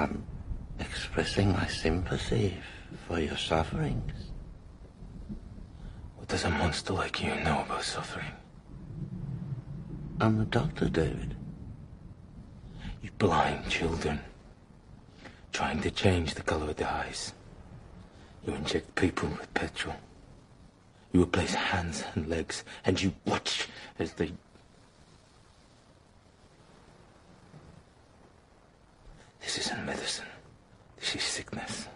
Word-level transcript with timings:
I'm 0.00 0.24
expressing 0.78 1.52
my 1.52 1.66
sympathy 1.66 2.56
for 3.06 3.20
your 3.20 3.36
sufferings. 3.36 4.30
What 6.16 6.26
does 6.26 6.44
a 6.44 6.48
monster 6.48 6.94
like 6.94 7.22
you 7.22 7.34
know 7.34 7.60
about 7.66 7.84
suffering? 7.84 8.32
I'm 10.18 10.40
a 10.40 10.46
doctor, 10.46 10.88
David. 10.88 11.36
You 13.02 13.10
blind 13.18 13.68
children. 13.68 14.20
Trying 15.52 15.82
to 15.82 15.90
change 15.90 16.32
the 16.32 16.44
color 16.44 16.70
of 16.70 16.76
their 16.76 16.88
eyes. 16.88 17.34
You 18.46 18.54
inject 18.54 18.94
people 18.94 19.28
with 19.28 19.52
petrol. 19.52 19.96
You 21.12 21.24
replace 21.24 21.52
hands 21.52 22.04
and 22.14 22.26
legs, 22.26 22.64
and 22.86 23.02
you 23.02 23.12
watch 23.26 23.68
as 23.98 24.14
they 24.14 24.32
This 29.40 29.58
isn't 29.58 29.86
medicine. 29.86 30.26
This 30.98 31.16
is 31.16 31.22
sickness. 31.22 31.88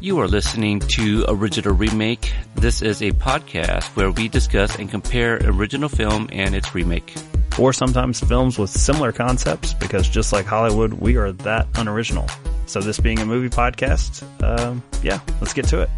You 0.00 0.20
are 0.20 0.28
listening 0.28 0.80
to 0.80 1.24
Original 1.28 1.74
Remake. 1.74 2.32
This 2.54 2.82
is 2.82 3.02
a 3.02 3.10
podcast 3.12 3.84
where 3.96 4.10
we 4.10 4.28
discuss 4.28 4.76
and 4.76 4.90
compare 4.90 5.38
original 5.44 5.88
film 5.88 6.28
and 6.30 6.54
its 6.54 6.74
remake. 6.74 7.14
Or 7.58 7.72
sometimes 7.72 8.20
films 8.20 8.58
with 8.58 8.70
similar 8.70 9.10
concepts, 9.10 9.74
because 9.74 10.08
just 10.08 10.32
like 10.32 10.46
Hollywood, 10.46 10.92
we 10.92 11.16
are 11.16 11.32
that 11.32 11.66
unoriginal. 11.74 12.28
So 12.66 12.80
this 12.80 13.00
being 13.00 13.18
a 13.18 13.26
movie 13.26 13.48
podcast, 13.48 14.22
um, 14.42 14.82
yeah, 15.02 15.20
let's 15.40 15.52
get 15.52 15.66
to 15.68 15.82
it. 15.82 15.90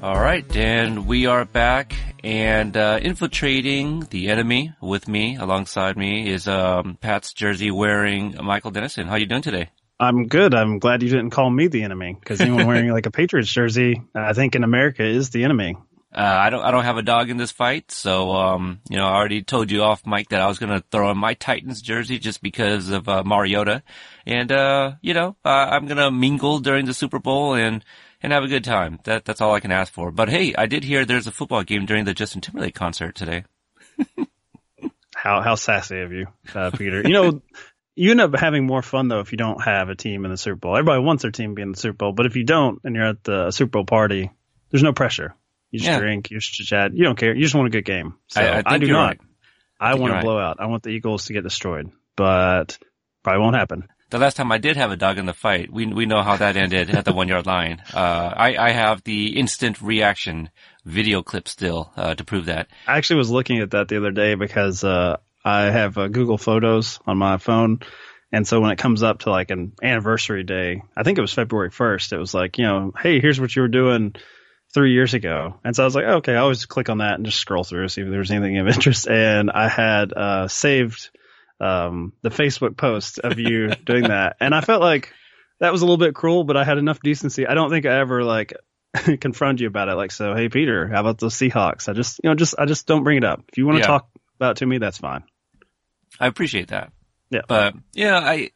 All 0.00 0.20
right, 0.20 0.46
and 0.56 1.08
we 1.08 1.26
are 1.26 1.44
back 1.44 1.92
and 2.22 2.76
uh, 2.76 3.00
infiltrating 3.02 4.06
the 4.10 4.28
enemy 4.28 4.72
with 4.80 5.08
me, 5.08 5.34
alongside 5.34 5.96
me, 5.96 6.30
is 6.30 6.46
um, 6.46 6.96
Pat's 7.00 7.32
jersey 7.32 7.72
wearing 7.72 8.36
Michael 8.40 8.70
Dennison. 8.70 9.08
How 9.08 9.16
you 9.16 9.26
doing 9.26 9.42
today? 9.42 9.70
I'm 9.98 10.28
good. 10.28 10.54
I'm 10.54 10.78
glad 10.78 11.02
you 11.02 11.08
didn't 11.08 11.30
call 11.30 11.50
me 11.50 11.66
the 11.66 11.82
enemy 11.82 12.16
because 12.18 12.40
anyone 12.40 12.68
wearing 12.68 12.88
like 12.92 13.06
a 13.06 13.10
Patriots 13.10 13.50
jersey, 13.50 14.00
I 14.14 14.34
think 14.34 14.54
in 14.54 14.62
America 14.62 15.04
is 15.04 15.30
the 15.30 15.42
enemy. 15.42 15.76
Uh, 16.14 16.20
I 16.20 16.50
don't. 16.50 16.64
I 16.64 16.70
don't 16.70 16.84
have 16.84 16.96
a 16.96 17.02
dog 17.02 17.28
in 17.28 17.36
this 17.36 17.50
fight, 17.50 17.90
so 17.90 18.30
um, 18.30 18.80
you 18.88 18.96
know, 18.96 19.04
I 19.04 19.14
already 19.16 19.42
told 19.42 19.70
you 19.70 19.82
off, 19.82 20.06
Mike, 20.06 20.28
that 20.28 20.40
I 20.40 20.46
was 20.46 20.58
gonna 20.60 20.82
throw 20.92 21.10
on 21.10 21.18
my 21.18 21.34
Titans 21.34 21.82
jersey 21.82 22.18
just 22.18 22.40
because 22.40 22.88
of 22.90 23.08
uh, 23.08 23.24
Mariota, 23.24 23.82
and 24.24 24.50
uh, 24.50 24.92
you 25.02 25.12
know, 25.12 25.36
uh, 25.44 25.48
I'm 25.48 25.86
gonna 25.86 26.10
mingle 26.10 26.60
during 26.60 26.86
the 26.86 26.94
Super 26.94 27.18
Bowl 27.18 27.54
and 27.54 27.84
and 28.22 28.32
have 28.32 28.44
a 28.44 28.48
good 28.48 28.64
time. 28.64 28.98
That 29.04 29.24
that's 29.24 29.40
all 29.40 29.54
I 29.54 29.60
can 29.60 29.72
ask 29.72 29.92
for. 29.92 30.10
But 30.10 30.28
hey, 30.28 30.54
I 30.56 30.66
did 30.66 30.84
hear 30.84 31.04
there's 31.04 31.26
a 31.26 31.32
football 31.32 31.62
game 31.62 31.86
during 31.86 32.04
the 32.04 32.14
Justin 32.14 32.40
Timberlake 32.40 32.74
concert 32.74 33.14
today. 33.14 33.44
how 35.14 35.40
how 35.42 35.54
sassy 35.54 36.00
of 36.00 36.12
you, 36.12 36.26
uh, 36.54 36.70
Peter. 36.70 37.02
You 37.02 37.12
know, 37.12 37.42
you 37.96 38.10
end 38.12 38.20
up 38.20 38.36
having 38.38 38.66
more 38.66 38.82
fun 38.82 39.08
though 39.08 39.20
if 39.20 39.32
you 39.32 39.38
don't 39.38 39.62
have 39.62 39.88
a 39.88 39.94
team 39.94 40.24
in 40.24 40.30
the 40.30 40.36
Super 40.36 40.56
Bowl. 40.56 40.76
Everybody 40.76 41.02
wants 41.02 41.22
their 41.22 41.30
team 41.32 41.50
to 41.50 41.54
be 41.54 41.62
in 41.62 41.72
the 41.72 41.78
Super 41.78 41.96
Bowl, 41.96 42.12
but 42.12 42.26
if 42.26 42.36
you 42.36 42.44
don't 42.44 42.80
and 42.84 42.94
you're 42.94 43.06
at 43.08 43.24
the 43.24 43.50
Super 43.50 43.70
Bowl 43.70 43.84
party, 43.84 44.30
there's 44.70 44.82
no 44.82 44.92
pressure. 44.92 45.34
You 45.70 45.80
just 45.80 45.90
Yeah. 45.90 45.98
drink, 45.98 46.30
you 46.30 46.38
just 46.38 46.52
chat. 46.54 46.94
You 46.94 47.04
don't 47.04 47.18
care. 47.18 47.34
You 47.34 47.42
just 47.42 47.54
want 47.54 47.66
a 47.66 47.70
good 47.70 47.84
game. 47.84 48.14
So 48.28 48.40
I- 48.40 48.58
I 48.64 48.70
think 48.72 48.84
do 48.84 48.92
not. 48.92 49.06
right. 49.08 49.18
I, 49.80 49.90
think 49.92 50.00
want 50.02 50.12
a 50.12 50.16
right. 50.16 50.24
blowout. 50.24 50.56
I 50.60 50.66
want 50.66 50.82
the 50.82 50.90
Eagles 50.90 51.26
to 51.26 51.32
get 51.34 51.42
destroyed, 51.44 51.90
but 52.16 52.78
probably 53.22 53.42
won't 53.42 53.54
happen. 53.56 53.88
The 54.10 54.18
last 54.18 54.38
time 54.38 54.50
I 54.50 54.56
did 54.56 54.76
have 54.78 54.90
a 54.90 54.96
dog 54.96 55.18
in 55.18 55.26
the 55.26 55.34
fight, 55.34 55.70
we 55.70 55.86
we 55.86 56.06
know 56.06 56.22
how 56.22 56.36
that 56.36 56.56
ended 56.56 56.88
at 56.88 57.04
the 57.04 57.12
one 57.12 57.28
yard 57.28 57.44
line. 57.44 57.82
Uh, 57.92 58.32
I 58.34 58.56
I 58.56 58.70
have 58.70 59.04
the 59.04 59.38
instant 59.38 59.82
reaction 59.82 60.48
video 60.86 61.22
clip 61.22 61.46
still 61.46 61.92
uh, 61.94 62.14
to 62.14 62.24
prove 62.24 62.46
that. 62.46 62.68
I 62.86 62.96
actually 62.96 63.16
was 63.16 63.30
looking 63.30 63.58
at 63.58 63.72
that 63.72 63.88
the 63.88 63.98
other 63.98 64.10
day 64.10 64.34
because 64.34 64.82
uh, 64.82 65.18
I 65.44 65.64
have 65.64 65.98
uh, 65.98 66.08
Google 66.08 66.38
Photos 66.38 67.00
on 67.06 67.18
my 67.18 67.36
phone, 67.36 67.80
and 68.32 68.48
so 68.48 68.60
when 68.60 68.70
it 68.70 68.78
comes 68.78 69.02
up 69.02 69.20
to 69.20 69.30
like 69.30 69.50
an 69.50 69.72
anniversary 69.82 70.42
day, 70.42 70.82
I 70.96 71.02
think 71.02 71.18
it 71.18 71.22
was 71.22 71.34
February 71.34 71.70
first. 71.70 72.14
It 72.14 72.18
was 72.18 72.32
like, 72.32 72.56
you 72.56 72.64
know, 72.64 72.92
hey, 72.98 73.20
here's 73.20 73.38
what 73.38 73.54
you 73.54 73.60
were 73.60 73.68
doing 73.68 74.14
three 74.72 74.94
years 74.94 75.12
ago, 75.12 75.60
and 75.64 75.76
so 75.76 75.82
I 75.82 75.86
was 75.86 75.94
like, 75.94 76.04
okay, 76.04 76.32
I 76.32 76.38
always 76.38 76.64
click 76.64 76.88
on 76.88 76.98
that 76.98 77.16
and 77.16 77.26
just 77.26 77.40
scroll 77.40 77.64
through 77.64 77.88
see 77.88 78.00
if 78.00 78.08
there 78.08 78.20
was 78.20 78.30
anything 78.30 78.56
of 78.56 78.68
interest, 78.68 79.06
and 79.06 79.50
I 79.50 79.68
had 79.68 80.14
uh, 80.14 80.48
saved 80.48 81.10
um, 81.60 82.12
the 82.22 82.30
Facebook 82.30 82.76
post 82.76 83.18
of 83.18 83.38
you 83.38 83.68
doing 83.84 84.04
that, 84.04 84.36
and 84.40 84.54
I 84.54 84.60
felt 84.60 84.80
like 84.80 85.12
that 85.60 85.72
was 85.72 85.82
a 85.82 85.84
little 85.84 85.96
bit 85.98 86.14
cruel, 86.14 86.44
but 86.44 86.56
I 86.56 86.64
had 86.64 86.78
enough 86.78 87.00
decency. 87.00 87.46
I 87.46 87.54
don't 87.54 87.70
think 87.70 87.84
I 87.86 87.98
ever 87.98 88.22
like 88.22 88.54
confronted 89.20 89.60
you 89.60 89.66
about 89.66 89.88
it. 89.88 89.94
Like, 89.94 90.12
so, 90.12 90.34
hey, 90.34 90.48
Peter, 90.48 90.86
how 90.86 91.00
about 91.00 91.18
the 91.18 91.26
Seahawks? 91.26 91.88
I 91.88 91.92
just, 91.94 92.20
you 92.22 92.30
know, 92.30 92.34
just, 92.36 92.54
I 92.58 92.64
just 92.64 92.86
don't 92.86 93.02
bring 93.04 93.18
it 93.18 93.24
up. 93.24 93.42
If 93.48 93.58
you 93.58 93.66
want 93.66 93.76
to 93.76 93.80
Yeah. 93.80 93.86
talk 93.86 94.08
about 94.36 94.52
it 94.52 94.56
to 94.58 94.66
me, 94.66 94.78
that's 94.78 94.98
fine. 94.98 95.24
I 96.20 96.26
appreciate 96.26 96.68
that. 96.68 96.92
Yeah. 97.30 97.42
But 97.48 97.74
yeah, 97.92 98.18
I, 98.18 98.50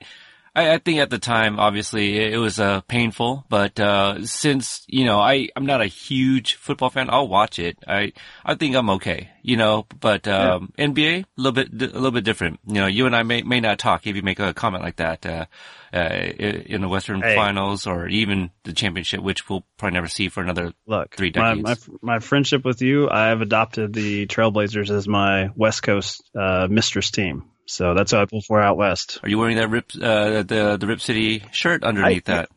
I, 0.55 0.75
I 0.75 0.79
think 0.79 0.99
at 1.01 1.11
the 1.11 1.19
time, 1.19 1.59
obviously, 1.59 2.19
it, 2.19 2.35
it 2.35 2.39
was 2.39 2.61
uh, 2.61 2.83
painful. 2.83 3.45
But 3.49 3.79
uh, 3.81 4.27
since 4.27 4.85
you 4.87 5.05
know, 5.05 5.19
I 5.19 5.49
I'm 5.57 5.67
not 5.67 5.81
a 5.81 5.87
huge 5.87 6.55
football 6.57 6.91
fan. 6.91 7.09
I'll 7.11 7.29
watch 7.29 7.59
it. 7.59 7.79
I 7.87 8.13
I 8.45 8.55
think 8.55 8.77
I'm 8.77 8.91
okay. 8.91 9.31
You 9.43 9.57
know, 9.57 9.87
but 9.99 10.29
um, 10.29 10.73
NBA 10.79 11.23
a 11.23 11.27
little 11.37 11.53
bit 11.53 11.69
a 11.73 11.95
little 11.95 12.11
bit 12.11 12.25
different. 12.25 12.61
You 12.67 12.75
know, 12.75 12.87
you 12.87 13.07
and 13.07 13.17
I 13.17 13.23
may 13.23 13.43
may 13.43 13.61
not 13.61 13.79
talk 13.79 14.07
if 14.07 14.15
you 14.15 14.23
make 14.23 14.41
a 14.41 14.53
comment 14.55 14.85
like 14.85 14.97
that 14.97 15.25
uh, 15.25 15.47
uh, 15.93 15.99
in 15.99 16.81
the 16.81 16.89
Western 16.89 17.23
Hey. 17.23 17.35
Finals 17.35 17.87
or 17.87 18.09
even 18.09 18.51
the 18.65 18.73
championship, 18.73 19.23
which 19.23 19.49
we'll 19.49 19.65
probably 19.79 19.95
never 19.95 20.09
see 20.09 20.29
for 20.29 20.43
another 20.43 20.73
Look, 20.87 21.17
three 21.17 21.33
my, 21.35 21.55
decades. 21.55 21.89
my, 21.89 22.15
my 22.15 22.19
friendship 22.19 22.65
with 22.65 22.83
you, 22.83 23.11
I 23.11 23.29
have 23.29 23.41
adopted 23.41 23.93
the 23.93 24.27
Trailblazers 24.27 24.91
as 24.91 25.09
my 25.09 25.49
West 25.57 25.83
Coast 25.83 26.23
uh, 26.39 26.69
mistress 26.71 27.11
team. 27.11 27.52
So 27.67 27.95
that's 27.95 28.13
what 28.13 28.23
I 28.23 28.25
pull 28.27 28.43
for 28.43 28.61
out 28.61 28.77
west. 28.77 29.21
Are 29.23 29.29
you 29.29 29.39
wearing 29.39 29.57
that 29.57 29.71
Rip 29.71 29.91
uh, 29.95 30.43
the 30.43 30.77
the 30.79 30.87
Rip 30.87 31.01
City 31.01 31.43
shirt 31.53 31.85
underneath 31.85 32.29
I- 32.29 32.33
that? 32.35 32.49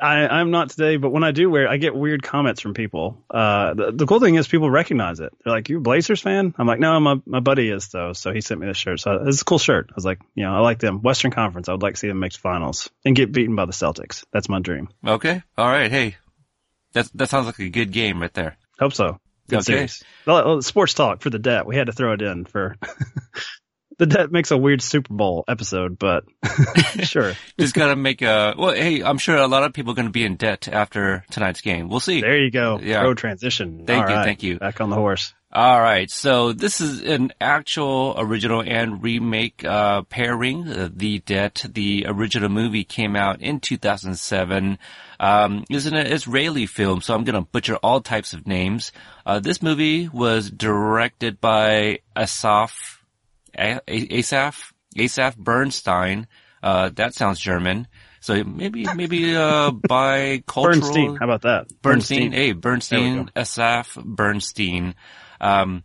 I, 0.00 0.26
I'm 0.26 0.50
not 0.50 0.70
today, 0.70 0.96
but 0.96 1.10
when 1.10 1.22
I 1.22 1.30
do 1.30 1.48
wear 1.48 1.66
it, 1.66 1.70
I 1.70 1.76
get 1.76 1.94
weird 1.94 2.24
comments 2.24 2.60
from 2.60 2.74
people. 2.74 3.22
Uh, 3.30 3.72
the, 3.74 3.92
the 3.92 4.04
cool 4.04 4.18
thing 4.18 4.34
is 4.34 4.48
people 4.48 4.68
recognize 4.68 5.20
it. 5.20 5.32
They're 5.44 5.52
like, 5.52 5.68
you 5.68 5.76
a 5.76 5.80
Blazers 5.80 6.20
fan? 6.20 6.52
I'm 6.58 6.66
like, 6.66 6.80
no, 6.80 6.98
my, 6.98 7.20
my 7.24 7.38
buddy 7.38 7.68
is 7.70 7.86
though. 7.86 8.12
So 8.12 8.32
he 8.32 8.40
sent 8.40 8.58
me 8.60 8.66
this 8.66 8.76
shirt. 8.78 8.98
So 8.98 9.22
it's 9.28 9.42
a 9.42 9.44
cool 9.44 9.60
shirt. 9.60 9.90
I 9.90 9.94
was 9.94 10.04
like, 10.04 10.18
you 10.34 10.42
know, 10.42 10.56
I 10.56 10.58
like 10.58 10.80
them. 10.80 11.02
Western 11.02 11.30
Conference. 11.30 11.68
I 11.68 11.72
would 11.72 11.82
like 11.82 11.94
to 11.94 12.00
see 12.00 12.08
them 12.08 12.18
make 12.18 12.32
the 12.32 12.40
finals 12.40 12.90
and 13.04 13.14
get 13.14 13.30
beaten 13.30 13.54
by 13.54 13.64
the 13.64 13.72
Celtics. 13.72 14.24
That's 14.32 14.48
my 14.48 14.58
dream. 14.58 14.88
Okay. 15.06 15.40
All 15.56 15.68
right. 15.68 15.88
Hey, 15.92 16.16
that 16.94 17.08
that 17.14 17.30
sounds 17.30 17.46
like 17.46 17.60
a 17.60 17.68
good 17.68 17.92
game 17.92 18.20
right 18.20 18.34
there. 18.34 18.56
Hope 18.80 18.94
so. 18.94 19.20
Good 19.48 19.58
Okay. 19.60 19.64
series. 19.72 20.02
Well, 20.26 20.62
sports 20.62 20.94
talk 20.94 21.22
for 21.22 21.30
the 21.30 21.38
debt. 21.38 21.64
We 21.64 21.76
had 21.76 21.86
to 21.86 21.92
throw 21.92 22.12
it 22.14 22.22
in 22.22 22.44
for 22.44 22.74
the 24.02 24.06
debt 24.06 24.32
makes 24.32 24.50
a 24.50 24.56
weird 24.56 24.82
Super 24.82 25.14
Bowl 25.14 25.44
episode, 25.46 25.96
but 25.96 26.24
sure. 27.04 27.34
Just 27.60 27.72
gotta 27.72 27.94
make 27.94 28.20
a. 28.20 28.52
Well, 28.58 28.74
hey, 28.74 29.00
I'm 29.00 29.18
sure 29.18 29.36
a 29.36 29.46
lot 29.46 29.62
of 29.62 29.74
people 29.74 29.92
are 29.92 29.94
gonna 29.94 30.10
be 30.10 30.24
in 30.24 30.34
debt 30.34 30.66
after 30.66 31.24
tonight's 31.30 31.60
game. 31.60 31.88
We'll 31.88 32.00
see. 32.00 32.20
There 32.20 32.36
you 32.36 32.50
go. 32.50 32.80
Yeah. 32.82 32.98
Pro 32.98 33.14
transition. 33.14 33.84
Thank 33.86 34.02
All 34.02 34.10
you, 34.10 34.16
right. 34.16 34.24
thank 34.24 34.42
you. 34.42 34.58
Back 34.58 34.80
on 34.80 34.90
the 34.90 34.96
horse. 34.96 35.34
All 35.52 35.80
right. 35.80 36.10
So 36.10 36.52
this 36.52 36.80
is 36.80 37.02
an 37.02 37.32
actual 37.40 38.16
original 38.18 38.60
and 38.60 39.00
remake 39.04 39.64
uh, 39.64 40.02
pairing. 40.02 40.66
Uh, 40.66 40.88
the 40.92 41.20
Debt, 41.20 41.64
the 41.72 42.06
original 42.08 42.48
movie 42.48 42.84
came 42.84 43.14
out 43.14 43.40
in 43.40 43.60
2007. 43.60 44.78
Um, 45.20 45.64
is 45.70 45.86
an 45.86 45.94
Israeli 45.94 46.66
film, 46.66 47.02
so 47.02 47.14
I'm 47.14 47.22
going 47.22 47.34
to 47.40 47.48
butcher 47.48 47.76
all 47.76 48.00
types 48.00 48.32
of 48.32 48.46
names. 48.46 48.90
Uh, 49.24 49.38
this 49.38 49.62
movie 49.62 50.08
was 50.08 50.50
directed 50.50 51.40
by 51.40 52.00
Asaf, 52.16 53.01
Asaf, 53.56 54.72
Asaf 54.98 55.36
Bernstein. 55.36 56.26
Uh, 56.62 56.90
that 56.94 57.14
sounds 57.14 57.40
German. 57.40 57.88
So 58.20 58.44
maybe, 58.44 58.86
maybe, 58.94 59.34
uh, 59.34 59.70
by 59.88 60.44
cultural. 60.46 60.80
Bernstein. 60.80 61.16
How 61.16 61.24
about 61.24 61.42
that? 61.42 61.82
Bernstein, 61.82 62.30
hey, 62.32 62.52
Bernstein. 62.52 63.30
Asaf 63.34 63.96
Bernstein. 63.96 64.94
Um, 65.40 65.82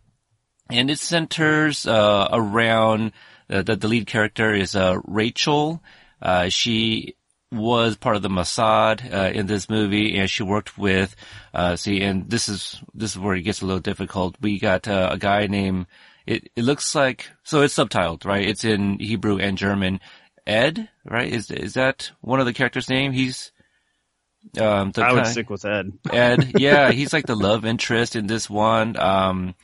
and 0.70 0.88
it 0.88 1.00
centers, 1.00 1.84
uh, 1.84 2.28
around, 2.30 3.12
uh, 3.50 3.62
the, 3.62 3.74
the 3.74 3.88
lead 3.88 4.06
character 4.06 4.54
is, 4.54 4.76
uh, 4.76 4.98
Rachel. 5.04 5.82
Uh, 6.22 6.48
she 6.48 7.16
was 7.50 7.96
part 7.96 8.14
of 8.14 8.22
the 8.22 8.28
Mossad, 8.28 9.12
uh, 9.12 9.32
in 9.32 9.46
this 9.46 9.68
movie 9.68 10.16
and 10.16 10.30
she 10.30 10.42
worked 10.44 10.78
with, 10.78 11.16
uh, 11.54 11.74
see, 11.74 12.02
and 12.02 12.30
this 12.30 12.48
is, 12.48 12.80
this 12.94 13.12
is 13.12 13.18
where 13.18 13.34
it 13.34 13.42
gets 13.42 13.62
a 13.62 13.66
little 13.66 13.80
difficult. 13.80 14.36
We 14.40 14.60
got, 14.60 14.86
uh, 14.86 15.08
a 15.12 15.18
guy 15.18 15.48
named, 15.48 15.86
it, 16.28 16.50
it 16.54 16.62
looks 16.62 16.94
like, 16.94 17.30
so 17.42 17.62
it's 17.62 17.74
subtitled, 17.74 18.26
right? 18.26 18.46
It's 18.46 18.64
in 18.64 18.98
Hebrew 18.98 19.38
and 19.38 19.56
German. 19.56 20.00
Ed, 20.46 20.88
right? 21.04 21.32
Is, 21.32 21.50
is 21.50 21.74
that 21.74 22.10
one 22.20 22.38
of 22.38 22.46
the 22.46 22.52
characters' 22.52 22.88
name? 22.88 23.12
He's, 23.12 23.50
um, 24.60 24.92
the 24.92 25.04
I 25.04 25.12
would 25.12 25.26
stick 25.26 25.48
with 25.48 25.64
Ed. 25.64 25.92
Ed, 26.10 26.52
yeah, 26.58 26.90
he's 26.90 27.12
like 27.12 27.26
the 27.26 27.34
love 27.34 27.64
interest 27.64 28.14
in 28.14 28.26
this 28.26 28.48
one. 28.48 28.98
Um, 28.98 29.54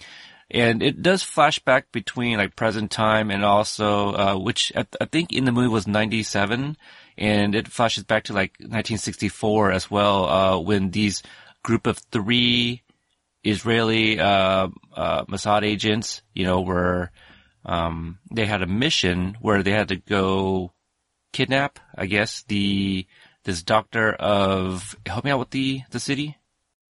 and 0.51 0.83
it 0.83 1.03
does 1.03 1.23
flashback 1.23 1.85
between 1.93 2.39
like 2.39 2.57
present 2.57 2.91
time 2.91 3.31
and 3.31 3.45
also, 3.45 4.15
uh, 4.15 4.37
which 4.39 4.73
I, 4.75 4.87
I 5.01 5.05
think 5.05 5.33
in 5.33 5.45
the 5.45 5.53
movie 5.53 5.69
was 5.69 5.87
97 5.87 6.77
and 7.19 7.55
it 7.55 7.69
flashes 7.69 8.05
back 8.05 8.25
to 8.25 8.33
like 8.33 8.53
1964 8.59 9.71
as 9.73 9.91
well, 9.91 10.25
uh, 10.27 10.59
when 10.59 10.91
these 10.91 11.23
group 11.63 11.87
of 11.87 11.99
three 12.11 12.84
Israeli 13.45 14.19
uh, 14.19 14.69
uh, 14.95 15.25
Mossad 15.27 15.63
agents, 15.63 16.23
you 16.33 16.45
know, 16.45 16.63
were 16.63 17.11
um, 17.65 18.19
they 18.33 18.47
had 18.47 18.63
a 18.63 18.67
mission 18.67 19.37
where 19.41 19.63
they 19.63 19.71
had 19.71 19.89
to 19.89 19.97
go 19.97 20.73
kidnap, 21.33 21.79
I 21.95 22.07
guess, 22.07 22.43
the 22.45 23.07
this 23.45 23.63
doctor 23.63 24.13
of 24.13 24.97
help 25.07 25.25
me 25.25 25.31
out 25.31 25.39
with 25.39 25.51
the 25.51 25.83
the 25.91 26.01
city. 26.01 26.37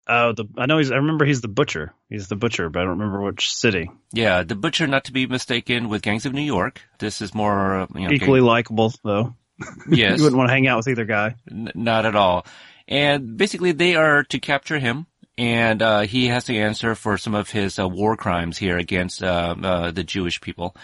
Oh, 0.08 0.34
the 0.34 0.46
I 0.58 0.66
know 0.66 0.78
he's. 0.80 0.92
I 0.92 0.98
remember 0.98 1.26
he's 1.26 1.42
the 1.42 1.48
butcher. 1.48 1.94
He's 2.10 2.28
the 2.28 2.36
butcher, 2.36 2.70
but 2.70 2.80
I 2.80 2.84
don't 2.84 3.00
remember 3.00 3.22
which 3.22 3.54
city. 3.54 3.90
Yeah, 4.12 4.44
the 4.44 4.56
butcher, 4.56 4.86
not 4.86 5.06
to 5.06 5.14
be 5.14 5.28
mistaken 5.28 5.88
with 5.88 6.02
Gangs 6.02 6.26
of 6.26 6.34
New 6.34 6.42
York. 6.42 6.82
This 7.00 7.22
is 7.22 7.34
more 7.34 7.88
you 7.96 8.08
know, 8.08 8.12
equally 8.12 8.42
likable, 8.42 8.94
though. 9.04 9.36
Yes, 9.88 10.18
you 10.18 10.24
wouldn't 10.24 10.38
want 10.38 10.50
to 10.50 10.54
hang 10.54 10.68
out 10.68 10.78
with 10.78 10.88
either 10.90 11.06
guy. 11.06 11.36
N- 11.50 11.72
not 11.76 12.06
at 12.06 12.16
all. 12.16 12.46
And 12.88 13.38
basically, 13.38 13.72
they 13.72 13.96
are 13.96 14.24
to 14.26 14.40
capture 14.40 14.80
him, 14.80 15.06
and 15.38 15.82
uh, 15.82 16.02
he 16.02 16.28
has 16.28 16.46
to 16.46 16.56
answer 16.56 16.96
for 16.96 17.18
some 17.18 17.36
of 17.36 17.50
his 17.50 17.80
uh, 17.80 17.88
war 17.88 18.16
crimes 18.16 18.58
here 18.58 18.78
against 18.78 19.24
uh, 19.24 19.56
uh 19.62 19.92
the 19.92 20.04
Jewish 20.04 20.42
people. 20.42 20.76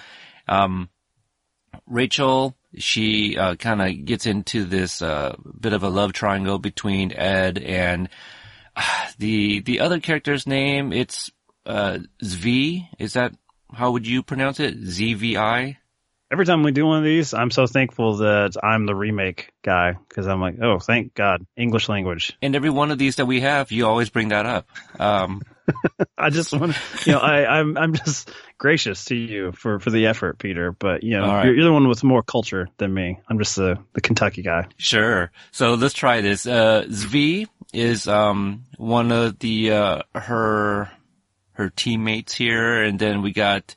Um, 0.47 0.89
Rachel, 1.85 2.55
she 2.77 3.37
uh, 3.37 3.55
kind 3.55 3.81
of 3.81 4.05
gets 4.05 4.25
into 4.25 4.65
this 4.65 5.01
uh, 5.01 5.35
bit 5.59 5.73
of 5.73 5.83
a 5.83 5.89
love 5.89 6.13
triangle 6.13 6.57
between 6.57 7.13
Ed 7.13 7.59
and 7.59 8.09
the 9.17 9.61
the 9.61 9.79
other 9.79 9.99
character's 9.99 10.47
name. 10.47 10.91
It's 10.93 11.31
Zvi. 11.67 12.87
Is 12.97 13.13
that 13.13 13.33
how 13.71 13.91
would 13.91 14.07
you 14.07 14.23
pronounce 14.23 14.59
it? 14.59 14.77
Z 14.77 15.13
V 15.13 15.37
I 15.37 15.77
every 16.31 16.45
time 16.45 16.63
we 16.63 16.71
do 16.71 16.85
one 16.85 16.99
of 16.99 17.03
these, 17.03 17.33
I'm 17.33 17.51
so 17.51 17.67
thankful 17.67 18.17
that 18.17 18.55
I'm 18.61 18.85
the 18.85 18.95
remake 18.95 19.51
guy 19.63 19.93
because 19.93 20.27
I'm 20.27 20.41
like, 20.41 20.55
oh, 20.61 20.79
thank 20.79 21.13
God, 21.13 21.45
English 21.55 21.89
language. 21.89 22.37
And 22.41 22.55
every 22.55 22.69
one 22.69 22.91
of 22.91 22.97
these 22.97 23.17
that 23.17 23.25
we 23.25 23.41
have, 23.41 23.71
you 23.71 23.87
always 23.87 24.09
bring 24.09 24.29
that 24.29 24.45
up. 24.45 24.69
Um, 24.99 25.41
I 26.17 26.29
just 26.29 26.53
want 26.53 26.73
to, 26.73 26.81
you 27.05 27.11
know, 27.13 27.19
I, 27.19 27.59
I'm 27.59 27.77
I'm 27.77 27.93
just 27.93 28.31
gracious 28.57 29.05
to 29.05 29.15
you 29.15 29.51
for 29.51 29.79
for 29.79 29.89
the 29.91 30.07
effort, 30.07 30.39
Peter. 30.39 30.71
But 30.71 31.03
you 31.03 31.17
know, 31.17 31.27
right. 31.27 31.45
you're, 31.45 31.55
you're, 31.55 31.65
the 31.65 31.73
one 31.73 31.87
with 31.87 32.03
more 32.03 32.23
culture 32.23 32.69
than 32.77 32.93
me. 32.93 33.19
I'm 33.27 33.37
just 33.37 33.55
the 33.55 33.77
the 33.93 34.01
Kentucky 34.01 34.41
guy. 34.41 34.67
Sure. 34.77 35.31
So 35.51 35.75
let's 35.75 35.93
try 35.93 36.21
this. 36.21 36.45
Uh, 36.45 36.85
Zvi 36.87 37.47
is 37.71 38.07
um 38.07 38.63
one 38.77 39.11
of 39.11 39.37
the 39.39 39.71
uh 39.71 40.01
her 40.15 40.91
her 41.53 41.69
teammates 41.69 42.33
here, 42.33 42.81
and 42.81 42.97
then 42.97 43.21
we 43.21 43.31
got 43.31 43.75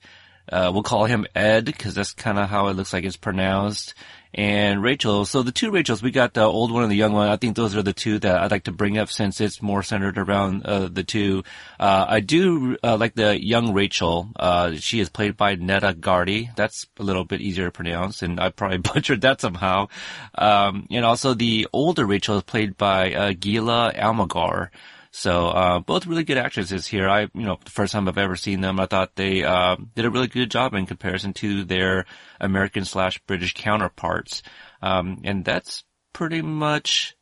uh, 0.50 0.70
we'll 0.72 0.82
call 0.82 1.04
him 1.04 1.26
Ed 1.34 1.64
because 1.64 1.94
that's 1.94 2.12
kind 2.12 2.38
of 2.38 2.48
how 2.48 2.68
it 2.68 2.74
looks 2.74 2.92
like 2.92 3.04
it's 3.04 3.16
pronounced. 3.16 3.94
And 4.34 4.82
Rachel. 4.82 5.26
So 5.26 5.42
the 5.42 5.52
two 5.52 5.70
Rachels, 5.70 6.02
we 6.02 6.10
got 6.10 6.32
the 6.32 6.42
old 6.42 6.72
one 6.72 6.82
and 6.82 6.90
the 6.90 6.96
young 6.96 7.12
one. 7.12 7.28
I 7.28 7.36
think 7.36 7.54
those 7.54 7.76
are 7.76 7.82
the 7.82 7.92
two 7.92 8.18
that 8.20 8.40
I'd 8.40 8.50
like 8.50 8.64
to 8.64 8.72
bring 8.72 8.96
up 8.96 9.10
since 9.10 9.42
it's 9.42 9.60
more 9.60 9.82
centered 9.82 10.16
around 10.16 10.64
uh, 10.64 10.88
the 10.88 11.04
two. 11.04 11.42
Uh, 11.78 12.06
I 12.08 12.20
do 12.20 12.78
uh, 12.82 12.96
like 12.96 13.14
the 13.14 13.38
young 13.38 13.74
Rachel. 13.74 14.30
Uh, 14.34 14.76
she 14.76 15.00
is 15.00 15.10
played 15.10 15.36
by 15.36 15.56
Neta 15.56 15.92
Garty. 15.92 16.54
That's 16.56 16.86
a 16.98 17.02
little 17.02 17.26
bit 17.26 17.42
easier 17.42 17.66
to 17.66 17.70
pronounce, 17.70 18.22
and 18.22 18.40
I 18.40 18.48
probably 18.48 18.78
butchered 18.94 19.20
that 19.20 19.42
somehow. 19.42 19.88
Um, 20.34 20.86
and 20.90 21.04
also 21.04 21.34
the 21.34 21.68
older 21.74 22.06
Rachel 22.06 22.38
is 22.38 22.42
played 22.42 22.78
by 22.78 23.12
uh, 23.12 23.32
Gila 23.38 23.92
Almagor. 23.94 24.70
So 25.14 25.48
uh, 25.48 25.78
both 25.80 26.06
really 26.06 26.24
good 26.24 26.38
actresses 26.38 26.86
here. 26.86 27.06
I, 27.06 27.22
you 27.34 27.44
know, 27.44 27.58
the 27.62 27.70
first 27.70 27.92
time 27.92 28.08
I've 28.08 28.16
ever 28.16 28.34
seen 28.34 28.62
them, 28.62 28.80
I 28.80 28.86
thought 28.86 29.14
they 29.14 29.44
uh, 29.44 29.76
did 29.94 30.06
a 30.06 30.10
really 30.10 30.26
good 30.26 30.50
job 30.50 30.72
in 30.72 30.86
comparison 30.86 31.34
to 31.34 31.64
their 31.64 32.06
American 32.40 32.86
slash 32.86 33.20
British 33.26 33.52
counterparts. 33.52 34.42
Um, 34.80 35.20
and 35.24 35.44
that's 35.44 35.84
pretty 36.14 36.40
much 36.40 37.14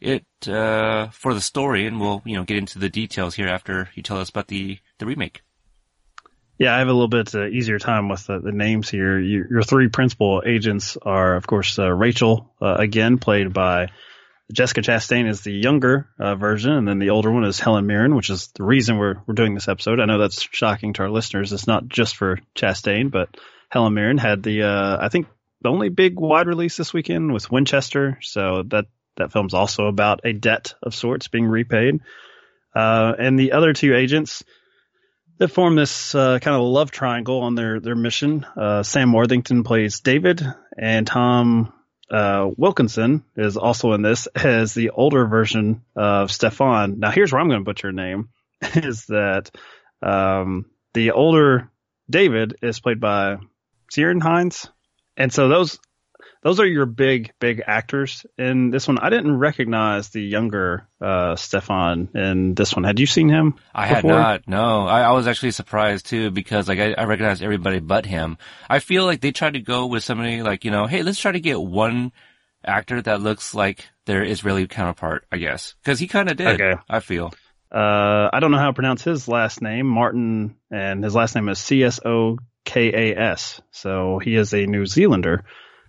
it 0.00 0.24
uh, 0.46 1.08
for 1.08 1.34
the 1.34 1.40
story. 1.40 1.84
And 1.84 2.00
we'll, 2.00 2.22
you 2.24 2.36
know, 2.36 2.44
get 2.44 2.58
into 2.58 2.78
the 2.78 2.88
details 2.88 3.34
here 3.34 3.48
after 3.48 3.90
you 3.96 4.04
tell 4.04 4.18
us 4.18 4.30
about 4.30 4.46
the 4.46 4.78
the 4.98 5.06
remake. 5.06 5.42
Yeah, 6.58 6.76
I 6.76 6.78
have 6.78 6.86
a 6.86 6.92
little 6.92 7.08
bit 7.08 7.34
uh, 7.34 7.48
easier 7.48 7.80
time 7.80 8.08
with 8.08 8.24
the, 8.28 8.38
the 8.38 8.52
names 8.52 8.88
here. 8.88 9.18
You, 9.18 9.46
your 9.50 9.64
three 9.64 9.88
principal 9.88 10.44
agents 10.46 10.96
are, 11.02 11.34
of 11.34 11.44
course, 11.44 11.76
uh, 11.76 11.90
Rachel, 11.90 12.54
uh, 12.62 12.76
again 12.78 13.18
played 13.18 13.52
by 13.52 13.88
Jessica 14.52 14.82
Chastain 14.82 15.28
is 15.28 15.40
the 15.40 15.52
younger 15.52 16.08
uh, 16.18 16.34
version, 16.34 16.72
and 16.72 16.86
then 16.86 16.98
the 16.98 17.10
older 17.10 17.32
one 17.32 17.44
is 17.44 17.58
Helen 17.58 17.86
Mirren, 17.86 18.14
which 18.14 18.28
is 18.28 18.48
the 18.48 18.64
reason 18.64 18.98
we're 18.98 19.16
we're 19.26 19.34
doing 19.34 19.54
this 19.54 19.68
episode. 19.68 19.98
I 19.98 20.04
know 20.04 20.18
that's 20.18 20.46
shocking 20.52 20.92
to 20.94 21.02
our 21.02 21.10
listeners. 21.10 21.52
It's 21.52 21.66
not 21.66 21.88
just 21.88 22.16
for 22.16 22.38
Chastain, 22.54 23.10
but 23.10 23.28
Helen 23.70 23.94
Mirren 23.94 24.18
had 24.18 24.42
the 24.42 24.64
uh, 24.64 24.98
I 25.00 25.08
think 25.08 25.26
the 25.62 25.70
only 25.70 25.88
big 25.88 26.18
wide 26.18 26.46
release 26.46 26.76
this 26.76 26.92
weekend 26.92 27.32
with 27.32 27.50
Winchester, 27.50 28.18
so 28.20 28.62
that 28.68 28.86
that 29.16 29.32
film's 29.32 29.54
also 29.54 29.86
about 29.86 30.20
a 30.24 30.32
debt 30.32 30.74
of 30.82 30.94
sorts 30.94 31.28
being 31.28 31.46
repaid. 31.46 32.00
Uh, 32.74 33.12
and 33.18 33.38
the 33.38 33.52
other 33.52 33.72
two 33.72 33.94
agents 33.94 34.44
that 35.38 35.48
form 35.48 35.76
this 35.76 36.14
uh, 36.14 36.38
kind 36.38 36.56
of 36.56 36.62
love 36.62 36.90
triangle 36.90 37.40
on 37.40 37.54
their 37.54 37.80
their 37.80 37.96
mission. 37.96 38.44
Uh, 38.56 38.82
Sam 38.82 39.12
Worthington 39.12 39.64
plays 39.64 40.00
David, 40.00 40.44
and 40.78 41.06
Tom 41.06 41.72
uh, 42.12 42.50
Wilkinson 42.56 43.24
is 43.36 43.56
also 43.56 43.92
in 43.92 44.02
this 44.02 44.26
as 44.34 44.74
the 44.74 44.90
older 44.90 45.26
version 45.26 45.82
of 45.96 46.30
Stefan. 46.30 47.00
Now, 47.00 47.10
here's 47.10 47.32
where 47.32 47.40
I'm 47.40 47.48
going 47.48 47.60
to 47.60 47.64
butcher 47.64 47.88
her 47.88 47.92
name: 47.92 48.28
is 48.74 49.06
that 49.06 49.50
um, 50.02 50.66
the 50.94 51.12
older 51.12 51.70
David 52.10 52.56
is 52.62 52.80
played 52.80 53.00
by 53.00 53.38
Ciarán 53.92 54.22
Hines. 54.22 54.68
and 55.16 55.32
so 55.32 55.48
those 55.48 55.78
those 56.42 56.58
are 56.58 56.66
your 56.66 56.86
big 56.86 57.32
big 57.38 57.62
actors 57.66 58.26
in 58.36 58.70
this 58.70 58.88
one. 58.88 58.98
I 58.98 59.10
didn't 59.10 59.38
recognize 59.38 60.08
the 60.10 60.20
younger 60.20 60.88
uh, 61.00 61.36
Stefan 61.36 62.08
in 62.14 62.54
this 62.54 62.74
one. 62.74 62.84
Had 62.84 62.98
you 62.98 63.06
seen 63.06 63.28
him? 63.28 63.54
I 63.74 63.94
before? 63.94 64.12
had 64.12 64.20
not. 64.20 64.48
No, 64.48 64.86
I, 64.86 65.02
I, 65.02 65.12
was 65.12 65.28
actually 65.28 65.52
surprised 65.52 66.06
too 66.06 66.30
because 66.30 66.68
like 66.68 66.80
I, 66.80 66.94
I 66.94 67.04
recognized 67.04 67.42
everybody 67.42 67.78
but 67.78 68.04
him. 68.04 68.38
I 68.68 68.80
feel 68.80 69.04
like 69.04 69.20
they 69.20 69.32
tried 69.32 69.54
to 69.54 69.60
go 69.60 69.86
with 69.86 70.02
somebody 70.02 70.42
like 70.42 70.64
you 70.64 70.72
know, 70.72 70.86
hey, 70.86 71.02
let's 71.02 71.20
try 71.20 71.32
to 71.32 71.40
get 71.40 71.62
one 71.62 72.12
actor 72.64 73.00
that 73.02 73.20
looks 73.20 73.54
like 73.54 73.88
their 74.06 74.24
Israeli 74.24 74.66
counterpart. 74.66 75.24
I 75.30 75.38
guess 75.38 75.74
because 75.82 76.00
he 76.00 76.08
kind 76.08 76.28
of 76.28 76.36
did. 76.36 76.60
Okay. 76.60 76.74
I 76.88 77.00
feel. 77.00 77.32
Uh, 77.70 78.28
I 78.30 78.40
don't 78.40 78.50
know 78.50 78.58
how 78.58 78.66
to 78.66 78.74
pronounce 78.74 79.02
his 79.02 79.28
last 79.28 79.62
name, 79.62 79.86
Martin, 79.86 80.56
and 80.70 81.02
his 81.02 81.14
last 81.14 81.34
name 81.36 81.48
is 81.48 81.58
C 81.58 81.84
S 81.84 82.00
O 82.04 82.38
K 82.64 83.12
A 83.12 83.16
S. 83.16 83.62
So 83.70 84.18
he 84.18 84.34
is 84.34 84.52
a 84.52 84.66
New 84.66 84.86
Zealander. 84.86 85.44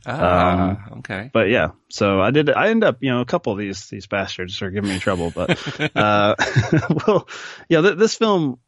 Ah, 0.05 0.69
um, 0.91 1.00
okay. 1.00 1.29
But 1.31 1.50
yeah, 1.50 1.71
so 1.89 2.19
I 2.19 2.31
did. 2.31 2.50
I 2.50 2.69
end 2.69 2.83
up, 2.83 2.97
you 3.01 3.11
know, 3.11 3.21
a 3.21 3.25
couple 3.25 3.53
of 3.53 3.59
these 3.59 3.88
these 3.89 4.07
bastards 4.07 4.61
are 4.61 4.69
giving 4.69 4.89
me 4.89 5.00
trouble. 5.00 5.31
But 5.31 5.57
uh, 5.95 6.35
well, 7.07 7.27
yeah, 7.69 7.81
th- 7.81 7.97
this 7.97 8.15
film. 8.15 8.59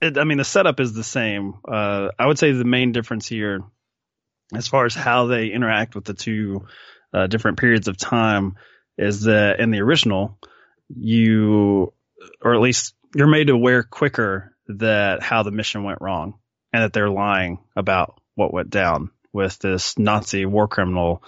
It, 0.00 0.18
I 0.18 0.24
mean, 0.24 0.38
the 0.38 0.44
setup 0.44 0.80
is 0.80 0.94
the 0.94 1.04
same. 1.04 1.54
Uh, 1.66 2.08
I 2.18 2.26
would 2.26 2.38
say 2.38 2.52
the 2.52 2.64
main 2.64 2.92
difference 2.92 3.28
here, 3.28 3.62
as 4.54 4.66
far 4.66 4.84
as 4.84 4.94
how 4.94 5.26
they 5.26 5.48
interact 5.48 5.94
with 5.94 6.04
the 6.04 6.14
two 6.14 6.66
uh, 7.12 7.26
different 7.28 7.58
periods 7.58 7.86
of 7.86 7.96
time, 7.96 8.56
is 8.98 9.22
that 9.22 9.60
in 9.60 9.70
the 9.70 9.80
original, 9.80 10.38
you, 10.88 11.92
or 12.40 12.54
at 12.54 12.60
least 12.60 12.94
you're 13.14 13.28
made 13.28 13.50
aware 13.50 13.82
quicker 13.82 14.56
that 14.68 15.22
how 15.22 15.42
the 15.42 15.50
mission 15.50 15.84
went 15.84 16.00
wrong 16.00 16.34
and 16.72 16.82
that 16.82 16.92
they're 16.92 17.10
lying 17.10 17.58
about 17.76 18.20
what 18.34 18.52
went 18.52 18.70
down 18.70 19.10
with 19.32 19.58
this 19.58 19.98
Nazi 19.98 20.46
war 20.46 20.68
criminal 20.68 21.22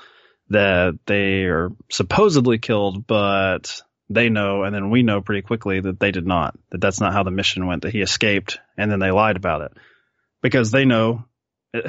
that 0.50 0.98
they 1.06 1.44
are 1.44 1.70
supposedly 1.90 2.58
killed, 2.58 3.06
but 3.06 3.80
they 4.10 4.28
know, 4.28 4.62
and 4.62 4.74
then 4.74 4.90
we 4.90 5.02
know 5.02 5.20
pretty 5.20 5.42
quickly 5.42 5.80
that 5.80 5.98
they 5.98 6.10
did 6.10 6.26
not. 6.26 6.56
That 6.70 6.80
that's 6.80 7.00
not 7.00 7.12
how 7.12 7.22
the 7.22 7.30
mission 7.30 7.66
went. 7.66 7.82
That 7.82 7.92
he 7.92 8.00
escaped, 8.00 8.58
and 8.76 8.90
then 8.90 8.98
they 8.98 9.10
lied 9.10 9.36
about 9.36 9.62
it 9.62 9.72
because 10.42 10.70
they 10.70 10.84
know. 10.84 11.24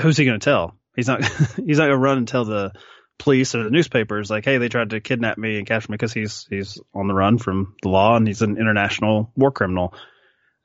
Who's 0.01 0.17
he 0.17 0.25
going 0.25 0.39
to 0.39 0.43
tell? 0.43 0.75
He's 0.95 1.07
not. 1.07 1.23
he's 1.55 1.77
not 1.77 1.85
going 1.85 1.91
to 1.91 1.97
run 1.97 2.17
and 2.19 2.27
tell 2.27 2.45
the 2.45 2.71
police 3.19 3.53
or 3.55 3.63
the 3.63 3.69
newspapers 3.69 4.29
like, 4.29 4.45
"Hey, 4.45 4.57
they 4.57 4.69
tried 4.69 4.91
to 4.91 5.01
kidnap 5.01 5.37
me 5.37 5.57
and 5.57 5.67
capture 5.67 5.91
me," 5.91 5.95
because 5.95 6.13
he's 6.13 6.47
he's 6.49 6.79
on 6.93 7.07
the 7.07 7.13
run 7.13 7.37
from 7.37 7.75
the 7.81 7.89
law 7.89 8.15
and 8.15 8.27
he's 8.27 8.41
an 8.41 8.57
international 8.57 9.31
war 9.35 9.51
criminal. 9.51 9.93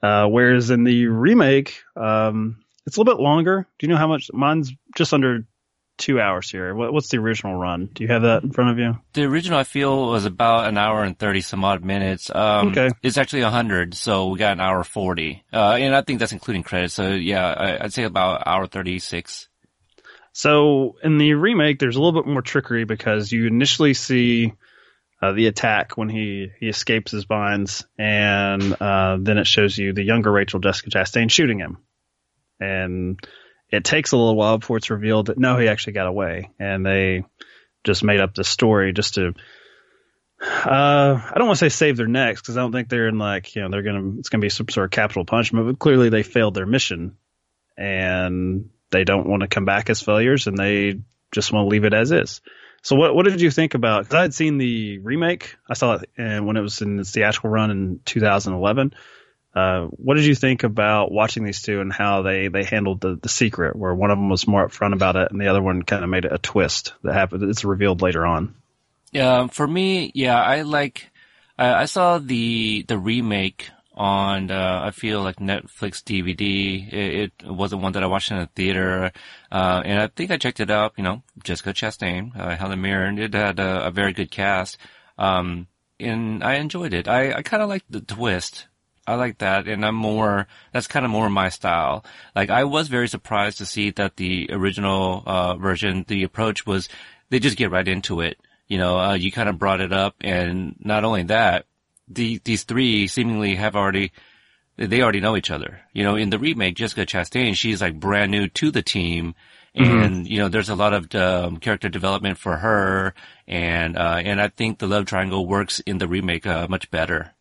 Uh, 0.03 0.27
whereas 0.27 0.71
in 0.71 0.85
the 0.85 1.09
remake, 1.09 1.83
um, 1.95 2.63
it's 2.91 2.97
a 2.97 3.01
little 3.01 3.15
bit 3.15 3.23
longer. 3.23 3.69
Do 3.79 3.87
you 3.87 3.93
know 3.93 3.97
how 3.97 4.09
much? 4.09 4.33
Mine's 4.33 4.73
just 4.97 5.15
under 5.15 5.47
two 5.97 6.21
hours 6.21 6.51
here. 6.51 6.75
What, 6.75 6.93
what's 6.93 7.09
the 7.09 7.19
original 7.19 7.55
run? 7.55 7.89
Do 7.95 8.03
you 8.03 8.11
have 8.11 8.23
that 8.23 8.43
in 8.43 8.51
front 8.51 8.73
of 8.73 8.79
you? 8.81 8.99
The 9.13 9.23
original, 9.27 9.61
I 9.61 9.63
feel, 9.63 10.09
was 10.09 10.25
about 10.25 10.67
an 10.67 10.77
hour 10.77 11.05
and 11.05 11.17
30 11.17 11.41
some 11.43 11.65
odd 11.65 11.85
minutes. 11.85 12.35
Um, 12.35 12.71
okay. 12.71 12.91
It's 13.01 13.17
actually 13.17 13.45
100, 13.45 13.95
so 13.95 14.27
we 14.27 14.41
got 14.41 14.55
an 14.55 14.61
hour 14.61 14.83
40. 14.83 15.45
Uh, 15.53 15.57
and 15.75 15.95
I 15.95 16.03
think 16.03 16.19
that's 16.19 16.33
including 16.33 16.65
credits. 16.65 16.95
So 16.95 17.13
yeah, 17.13 17.47
I, 17.47 17.83
would 17.85 17.93
say 17.93 18.03
about 18.03 18.43
hour 18.45 18.67
36. 18.67 19.49
So 20.33 20.97
in 21.05 21.17
the 21.19 21.35
remake, 21.35 21.79
there's 21.79 21.95
a 21.95 22.03
little 22.03 22.21
bit 22.21 22.29
more 22.29 22.43
trickery 22.43 22.83
because 22.83 23.31
you 23.31 23.47
initially 23.47 23.95
see 23.95 24.53
uh, 25.23 25.31
the 25.31 25.47
attack 25.47 25.97
when 25.97 26.09
he, 26.09 26.49
he 26.59 26.69
escapes 26.69 27.13
his 27.13 27.25
binds, 27.25 27.87
and 27.97 28.75
uh, 28.81 29.17
then 29.21 29.39
it 29.39 29.47
shows 29.47 29.79
you 29.79 29.93
the 29.93 30.03
younger 30.03 30.33
Rachel 30.33 30.59
Jessica 30.59 30.91
Chastain 30.91 31.31
shooting 31.31 31.61
him 31.61 31.79
and 32.61 33.19
it 33.71 33.85
takes 33.85 34.13
a 34.13 34.17
little 34.17 34.37
while 34.37 34.59
before 34.59 34.77
it's 34.77 34.91
revealed 34.91 35.27
that 35.27 35.39
no, 35.39 35.57
he 35.59 35.69
actually 35.69 35.95
got 35.95 36.07
away, 36.07 36.51
and 36.59 36.85
they 36.85 37.25
just 37.85 38.05
made 38.05 38.21
up 38.21 38.35
this 38.35 38.49
story 38.49 38.93
just 38.93 39.15
to 39.15 39.35
Uh, 40.43 41.21
I 41.23 41.35
don't 41.37 41.47
want 41.47 41.59
to 41.59 41.65
say 41.65 41.75
save 41.75 41.97
their 41.99 42.07
necks 42.07 42.41
because 42.41 42.57
I 42.57 42.61
don't 42.61 42.73
think 42.73 42.89
they're 42.89 43.09
in 43.09 43.19
like 43.19 43.55
you 43.55 43.63
know 43.63 43.69
they're 43.69 43.83
gonna 43.83 44.19
it's 44.19 44.31
gonna 44.31 44.41
be 44.41 44.49
some 44.49 44.69
sort 44.69 44.87
of 44.87 44.91
capital 44.91 45.25
punishment. 45.25 45.67
But 45.67 45.79
clearly 45.79 46.09
they 46.09 46.23
failed 46.23 46.55
their 46.55 46.67
mission, 46.67 47.17
and 47.77 48.71
they 48.91 49.05
don't 49.05 49.29
want 49.29 49.43
to 49.43 49.49
come 49.49 49.67
back 49.67 49.91
as 49.91 50.01
failures, 50.01 50.47
and 50.47 50.57
they 50.57 51.01
just 51.31 51.53
want 51.53 51.65
to 51.65 51.69
leave 51.69 51.85
it 51.85 51.95
as 51.95 52.11
is. 52.11 52.41
So 52.83 52.97
what 52.97 53.15
what 53.15 53.27
did 53.27 53.43
you 53.43 53.51
think 53.51 53.75
about? 53.75 54.05
Because 54.05 54.15
I 54.15 54.23
had 54.23 54.35
seen 54.35 54.57
the 54.57 54.99
remake. 54.99 55.57
I 55.69 55.75
saw 55.75 55.97
it 55.97 56.09
and 56.17 56.47
when 56.47 56.57
it 56.57 56.63
was 56.63 56.81
in 56.81 56.99
its 56.99 57.11
theatrical 57.11 57.51
run 57.51 57.71
in 57.71 58.01
2011. 58.07 58.95
Uh, 59.55 59.87
what 59.87 60.15
did 60.15 60.27
you 60.27 60.35
think 60.35 60.63
about 60.63 61.11
watching 61.11 61.45
these 61.45 61.63
two 61.63 61.81
and 61.81 61.93
how 61.93 62.23
they, 62.23 62.49
they 62.49 62.63
handled 62.63 63.01
the, 63.01 63.17
the 63.21 63.29
secret, 63.29 63.75
where 63.75 63.95
one 63.95 64.11
of 64.11 64.19
them 64.19 64.29
was 64.29 64.47
more 64.47 64.67
upfront 64.67 64.93
about 64.93 65.17
it 65.17 65.31
and 65.33 65.41
the 65.41 65.49
other 65.49 65.63
one 65.63 65.83
kind 65.83 66.05
of 66.05 66.11
made 66.11 66.25
it 66.25 66.33
a 66.33 66.39
twist 66.39 66.95
that 67.03 67.15
happened? 67.15 67.43
It's 67.43 67.65
revealed 67.65 68.01
later 68.01 68.25
on. 68.25 68.55
Yeah, 69.13 69.49
for 69.49 69.67
me, 69.67 70.13
yeah, 70.15 70.41
I 70.41 70.63
like. 70.63 71.11
I, 71.59 71.83
I 71.83 71.85
saw 71.87 72.19
the 72.19 72.85
the 72.87 72.97
remake 72.97 73.69
on. 73.95 74.51
Uh, 74.51 74.83
I 74.85 74.93
feel 74.93 75.23
like 75.23 75.37
Netflix 75.37 76.03
DVD. 76.03 76.93
It, 76.93 77.33
it, 77.43 77.51
wasn't 77.51 77.83
one 77.83 77.93
that 77.93 78.05
I 78.05 78.07
watched 78.07 78.31
in 78.31 78.39
a 78.39 78.47
theater, 78.55 79.11
uh, 79.51 79.83
and 79.85 80.01
I 80.01 80.07
think 80.07 80.31
I 80.31 80.37
checked 80.37 80.61
it 80.61 80.71
out. 80.71 80.95
You 80.97 81.03
know, 81.03 81.23
Jessica 81.43 81.73
Chastain, 81.73 82.39
uh, 82.39 82.57
Helen 82.57 82.81
Mirren. 82.81 83.19
It 83.19 83.35
had 83.35 83.59
a, 83.59 83.87
a 83.87 83.91
very 83.91 84.13
good 84.13 84.31
cast, 84.31 84.79
um, 85.19 85.67
and 85.99 86.45
I 86.45 86.55
enjoyed 86.55 86.95
it. 86.95 87.09
I, 87.09 87.33
I 87.33 87.43
kind 87.43 87.63
of 87.65 87.69
liked 87.69 87.91
the 87.91 88.01
twist. 88.01 88.67
I 89.11 89.15
like 89.17 89.39
that, 89.39 89.69
and 89.69 89.85
I'm 89.85 89.95
more. 89.95 90.47
That's 90.73 90.87
kind 90.87 91.05
of 91.05 91.11
more 91.11 91.29
my 91.29 91.49
style. 91.49 92.05
Like 92.35 92.51
I 92.51 92.65
was 92.65 92.89
very 92.89 93.09
surprised 93.09 93.59
to 93.59 93.67
see 93.67 93.91
that 93.93 94.17
the 94.17 94.49
original 94.51 95.23
uh, 95.27 95.57
version, 95.57 96.05
the 96.09 96.23
approach 96.23 96.67
was 96.67 96.89
they 97.29 97.39
just 97.39 97.57
get 97.57 97.71
right 97.71 97.87
into 97.87 98.21
it 98.21 98.39
you 98.71 98.79
know, 98.79 99.01
uh, 99.01 99.15
you 99.15 99.33
kind 99.33 99.49
of 99.49 99.59
brought 99.59 99.81
it 99.81 99.93
up, 99.93 100.15
and 100.21 100.77
not 100.79 101.03
only 101.05 101.25
that, 101.25 101.67
the 102.07 102.41
these 102.45 102.63
three 102.63 103.09
seemingly 103.09 103.57
have 103.57 103.75
already 103.75 104.13
they 104.77 105.03
already 105.03 105.21
know 105.21 105.37
each 105.37 105.51
other. 105.51 105.81
You 105.93 106.05
know, 106.05 106.15
in 106.15 106.31
the 106.31 106.39
remake, 106.39 106.77
Jessica 106.77 107.05
Chastain, 107.05 107.57
she's 107.57 107.83
like 107.83 107.99
brand 107.99 108.31
new 108.31 108.47
to 108.49 108.71
the 108.71 108.81
team. 108.81 109.35
Mm-hmm. 109.77 110.03
And, 110.03 110.29
you 110.29 110.39
know, 110.39 110.49
there's 110.49 110.69
a 110.69 110.75
lot 110.75 110.95
of, 110.95 111.15
um, 111.15 111.59
character 111.59 111.89
development 111.89 112.39
for 112.39 112.57
her. 112.57 113.15
And, 113.47 113.97
uh, 113.97 114.21
and 114.25 114.41
I 114.41 114.49
think 114.49 114.79
the 114.79 114.89
love 114.89 115.05
triangle 115.05 115.47
works 115.47 115.79
in 115.81 115.99
the 115.99 116.09
remake, 116.09 116.45
uh, 116.45 116.67
much 116.69 116.91
better. 116.91 117.35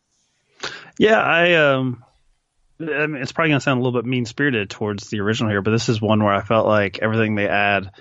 Yeah. 1.00 1.20
I, 1.20 1.56
um, 1.56 2.04
I 2.80 3.08
mean, 3.08 3.22
it's 3.22 3.32
probably 3.32 3.54
to 3.54 3.60
sound 3.60 3.82
a 3.82 3.84
little 3.84 4.00
bit 4.00 4.08
mean 4.08 4.26
spirited 4.26 4.70
towards 4.70 5.10
the 5.10 5.22
original 5.22 5.50
here, 5.50 5.62
but 5.62 5.72
this 5.72 5.90
is 5.90 6.00
one 6.00 6.24
where 6.24 6.34
I 6.34 6.42
felt 6.42 6.68
like 6.68 7.00
everything 7.00 7.34
they 7.34 7.48
add 7.48 7.92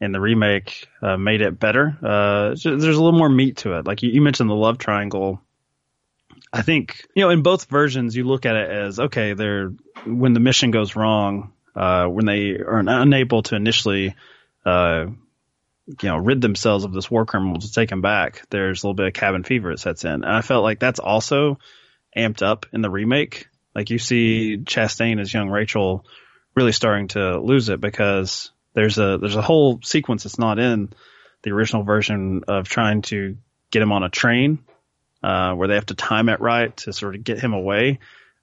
in 0.00 0.12
the 0.12 0.20
remake 0.20 0.88
uh, 1.02 1.16
made 1.16 1.42
it 1.42 1.58
better. 1.58 1.96
Uh, 2.02 2.48
there's 2.62 2.64
a 2.64 3.02
little 3.02 3.12
more 3.12 3.28
meat 3.28 3.58
to 3.58 3.78
it. 3.78 3.86
Like 3.86 4.02
you, 4.02 4.10
you, 4.10 4.20
mentioned 4.20 4.48
the 4.48 4.54
love 4.54 4.78
triangle. 4.78 5.40
I 6.52 6.62
think 6.62 7.06
you 7.14 7.22
know 7.22 7.30
in 7.30 7.42
both 7.42 7.66
versions 7.66 8.16
you 8.16 8.24
look 8.24 8.46
at 8.46 8.56
it 8.56 8.70
as 8.70 8.98
okay, 8.98 9.34
they're 9.34 9.72
when 10.06 10.32
the 10.32 10.40
mission 10.40 10.70
goes 10.70 10.96
wrong, 10.96 11.52
uh, 11.76 12.06
when 12.06 12.24
they 12.24 12.56
are 12.56 12.78
unable 12.78 13.42
to 13.44 13.56
initially, 13.56 14.14
uh, 14.64 15.06
you 15.86 16.08
know, 16.08 16.16
rid 16.16 16.40
themselves 16.40 16.84
of 16.84 16.92
this 16.92 17.10
war 17.10 17.26
criminal 17.26 17.58
to 17.58 17.72
take 17.72 17.92
him 17.92 18.00
back. 18.00 18.42
There's 18.50 18.82
a 18.82 18.86
little 18.86 18.94
bit 18.94 19.06
of 19.06 19.12
cabin 19.12 19.44
fever 19.44 19.70
that 19.70 19.80
sets 19.80 20.04
in, 20.04 20.12
and 20.12 20.24
I 20.24 20.40
felt 20.40 20.64
like 20.64 20.80
that's 20.80 21.00
also 21.00 21.58
amped 22.16 22.42
up 22.42 22.66
in 22.72 22.82
the 22.82 22.90
remake. 22.90 23.48
Like 23.74 23.90
you 23.90 23.98
see 23.98 24.58
Chastain 24.58 25.20
as 25.20 25.32
young 25.32 25.48
Rachel 25.48 26.04
really 26.54 26.72
starting 26.72 27.08
to 27.08 27.40
lose 27.40 27.68
it 27.68 27.80
because 27.80 28.50
there's 28.74 28.98
a 28.98 29.18
there's 29.18 29.36
a 29.36 29.42
whole 29.42 29.80
sequence 29.82 30.24
that's 30.24 30.38
not 30.38 30.58
in 30.58 30.92
the 31.42 31.50
original 31.52 31.84
version 31.84 32.42
of 32.48 32.68
trying 32.68 33.02
to 33.02 33.36
get 33.70 33.82
him 33.82 33.92
on 33.92 34.02
a 34.02 34.08
train 34.08 34.58
uh, 35.22 35.54
where 35.54 35.68
they 35.68 35.74
have 35.74 35.86
to 35.86 35.94
time 35.94 36.28
it 36.28 36.40
right 36.40 36.76
to 36.78 36.92
sort 36.92 37.14
of 37.14 37.24
get 37.24 37.40
him 37.40 37.52
away. 37.52 37.98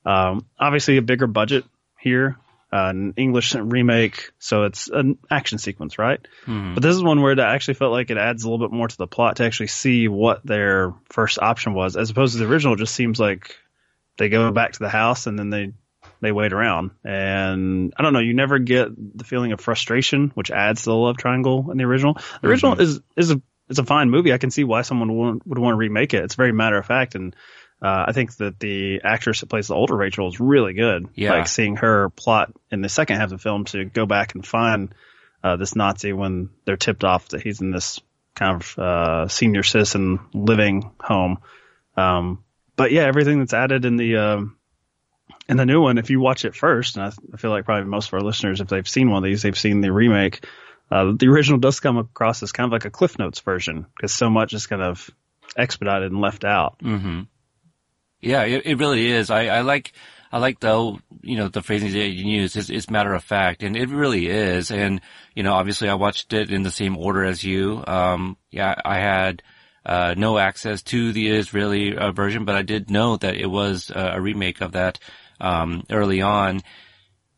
Um, 0.05 0.45
obviously, 0.59 0.97
a 0.97 1.01
bigger 1.01 1.27
budget 1.27 1.65
here, 1.99 2.37
uh, 2.71 2.87
an 2.89 3.13
English 3.15 3.55
remake, 3.55 4.31
so 4.39 4.63
it's 4.63 4.89
an 4.89 5.17
action 5.31 5.57
sequence, 5.57 5.97
right? 5.97 6.19
Mm-hmm. 6.45 6.73
But 6.73 6.83
this 6.83 6.95
is 6.95 7.03
one 7.03 7.21
where 7.21 7.31
it 7.31 7.39
actually 7.39 7.75
felt 7.75 7.93
like 7.93 8.09
it 8.09 8.17
adds 8.17 8.43
a 8.43 8.49
little 8.49 8.67
bit 8.67 8.75
more 8.75 8.87
to 8.87 8.97
the 8.97 9.07
plot 9.07 9.37
to 9.37 9.45
actually 9.45 9.67
see 9.67 10.07
what 10.07 10.45
their 10.45 10.93
first 11.09 11.39
option 11.39 11.73
was, 11.73 11.95
as 11.95 12.09
opposed 12.09 12.33
to 12.33 12.39
the 12.39 12.51
original. 12.51 12.73
It 12.73 12.79
just 12.79 12.95
seems 12.95 13.19
like 13.19 13.55
they 14.17 14.29
go 14.29 14.51
back 14.51 14.73
to 14.73 14.79
the 14.79 14.89
house 14.89 15.27
and 15.27 15.39
then 15.39 15.49
they 15.49 15.73
they 16.19 16.31
wait 16.31 16.51
around. 16.51 16.91
And 17.05 17.93
I 17.97 18.03
don't 18.03 18.13
know, 18.13 18.19
you 18.19 18.33
never 18.33 18.59
get 18.59 18.89
the 19.17 19.23
feeling 19.23 19.51
of 19.51 19.61
frustration, 19.61 20.31
which 20.33 20.51
adds 20.51 20.83
to 20.83 20.89
the 20.89 20.95
love 20.95 21.17
triangle 21.17 21.71
in 21.71 21.77
the 21.77 21.85
original. 21.85 22.17
The 22.41 22.49
original 22.49 22.73
mm-hmm. 22.73 22.81
is 22.81 23.01
is 23.15 23.31
a 23.31 23.41
is 23.69 23.79
a 23.79 23.83
fine 23.85 24.09
movie. 24.09 24.33
I 24.33 24.37
can 24.37 24.51
see 24.51 24.63
why 24.63 24.81
someone 24.81 25.15
would, 25.15 25.41
would 25.45 25.59
want 25.59 25.73
to 25.73 25.77
remake 25.77 26.13
it. 26.13 26.23
It's 26.23 26.35
very 26.35 26.51
matter 26.51 26.77
of 26.77 26.85
fact, 26.85 27.15
and 27.15 27.35
uh, 27.81 28.05
I 28.07 28.11
think 28.11 28.35
that 28.37 28.59
the 28.59 29.01
actress 29.03 29.41
that 29.41 29.47
plays 29.47 29.67
the 29.67 29.75
older 29.75 29.95
Rachel 29.95 30.27
is 30.27 30.39
really 30.39 30.73
good. 30.73 31.09
Yeah. 31.13 31.33
Like 31.33 31.47
seeing 31.47 31.75
her 31.77 32.09
plot 32.09 32.51
in 32.71 32.81
the 32.81 32.89
second 32.89 33.17
half 33.17 33.25
of 33.25 33.29
the 33.31 33.37
film 33.37 33.65
to 33.65 33.85
go 33.85 34.05
back 34.05 34.33
and 34.33 34.45
find 34.45 34.93
uh, 35.43 35.57
this 35.57 35.75
Nazi 35.75 36.13
when 36.13 36.49
they're 36.65 36.77
tipped 36.77 37.03
off 37.03 37.29
that 37.29 37.41
he's 37.41 37.61
in 37.61 37.71
this 37.71 37.99
kind 38.33 38.61
of 38.61 38.79
uh, 38.79 39.27
senior 39.27 39.63
citizen 39.63 40.19
living 40.33 40.91
home. 40.99 41.37
Um, 41.95 42.43
but 42.75 42.91
yeah, 42.91 43.03
everything 43.03 43.39
that's 43.39 43.53
added 43.53 43.85
in 43.85 43.97
the 43.97 44.17
um, 44.17 44.57
and 45.47 45.59
the 45.59 45.65
new 45.65 45.81
one, 45.81 45.97
if 45.97 46.09
you 46.09 46.19
watch 46.19 46.45
it 46.45 46.55
first, 46.55 46.95
and 46.95 47.05
I, 47.05 47.11
I, 47.33 47.37
feel 47.37 47.51
like 47.51 47.65
probably 47.65 47.89
most 47.89 48.07
of 48.07 48.13
our 48.13 48.21
listeners, 48.21 48.59
if 48.59 48.67
they've 48.67 48.87
seen 48.87 49.09
one 49.09 49.23
of 49.23 49.23
these, 49.23 49.41
they've 49.41 49.57
seen 49.57 49.81
the 49.81 49.91
remake. 49.91 50.45
Uh, 50.89 51.13
the 51.17 51.27
original 51.27 51.59
does 51.59 51.79
come 51.79 51.97
across 51.97 52.43
as 52.43 52.51
kind 52.51 52.65
of 52.65 52.71
like 52.71 52.85
a 52.85 52.89
Cliff 52.89 53.19
Notes 53.19 53.39
version 53.41 53.85
because 53.95 54.13
so 54.13 54.29
much 54.29 54.53
is 54.53 54.67
kind 54.67 54.81
of 54.81 55.09
expedited 55.55 56.11
and 56.11 56.21
left 56.21 56.45
out. 56.45 56.79
Mm-hmm. 56.79 57.21
Yeah, 58.21 58.43
it, 58.43 58.65
it, 58.65 58.79
really 58.79 59.07
is. 59.11 59.29
I, 59.29 59.47
I 59.47 59.61
like, 59.61 59.93
I 60.31 60.39
like 60.39 60.59
the, 60.59 60.97
you 61.21 61.37
know, 61.37 61.47
the 61.47 61.61
phrasing 61.61 61.91
that 61.91 62.07
you 62.07 62.39
use 62.41 62.55
is, 62.55 62.69
it's 62.69 62.89
matter 62.89 63.13
of 63.13 63.23
fact, 63.23 63.63
and 63.63 63.77
it 63.77 63.89
really 63.89 64.27
is. 64.27 64.71
And, 64.71 65.01
you 65.35 65.43
know, 65.43 65.53
obviously 65.53 65.87
I 65.87 65.93
watched 65.93 66.33
it 66.33 66.51
in 66.51 66.63
the 66.63 66.71
same 66.71 66.97
order 66.97 67.23
as 67.23 67.43
you. 67.43 67.83
Um, 67.85 68.37
yeah, 68.49 68.75
I 68.83 68.97
had, 68.97 69.43
uh, 69.85 70.15
no 70.17 70.37
access 70.37 70.81
to 70.83 71.13
the 71.13 71.29
Israeli 71.29 71.95
uh, 71.95 72.11
version, 72.11 72.43
but 72.43 72.55
I 72.55 72.61
did 72.61 72.89
know 72.89 73.17
that 73.17 73.35
it 73.35 73.47
was 73.47 73.89
uh, 73.89 74.11
a 74.15 74.21
remake 74.21 74.61
of 74.61 74.73
that 74.73 74.99
um, 75.39 75.83
early 75.89 76.21
on. 76.21 76.61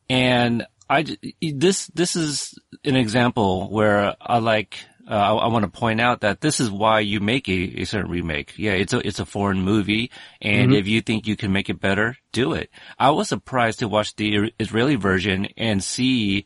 And 0.09 0.65
I, 0.89 1.05
this, 1.41 1.87
this 1.87 2.15
is 2.15 2.57
an 2.83 2.95
example 2.95 3.69
where 3.69 4.15
I 4.19 4.39
like, 4.39 4.79
uh, 5.09 5.13
I, 5.13 5.33
I 5.33 5.47
want 5.47 5.63
to 5.63 5.79
point 5.79 5.99
out 5.99 6.21
that 6.21 6.41
this 6.41 6.59
is 6.59 6.69
why 6.69 6.99
you 6.99 7.19
make 7.19 7.49
a, 7.49 7.81
a, 7.81 7.85
certain 7.85 8.11
remake. 8.11 8.53
Yeah, 8.57 8.73
it's 8.73 8.93
a, 8.93 9.05
it's 9.05 9.19
a 9.19 9.25
foreign 9.25 9.61
movie. 9.61 10.11
And 10.41 10.69
mm-hmm. 10.69 10.79
if 10.79 10.87
you 10.87 11.01
think 11.01 11.27
you 11.27 11.35
can 11.35 11.51
make 11.51 11.69
it 11.69 11.79
better, 11.79 12.15
do 12.31 12.53
it. 12.53 12.69
I 12.97 13.09
was 13.11 13.29
surprised 13.29 13.79
to 13.79 13.87
watch 13.87 14.15
the 14.15 14.53
Israeli 14.59 14.95
version 14.95 15.47
and 15.57 15.83
see 15.83 16.45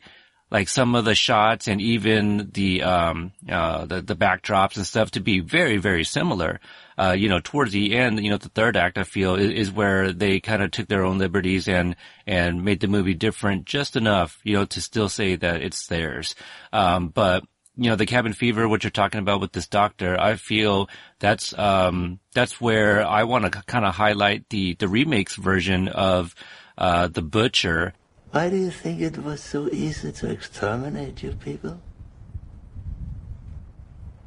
like 0.50 0.68
some 0.68 0.94
of 0.94 1.04
the 1.04 1.14
shots 1.14 1.68
and 1.68 1.80
even 1.80 2.50
the 2.52 2.82
um 2.82 3.32
uh 3.48 3.86
the 3.86 4.02
the 4.02 4.14
backdrops 4.14 4.76
and 4.76 4.86
stuff 4.86 5.10
to 5.12 5.20
be 5.20 5.40
very 5.40 5.78
very 5.78 6.04
similar 6.04 6.60
uh, 6.96 7.14
you 7.16 7.28
know, 7.28 7.40
towards 7.42 7.72
the 7.72 7.96
end, 7.96 8.22
you 8.22 8.30
know, 8.30 8.36
the 8.36 8.48
third 8.48 8.76
act, 8.76 8.98
I 8.98 9.04
feel, 9.04 9.34
is, 9.34 9.50
is 9.50 9.72
where 9.72 10.12
they 10.12 10.40
kind 10.40 10.62
of 10.62 10.70
took 10.70 10.88
their 10.88 11.04
own 11.04 11.18
liberties 11.18 11.66
and, 11.68 11.96
and 12.26 12.64
made 12.64 12.80
the 12.80 12.88
movie 12.88 13.14
different 13.14 13.64
just 13.64 13.96
enough, 13.96 14.38
you 14.44 14.54
know, 14.54 14.64
to 14.66 14.80
still 14.80 15.08
say 15.08 15.36
that 15.36 15.62
it's 15.62 15.86
theirs. 15.86 16.34
Um, 16.72 17.08
but, 17.08 17.44
you 17.76 17.90
know, 17.90 17.96
the 17.96 18.06
cabin 18.06 18.32
fever, 18.32 18.68
what 18.68 18.84
you're 18.84 18.90
talking 18.90 19.20
about 19.20 19.40
with 19.40 19.52
this 19.52 19.66
doctor, 19.66 20.20
I 20.20 20.36
feel 20.36 20.88
that's, 21.18 21.56
um, 21.58 22.20
that's 22.32 22.60
where 22.60 23.04
I 23.06 23.24
want 23.24 23.44
to 23.44 23.62
kind 23.66 23.84
of 23.84 23.94
highlight 23.94 24.48
the, 24.50 24.74
the 24.74 24.88
remakes 24.88 25.34
version 25.36 25.88
of, 25.88 26.34
uh, 26.78 27.08
The 27.08 27.22
Butcher. 27.22 27.94
Why 28.30 28.50
do 28.50 28.56
you 28.56 28.70
think 28.70 29.00
it 29.00 29.18
was 29.18 29.42
so 29.42 29.68
easy 29.70 30.12
to 30.12 30.30
exterminate 30.30 31.22
you 31.22 31.32
people? 31.32 31.80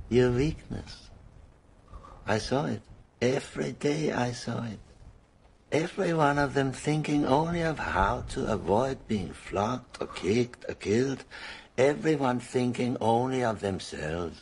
Your 0.10 0.32
weakness. 0.32 1.10
I 2.25 2.38
saw 2.39 2.66
it. 2.66 2.82
Every 3.22 3.72
day 3.72 4.12
I 4.12 4.32
saw 4.32 4.63
it. 4.66 4.80
Every 5.72 6.13
one 6.13 6.39
of 6.39 6.54
them 6.54 6.72
thinking 6.72 7.25
only 7.25 7.62
of 7.62 7.80
how 7.80 8.24
to 8.30 8.46
avoid 8.46 9.08
being 9.08 9.34
flogged 9.34 9.98
or 10.00 10.08
kicked 10.08 10.63
or 10.70 10.75
killed. 10.75 11.25
Everyone 11.78 12.40
thinking 12.40 12.98
only 13.00 13.44
of 13.44 13.60
themselves. 13.60 14.42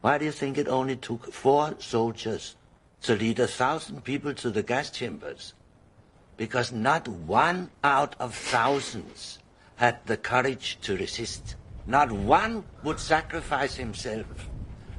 Why 0.00 0.18
do 0.18 0.24
you 0.24 0.32
think 0.32 0.58
it 0.58 0.68
only 0.68 0.96
took 0.96 1.32
four 1.32 1.74
soldiers 1.78 2.56
to 3.02 3.16
lead 3.16 3.40
a 3.40 3.46
thousand 3.46 4.04
people 4.04 4.34
to 4.34 4.50
the 4.50 4.62
gas 4.62 4.90
chambers? 4.90 5.54
Because 6.36 6.72
not 6.72 7.08
one 7.08 7.70
out 7.82 8.14
of 8.18 8.34
thousands 8.34 9.38
had 9.76 10.04
the 10.06 10.16
courage 10.16 10.78
to 10.82 10.96
resist. 10.96 11.56
Not 11.86 12.12
one 12.12 12.64
would 12.84 13.00
sacrifice 13.00 13.74
himself 13.74 14.48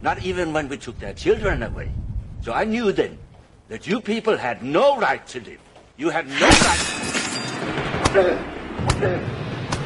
not 0.04 0.22
even 0.22 0.52
when 0.52 0.68
we 0.68 0.78
took 0.78 1.00
their 1.00 1.14
children 1.14 1.64
away. 1.64 1.90
So 2.42 2.52
I 2.52 2.66
knew 2.66 2.92
then 2.92 3.18
that 3.70 3.88
you 3.88 4.02
people 4.02 4.36
had 4.36 4.62
no 4.62 4.98
right 4.98 5.26
to 5.28 5.40
live. 5.40 5.60
You 5.96 6.10
had 6.10 6.28
no 6.28 6.50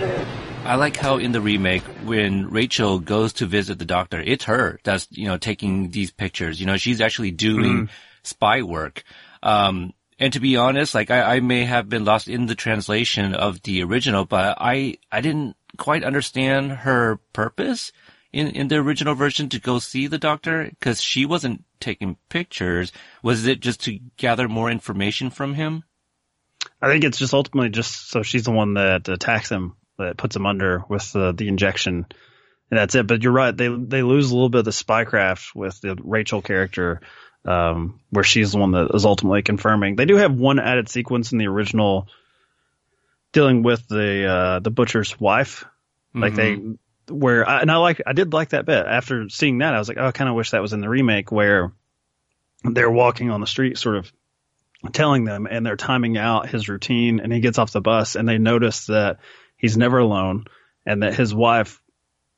right. 0.10 0.27
I 0.65 0.75
like 0.75 0.97
how 0.97 1.17
in 1.17 1.31
the 1.31 1.41
remake, 1.41 1.83
when 2.05 2.49
Rachel 2.49 2.99
goes 2.99 3.33
to 3.33 3.45
visit 3.45 3.79
the 3.79 3.85
doctor, 3.85 4.19
it's 4.19 4.45
her 4.45 4.79
that's, 4.83 5.07
you 5.11 5.27
know, 5.27 5.37
taking 5.37 5.91
these 5.91 6.11
pictures. 6.11 6.59
You 6.59 6.65
know, 6.65 6.77
she's 6.77 7.01
actually 7.01 7.31
doing 7.31 7.83
Mm-hmm. 7.83 7.91
spy 8.23 8.61
work. 8.61 9.03
Um, 9.43 9.93
and 10.19 10.33
to 10.33 10.39
be 10.39 10.57
honest, 10.57 10.93
like 10.95 11.11
I, 11.11 11.35
I 11.35 11.39
may 11.39 11.63
have 11.63 11.87
been 11.87 12.03
lost 12.03 12.27
in 12.27 12.47
the 12.47 12.55
translation 12.55 13.33
of 13.33 13.61
the 13.63 13.83
original, 13.83 14.25
but 14.25 14.57
I, 14.59 14.97
I 15.11 15.21
didn't 15.21 15.55
quite 15.77 16.03
understand 16.03 16.71
her 16.71 17.17
purpose 17.33 17.91
in, 18.33 18.47
in 18.47 18.67
the 18.67 18.77
original 18.77 19.15
version 19.15 19.47
to 19.49 19.59
go 19.59 19.79
see 19.79 20.07
the 20.07 20.17
doctor 20.17 20.65
because 20.65 21.01
she 21.01 21.25
wasn't 21.25 21.63
taking 21.79 22.17
pictures. 22.29 22.91
Was 23.23 23.45
it 23.45 23.61
just 23.61 23.83
to 23.85 23.99
gather 24.17 24.49
more 24.49 24.69
information 24.69 25.29
from 25.29 25.53
him? 25.53 25.83
I 26.81 26.91
think 26.91 27.03
it's 27.03 27.19
just 27.19 27.33
ultimately 27.33 27.69
just 27.69 28.09
so 28.09 28.23
she's 28.23 28.43
the 28.43 28.51
one 28.51 28.73
that 28.73 29.07
attacks 29.07 29.49
him, 29.49 29.75
that 29.97 30.17
puts 30.17 30.35
him 30.35 30.45
under 30.45 30.83
with 30.89 31.11
the, 31.11 31.31
the 31.31 31.47
injection, 31.47 32.05
and 32.69 32.77
that's 32.77 32.95
it. 32.95 33.07
But 33.07 33.23
you're 33.23 33.33
right; 33.33 33.55
they 33.55 33.67
they 33.67 34.03
lose 34.03 34.31
a 34.31 34.35
little 34.35 34.49
bit 34.49 34.59
of 34.59 34.65
the 34.65 34.71
spycraft 34.71 35.55
with 35.55 35.79
the 35.81 35.97
Rachel 36.01 36.41
character, 36.41 37.01
um, 37.45 37.99
where 38.09 38.23
she's 38.23 38.51
the 38.51 38.59
one 38.59 38.71
that 38.71 38.91
is 38.93 39.05
ultimately 39.05 39.41
confirming. 39.41 39.95
They 39.95 40.05
do 40.05 40.17
have 40.17 40.33
one 40.33 40.59
added 40.59 40.89
sequence 40.89 41.31
in 41.31 41.37
the 41.37 41.47
original 41.47 42.07
dealing 43.31 43.63
with 43.63 43.87
the 43.87 44.25
uh, 44.25 44.59
the 44.59 44.71
butcher's 44.71 45.19
wife, 45.19 45.65
like 46.13 46.35
they 46.35 46.59
where 47.09 47.47
I, 47.47 47.61
and 47.61 47.71
I 47.71 47.77
like 47.77 48.01
I 48.05 48.13
did 48.13 48.33
like 48.33 48.49
that 48.49 48.65
bit. 48.65 48.85
After 48.85 49.29
seeing 49.29 49.59
that, 49.59 49.73
I 49.73 49.79
was 49.79 49.87
like, 49.87 49.97
oh, 49.99 50.07
I 50.07 50.11
kind 50.11 50.29
of 50.29 50.35
wish 50.35 50.51
that 50.51 50.61
was 50.61 50.73
in 50.73 50.81
the 50.81 50.89
remake 50.89 51.31
where 51.31 51.71
they're 52.63 52.91
walking 52.91 53.31
on 53.31 53.41
the 53.41 53.47
street, 53.47 53.77
sort 53.77 53.97
of 53.97 54.11
telling 54.91 55.23
them 55.23 55.47
and 55.49 55.65
they're 55.65 55.75
timing 55.75 56.17
out 56.17 56.49
his 56.49 56.69
routine 56.69 57.19
and 57.19 57.33
he 57.33 57.39
gets 57.39 57.57
off 57.57 57.71
the 57.71 57.81
bus 57.81 58.15
and 58.15 58.29
they 58.29 58.37
notice 58.37 58.85
that 58.85 59.19
he's 59.57 59.77
never 59.77 59.97
alone 59.99 60.45
and 60.85 61.03
that 61.03 61.13
his 61.15 61.33
wife 61.33 61.81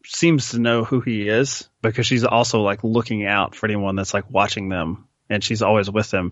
seems 0.05 0.51
to 0.51 0.59
know 0.59 0.83
who 0.83 1.01
he 1.01 1.27
is 1.27 1.69
because 1.81 2.05
she's 2.07 2.23
also 2.23 2.61
like 2.61 2.83
looking 2.83 3.25
out 3.25 3.53
for 3.55 3.65
anyone 3.67 3.95
that's 3.95 4.13
like 4.13 4.29
watching 4.31 4.69
them 4.69 5.07
and 5.29 5.43
she's 5.43 5.61
always 5.61 5.89
with 5.91 6.11
him. 6.13 6.31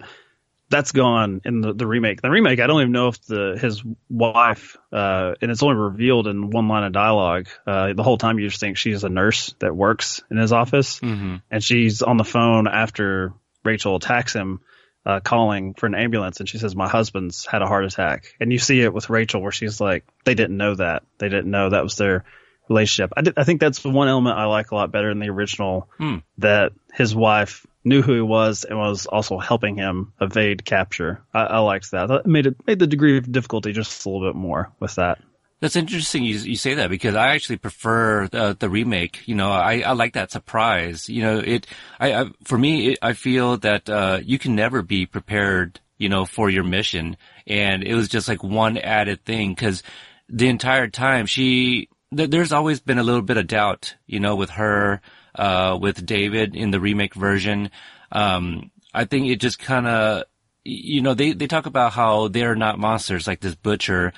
that's 0.70 0.91
gone 0.91 1.41
in 1.46 1.62
the, 1.62 1.74
the 1.74 1.86
remake 1.88 2.22
the 2.22 2.29
remake 2.29 2.60
i 2.60 2.67
don't 2.67 2.82
even 2.82 2.91
know 2.91 3.08
if 3.10 3.22
the 3.25 3.58
his 3.62 3.84
wife 4.10 4.75
uh 4.91 5.34
and 5.41 5.51
it's 5.51 5.63
only 5.63 5.75
revealed 5.75 6.27
in 6.27 6.50
one 6.50 6.67
line 6.67 6.84
of 6.84 6.91
dialogue 6.94 7.48
uh 7.65 7.94
the 7.94 8.03
whole 8.03 8.17
time 8.17 8.39
you 8.39 8.48
just 8.50 8.60
think 8.60 8.77
she's 8.77 9.03
a 9.03 9.10
nurse 9.10 9.53
that 9.60 9.75
works 9.75 10.22
in 10.32 10.38
his 10.38 10.51
office 10.51 11.00
Mm-hmm. 11.00 11.36
and 11.51 11.63
she's 11.63 12.01
on 12.01 12.17
the 12.17 12.24
phone 12.25 12.67
after 12.67 13.34
Rachel 13.63 13.98
attacks 13.98 14.34
him, 14.34 14.62
uh, 15.08 15.22
calling 15.22 15.74
for 15.74 15.86
an 15.86 15.96
ambulance, 15.96 16.42
and 16.42 16.50
she 16.50 16.58
says, 16.58 16.76
"My 16.76 16.90
husband's 16.90 17.46
had 17.46 17.62
a 17.62 17.66
heart 17.66 17.86
attack." 17.86 18.36
And 18.42 18.52
you 18.52 18.60
see 18.60 18.82
it 18.82 18.94
with 18.94 19.10
Rachel, 19.10 19.42
where 19.42 19.54
she's 19.54 19.80
like, 19.80 20.04
"They 20.26 20.36
didn't 20.36 20.58
know 20.58 20.76
that. 20.76 21.04
They 21.18 21.30
didn't 21.30 21.50
know 21.50 21.70
that 21.70 21.84
was 21.84 21.96
their 21.96 22.26
relationship." 22.68 23.14
I, 23.16 23.22
did, 23.22 23.36
I 23.38 23.46
think 23.46 23.62
that's 23.62 23.80
the 23.80 23.90
one 23.90 24.10
element 24.10 24.38
I 24.38 24.46
like 24.46 24.72
a 24.72 24.76
lot 24.76 24.92
better 24.92 25.10
in 25.10 25.20
the 25.20 25.30
original. 25.30 25.90
Hmm. 25.98 26.18
That 26.40 26.74
his 26.94 27.16
wife 27.16 27.66
knew 27.86 28.02
who 28.02 28.16
he 28.16 28.22
was 28.22 28.66
and 28.66 28.78
was 28.78 29.06
also 29.06 29.38
helping 29.38 29.78
him 29.78 30.12
evade 30.20 30.66
capture. 30.66 31.24
I, 31.34 31.44
I 31.44 31.60
liked 31.60 31.92
that. 31.92 32.08
That 32.08 32.26
made 32.26 32.48
it 32.48 32.58
made 32.68 32.80
the 32.80 32.88
degree 32.88 33.18
of 33.18 33.32
difficulty 33.32 33.72
just 33.72 34.06
a 34.06 34.10
little 34.10 34.28
bit 34.28 34.36
more 34.36 34.74
with 34.82 34.96
that. 34.96 35.20
That's 35.60 35.76
interesting 35.76 36.24
you, 36.24 36.38
you 36.38 36.56
say 36.56 36.76
that 36.76 36.92
because 36.92 37.16
I 37.16 37.30
actually 37.30 37.58
prefer 37.58 38.28
the, 38.28 38.56
the 38.60 38.70
remake. 38.70 39.28
You 39.28 39.34
know, 39.36 39.52
I, 39.52 39.80
I 39.80 39.94
like 39.94 40.14
that 40.14 40.32
surprise. 40.32 41.10
You 41.10 41.24
know, 41.24 41.40
it, 41.40 41.66
I, 42.00 42.14
I 42.14 42.26
for 42.44 42.58
me, 42.58 42.90
it, 42.90 43.00
I 43.02 43.14
feel 43.14 43.58
that, 43.58 43.90
uh, 43.90 44.20
you 44.24 44.38
can 44.38 44.56
never 44.56 44.84
be 44.84 45.08
prepared, 45.08 45.80
you 45.98 46.10
know, 46.10 46.26
for 46.26 46.50
your 46.50 46.64
mission. 46.64 47.18
And 47.48 47.84
it 47.84 47.96
was 47.96 48.08
just 48.08 48.28
like 48.28 48.44
one 48.44 48.78
added 48.78 49.26
thing 49.26 49.56
because 49.56 49.82
the 50.30 50.48
entire 50.48 50.88
time 50.90 51.26
she, 51.26 51.90
th- 52.16 52.30
there's 52.30 52.52
always 52.52 52.80
been 52.80 53.00
a 53.00 53.04
little 53.04 53.24
bit 53.24 53.38
of 53.38 53.48
doubt, 53.48 53.96
you 54.06 54.20
know, 54.20 54.36
with 54.36 54.52
her, 54.52 55.02
uh, 55.34 55.78
with 55.82 56.06
David 56.06 56.56
in 56.56 56.70
the 56.70 56.80
remake 56.80 57.16
version. 57.16 57.72
Um, 58.12 58.70
I 58.94 59.06
think 59.06 59.28
it 59.28 59.40
just 59.40 59.58
kind 59.58 59.88
of, 59.88 60.26
you 60.68 61.02
know, 61.02 61.14
they, 61.14 61.32
they 61.32 61.48
talk 61.48 61.66
about 61.66 61.94
how 61.94 62.28
they're 62.28 62.56
not 62.56 62.78
monsters 62.78 63.26
like 63.26 63.40
this 63.40 63.56
butcher. 63.56 64.12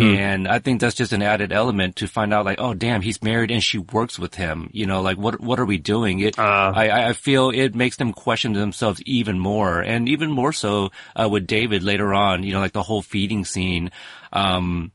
And 0.00 0.46
I 0.46 0.60
think 0.60 0.80
that's 0.80 0.94
just 0.94 1.12
an 1.12 1.22
added 1.22 1.52
element 1.52 1.96
to 1.96 2.06
find 2.06 2.32
out 2.32 2.44
like, 2.44 2.60
oh 2.60 2.74
damn, 2.74 3.02
he's 3.02 3.22
married 3.22 3.50
and 3.50 3.62
she 3.62 3.78
works 3.78 4.18
with 4.18 4.36
him. 4.36 4.70
You 4.72 4.86
know, 4.86 5.02
like 5.02 5.18
what, 5.18 5.40
what 5.40 5.58
are 5.58 5.64
we 5.64 5.78
doing? 5.78 6.20
It, 6.20 6.38
Uh. 6.38 6.72
I, 6.74 7.08
I 7.08 7.12
feel 7.12 7.50
it 7.50 7.74
makes 7.74 7.96
them 7.96 8.12
question 8.12 8.52
themselves 8.52 9.02
even 9.02 9.38
more 9.38 9.80
and 9.80 10.08
even 10.08 10.30
more 10.30 10.52
so, 10.52 10.90
uh, 11.14 11.28
with 11.28 11.46
David 11.46 11.82
later 11.82 12.14
on, 12.14 12.44
you 12.44 12.52
know, 12.52 12.60
like 12.60 12.72
the 12.72 12.82
whole 12.82 13.02
feeding 13.02 13.44
scene. 13.44 13.90
Um, 14.32 14.92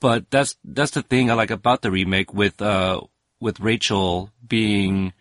but 0.00 0.30
that's, 0.30 0.56
that's 0.64 0.92
the 0.92 1.02
thing 1.02 1.30
I 1.30 1.34
like 1.34 1.50
about 1.50 1.82
the 1.82 1.90
remake 1.90 2.32
with, 2.32 2.62
uh, 2.62 3.00
with 3.40 3.58
Rachel 3.58 4.30
being, 4.46 5.12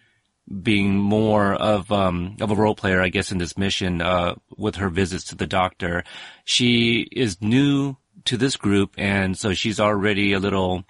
being 0.61 0.95
more 0.95 1.53
of 1.53 1.91
um 1.91 2.35
of 2.41 2.51
a 2.51 2.55
role 2.55 2.75
player, 2.75 3.01
I 3.01 3.09
guess, 3.09 3.31
in 3.31 3.37
this 3.37 3.57
mission, 3.57 4.01
uh, 4.01 4.35
with 4.57 4.75
her 4.75 4.89
visits 4.89 5.25
to 5.25 5.35
the 5.35 5.47
doctor. 5.47 6.03
She 6.45 7.07
is 7.11 7.41
new 7.41 7.97
to 8.25 8.37
this 8.37 8.57
group, 8.57 8.95
and 8.97 9.37
so 9.37 9.53
she's 9.53 9.79
already 9.79 10.33
a 10.33 10.39
little 10.39 10.83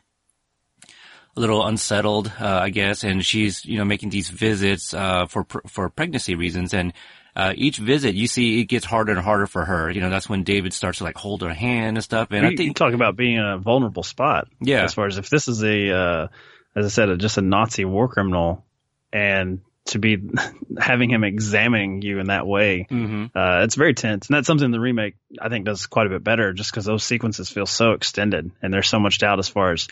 a 1.36 1.40
little 1.40 1.66
unsettled, 1.66 2.32
uh, 2.40 2.60
I 2.62 2.70
guess, 2.70 3.04
and 3.04 3.26
she's 3.26 3.64
you 3.66 3.78
know 3.78 3.86
making 3.86 4.10
these 4.10 4.30
visits 4.30 4.94
uh, 4.94 5.26
for 5.28 5.44
pr- 5.44 5.68
for 5.68 5.90
pregnancy 5.90 6.36
reasons, 6.36 6.74
and 6.74 6.94
uh, 7.36 7.54
each 7.56 7.78
visit 7.78 8.16
you 8.16 8.28
see 8.28 8.60
it 8.62 8.66
gets 8.66 8.86
harder 8.86 9.14
and 9.14 9.22
harder 9.22 9.48
for 9.48 9.64
her. 9.64 9.90
You 9.90 10.02
know 10.02 10.10
that's 10.10 10.28
when 10.30 10.44
David 10.44 10.74
starts 10.74 10.98
to 11.00 11.04
like 11.04 11.18
hold 11.18 11.42
her 11.42 11.54
hand 11.54 11.98
and 11.98 12.04
stuff, 12.04 12.30
and 12.32 12.46
I 12.46 12.50
you, 12.50 12.52
you 12.52 12.58
think 12.58 12.76
talk 12.76 12.94
about 12.94 13.16
being 13.16 13.38
in 13.38 13.46
a 13.46 13.58
vulnerable 13.58 14.04
spot. 14.04 14.48
Yeah. 14.60 14.84
As 14.84 14.94
far 14.94 15.08
as 15.08 15.18
if 15.18 15.30
this 15.30 15.48
is 15.48 15.64
a, 15.64 15.92
uh, 15.92 16.28
as 16.76 16.86
I 16.86 16.90
said, 16.90 17.10
a, 17.10 17.18
just 17.18 17.38
a 17.38 17.42
Nazi 17.42 17.86
war 17.86 18.10
criminal, 18.10 18.66
and 19.12 19.62
to 19.86 20.00
be 20.00 20.18
having 20.80 21.10
him 21.10 21.24
examining 21.24 22.02
you 22.02 22.20
in 22.20 22.28
that 22.28 22.46
way, 22.48 22.88
hmm 22.90 23.26
uh, 23.36 23.62
it's 23.64 23.76
very 23.76 23.94
tense. 23.94 24.28
And 24.28 24.36
that's 24.36 24.48
something 24.48 24.72
the 24.72 24.80
remake 24.80 25.16
I 25.42 25.50
think 25.50 25.66
does 25.66 25.86
quite 25.88 26.08
a 26.08 26.10
bit 26.10 26.24
better, 26.24 26.54
just 26.54 26.72
because 26.72 26.86
those 26.86 27.04
sequences 27.04 27.50
feel 27.50 27.66
so 27.66 27.92
extended, 27.92 28.52
and 28.62 28.74
there's 28.74 28.90
so 28.90 29.00
much 29.00 29.20
doubt 29.20 29.40
as 29.40 29.48
far 29.50 29.72
as 29.72 29.88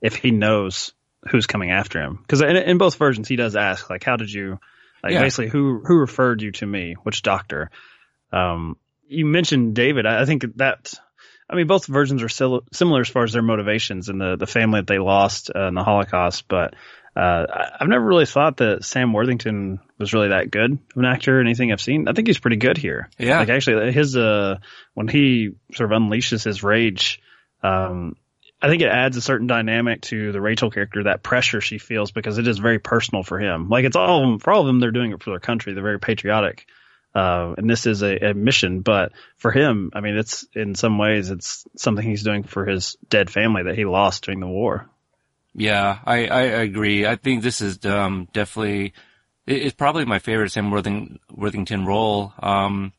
if 0.00 0.16
he 0.16 0.30
knows 0.30 0.92
who's 1.30 1.46
coming 1.46 1.70
after 1.70 2.00
him. 2.00 2.18
Because 2.20 2.40
in, 2.42 2.56
in 2.56 2.78
both 2.78 2.96
versions, 2.96 3.28
he 3.28 3.36
does 3.36 3.56
ask, 3.56 3.88
like, 3.90 4.04
"How 4.04 4.16
did 4.16 4.32
you?" 4.32 4.58
Like 5.02 5.12
Yeah. 5.12 5.20
basically, 5.20 5.48
who 5.48 5.82
who 5.84 5.96
referred 5.98 6.40
you 6.42 6.52
to 6.52 6.66
me? 6.66 6.94
Which 7.02 7.22
doctor? 7.22 7.70
Um, 8.32 8.76
you 9.06 9.26
mentioned 9.26 9.74
David. 9.74 10.06
I, 10.06 10.22
I 10.22 10.24
think 10.24 10.44
that. 10.56 10.94
I 11.48 11.56
mean, 11.56 11.66
both 11.66 11.84
versions 11.84 12.22
are 12.22 12.28
sil- 12.32 12.64
similar 12.72 13.02
as 13.02 13.08
far 13.08 13.22
as 13.22 13.34
their 13.34 13.42
motivations 13.42 14.08
and 14.08 14.18
the 14.18 14.36
the 14.36 14.46
family 14.46 14.80
that 14.80 14.86
they 14.86 14.98
lost 14.98 15.50
uh, 15.54 15.68
in 15.68 15.74
the 15.74 15.84
Holocaust. 15.84 16.48
But 16.48 16.74
uh, 17.16 17.46
I've 17.80 17.88
never 17.88 18.04
really 18.04 18.26
thought 18.26 18.56
that 18.56 18.84
Sam 18.84 19.12
Worthington 19.12 19.80
was 19.98 20.12
really 20.12 20.28
that 20.28 20.50
good 20.50 20.72
of 20.72 20.96
an 20.96 21.04
actor. 21.04 21.38
or 21.38 21.40
Anything 21.40 21.72
I've 21.72 21.80
seen, 21.80 22.08
I 22.08 22.12
think 22.12 22.26
he's 22.26 22.40
pretty 22.40 22.56
good 22.56 22.76
here. 22.76 23.08
Yeah. 23.18 23.38
Like 23.38 23.50
actually, 23.50 23.92
his 23.92 24.16
uh, 24.16 24.58
when 24.94 25.08
he 25.08 25.50
sort 25.74 25.92
of 25.92 26.00
unleashes 26.00 26.44
his 26.44 26.62
rage, 26.62 27.20
um, 27.62 28.16
I 28.60 28.68
think 28.68 28.82
it 28.82 28.88
adds 28.88 29.16
a 29.16 29.20
certain 29.20 29.46
dynamic 29.46 30.00
to 30.02 30.32
the 30.32 30.40
Rachel 30.40 30.70
character, 30.70 31.04
that 31.04 31.22
pressure 31.22 31.60
she 31.60 31.78
feels 31.78 32.12
because 32.12 32.38
it 32.38 32.48
is 32.48 32.58
very 32.58 32.78
personal 32.78 33.22
for 33.22 33.38
him. 33.38 33.68
Like 33.68 33.84
it's 33.84 33.96
all 33.96 34.24
of 34.24 34.30
them, 34.30 34.38
for 34.38 34.52
all 34.52 34.62
of 34.62 34.66
them, 34.66 34.80
they're 34.80 34.90
doing 34.90 35.12
it 35.12 35.22
for 35.22 35.30
their 35.30 35.40
country. 35.40 35.74
They're 35.74 35.82
very 35.82 36.00
patriotic. 36.00 36.66
Uh, 37.14 37.54
and 37.56 37.70
this 37.70 37.86
is 37.86 38.02
a, 38.02 38.30
a 38.30 38.34
mission, 38.34 38.80
but 38.80 39.12
for 39.36 39.52
him, 39.52 39.90
I 39.94 40.00
mean, 40.00 40.16
it's 40.16 40.44
in 40.52 40.74
some 40.74 40.98
ways, 40.98 41.30
it's 41.30 41.64
something 41.76 42.04
he's 42.04 42.24
doing 42.24 42.42
for 42.42 42.66
his 42.66 42.96
dead 43.08 43.30
family 43.30 43.62
that 43.64 43.76
he 43.76 43.84
lost 43.84 44.24
during 44.24 44.40
the 44.40 44.48
war. 44.48 44.90
Yeah, 45.54 45.98
I, 46.04 46.26
I 46.26 46.40
agree. 46.42 47.06
I 47.06 47.16
think 47.16 47.42
this 47.42 47.60
is 47.60 47.84
um, 47.86 48.28
definitely 48.32 48.92
it- 49.46 49.62
it's 49.62 49.74
probably 49.74 50.04
my 50.04 50.18
favorite 50.18 50.50
Sam 50.52 50.70
Worthing, 50.70 51.18
Worthington 51.30 51.86
role. 51.86 52.32
Um, 52.40 52.92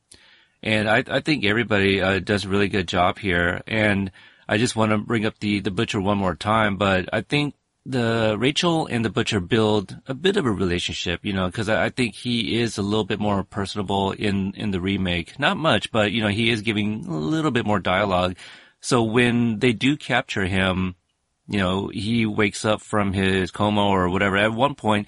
and 0.64 0.90
I, 0.90 1.04
I 1.08 1.20
think 1.20 1.46
everybody 1.46 2.02
uh, 2.02 2.20
does 2.20 2.46
a 2.46 2.50
really 2.50 2.70
good 2.70 2.88
job 2.88 3.20
here. 3.20 3.62
And 3.68 4.12
I 4.48 4.58
just 4.58 4.76
want 4.76 4.92
to 4.92 4.98
bring 4.98 5.26
up 5.26 5.40
the 5.40 5.60
the 5.60 5.72
butcher 5.72 6.00
one 6.02 6.18
more 6.18 6.36
time, 6.36 6.78
but 6.78 7.10
I 7.14 7.22
think 7.22 7.56
the 7.86 8.36
Rachel 8.40 8.88
and 8.88 9.06
the 9.06 9.10
butcher 9.12 9.40
build 9.40 9.98
a 10.08 10.14
bit 10.16 10.38
of 10.38 10.46
a 10.46 10.52
relationship, 10.52 11.24
you 11.24 11.34
know, 11.34 11.48
because 11.48 11.70
I, 11.70 11.86
I 11.86 11.90
think 11.90 12.16
he 12.16 12.60
is 12.62 12.78
a 12.78 12.82
little 12.82 13.04
bit 13.06 13.20
more 13.20 13.44
personable 13.44 14.12
in 14.12 14.54
in 14.56 14.72
the 14.72 14.82
remake. 14.82 15.38
Not 15.40 15.58
much, 15.58 15.92
but 15.92 16.12
you 16.12 16.22
know, 16.22 16.30
he 16.30 16.50
is 16.52 16.62
giving 16.62 17.06
a 17.06 17.18
little 17.18 17.52
bit 17.52 17.66
more 17.66 17.80
dialogue. 17.80 18.38
So 18.82 19.04
when 19.04 19.60
they 19.60 19.74
do 19.74 19.98
capture 19.98 20.46
him, 20.46 20.96
you 21.48 21.60
know, 21.60 21.88
he 21.88 22.26
wakes 22.26 22.66
up 22.66 22.82
from 22.82 23.14
his 23.14 23.52
coma 23.52 23.86
or 23.86 24.10
whatever. 24.10 24.38
At 24.38 24.54
one 24.54 24.76
point, 24.76 25.08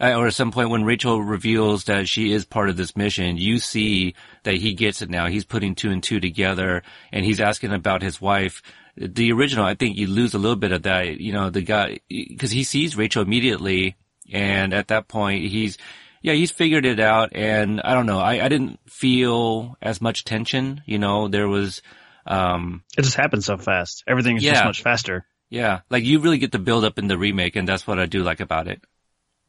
uh, 0.00 0.14
or 0.14 0.26
at 0.28 0.34
some 0.34 0.52
point 0.52 0.70
when 0.70 0.84
Rachel 0.84 1.20
reveals 1.22 1.84
that 1.84 2.08
she 2.08 2.32
is 2.32 2.44
part 2.44 2.68
of 2.68 2.76
this 2.76 2.96
mission, 2.96 3.36
you 3.36 3.58
see 3.58 4.14
that 4.44 4.54
he 4.54 4.74
gets 4.74 5.02
it 5.02 5.10
now. 5.10 5.26
He's 5.26 5.44
putting 5.44 5.74
two 5.74 5.90
and 5.90 6.02
two 6.02 6.20
together 6.20 6.82
and 7.12 7.24
he's 7.24 7.40
asking 7.40 7.72
about 7.72 8.02
his 8.02 8.20
wife. 8.20 8.62
The 8.96 9.32
original, 9.32 9.64
I 9.64 9.74
think 9.74 9.96
you 9.96 10.06
lose 10.06 10.34
a 10.34 10.38
little 10.38 10.56
bit 10.56 10.72
of 10.72 10.82
that, 10.82 11.20
you 11.20 11.32
know, 11.32 11.50
the 11.50 11.62
guy, 11.62 11.98
cause 12.38 12.50
he 12.50 12.64
sees 12.64 12.96
Rachel 12.96 13.22
immediately 13.22 13.96
and 14.32 14.72
at 14.74 14.88
that 14.88 15.08
point 15.08 15.46
he's, 15.46 15.78
yeah, 16.22 16.34
he's 16.34 16.50
figured 16.50 16.84
it 16.84 17.00
out 17.00 17.30
and 17.34 17.80
I 17.80 17.94
don't 17.94 18.06
know, 18.06 18.18
I, 18.18 18.44
I 18.44 18.48
didn't 18.48 18.78
feel 18.88 19.76
as 19.82 20.00
much 20.00 20.24
tension, 20.24 20.82
you 20.84 20.98
know, 20.98 21.28
there 21.28 21.48
was, 21.48 21.80
um, 22.26 22.82
It 22.96 23.02
just 23.02 23.16
happened 23.16 23.42
so 23.42 23.56
fast. 23.56 24.04
Everything 24.06 24.36
is 24.36 24.44
Yeah. 24.44 24.52
just 24.54 24.64
much 24.64 24.82
faster. 24.82 25.26
Yeah, 25.50 25.80
like 25.88 26.04
you 26.04 26.20
really 26.20 26.38
get 26.38 26.52
the 26.52 26.58
build 26.58 26.84
up 26.84 26.98
in 26.98 27.08
the 27.08 27.18
remake, 27.18 27.56
and 27.56 27.66
that's 27.66 27.86
what 27.86 27.98
I 27.98 28.06
do 28.06 28.22
like 28.22 28.40
about 28.40 28.68
it. 28.68 28.82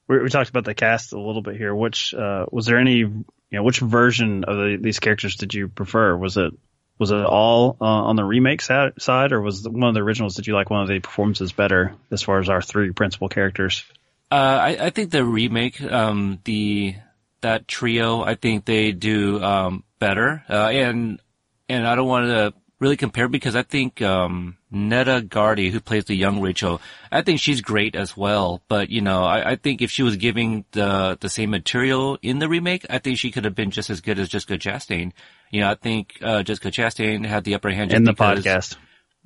We, 0.07 0.21
we 0.21 0.29
talked 0.29 0.49
about 0.49 0.65
the 0.65 0.73
cast 0.73 1.13
a 1.13 1.19
little 1.19 1.41
bit 1.41 1.57
here. 1.57 1.75
Which 1.75 2.13
uh, 2.13 2.45
was 2.51 2.65
there 2.65 2.77
any, 2.77 2.97
you 2.97 3.25
know, 3.51 3.63
which 3.63 3.79
version 3.79 4.43
of 4.45 4.57
the, 4.57 4.77
these 4.79 4.99
characters 4.99 5.35
did 5.35 5.53
you 5.53 5.67
prefer? 5.67 6.15
Was 6.15 6.37
it 6.37 6.53
was 6.99 7.11
it 7.11 7.25
all 7.25 7.77
uh, 7.79 7.85
on 7.85 8.17
the 8.17 8.23
remake 8.23 8.61
side, 8.61 9.31
or 9.31 9.41
was 9.41 9.67
one 9.67 9.89
of 9.89 9.95
the 9.95 10.01
originals? 10.01 10.35
Did 10.35 10.47
you 10.47 10.53
like 10.53 10.69
one 10.69 10.81
of 10.81 10.89
the 10.89 10.99
performances 10.99 11.53
better 11.53 11.95
as 12.11 12.21
far 12.21 12.39
as 12.39 12.49
our 12.49 12.61
three 12.61 12.91
principal 12.91 13.29
characters? 13.29 13.83
Uh, 14.31 14.35
I, 14.35 14.77
I, 14.85 14.89
think 14.91 15.09
the 15.09 15.25
remake, 15.25 15.81
um, 15.81 16.39
the 16.43 16.95
that 17.41 17.67
trio, 17.67 18.21
I 18.21 18.35
think 18.35 18.63
they 18.63 18.91
do 18.91 19.41
um, 19.43 19.83
better, 19.97 20.43
uh, 20.47 20.67
and 20.67 21.19
and 21.67 21.87
I 21.87 21.95
don't 21.95 22.07
want 22.07 22.27
to 22.27 22.53
really 22.79 22.97
compare 22.97 23.27
because 23.27 23.55
I 23.55 23.63
think 23.63 24.01
um, 24.01 24.57
Neta 24.71 25.21
Garty, 25.21 25.69
who 25.69 25.79
plays 25.79 26.05
the 26.05 26.15
young 26.15 26.41
Rachel, 26.41 26.81
I 27.11 27.21
think 27.21 27.39
she's 27.39 27.61
great 27.61 27.95
as 27.95 28.15
well. 28.15 28.61
But 28.67 28.89
you 28.89 29.01
know, 29.01 29.23
I, 29.23 29.51
I, 29.51 29.55
think 29.55 29.81
if 29.81 29.91
she 29.91 30.03
was 30.03 30.15
giving 30.15 30.65
the 30.71 31.17
the 31.19 31.29
same 31.29 31.49
material 31.49 32.17
in 32.21 32.39
the 32.39 32.49
remake, 32.49 32.85
I 32.89 32.99
think 32.99 33.17
she 33.17 33.31
could 33.31 33.45
have 33.45 33.55
been 33.55 33.71
just 33.71 33.89
as 33.89 34.01
good 34.01 34.19
as 34.19 34.29
Jessica 34.29 34.57
Chastain. 34.57 35.11
You 35.51 35.61
know, 35.61 35.71
I 35.71 35.75
think 35.75 36.17
uh, 36.21 36.43
Jessica 36.43 36.71
Chastain 36.71 37.25
had 37.25 37.43
the 37.43 37.55
upper 37.55 37.69
hand 37.69 37.91
in 37.93 38.03
the 38.03 38.13
because, 38.13 38.45
podcast. 38.45 38.77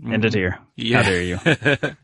Mm-hmm. 0.01 0.13
Ended 0.13 0.33
here. 0.33 0.59
Yeah. 0.75 1.03
How 1.03 1.09
dare 1.09 1.21
you? 1.21 1.39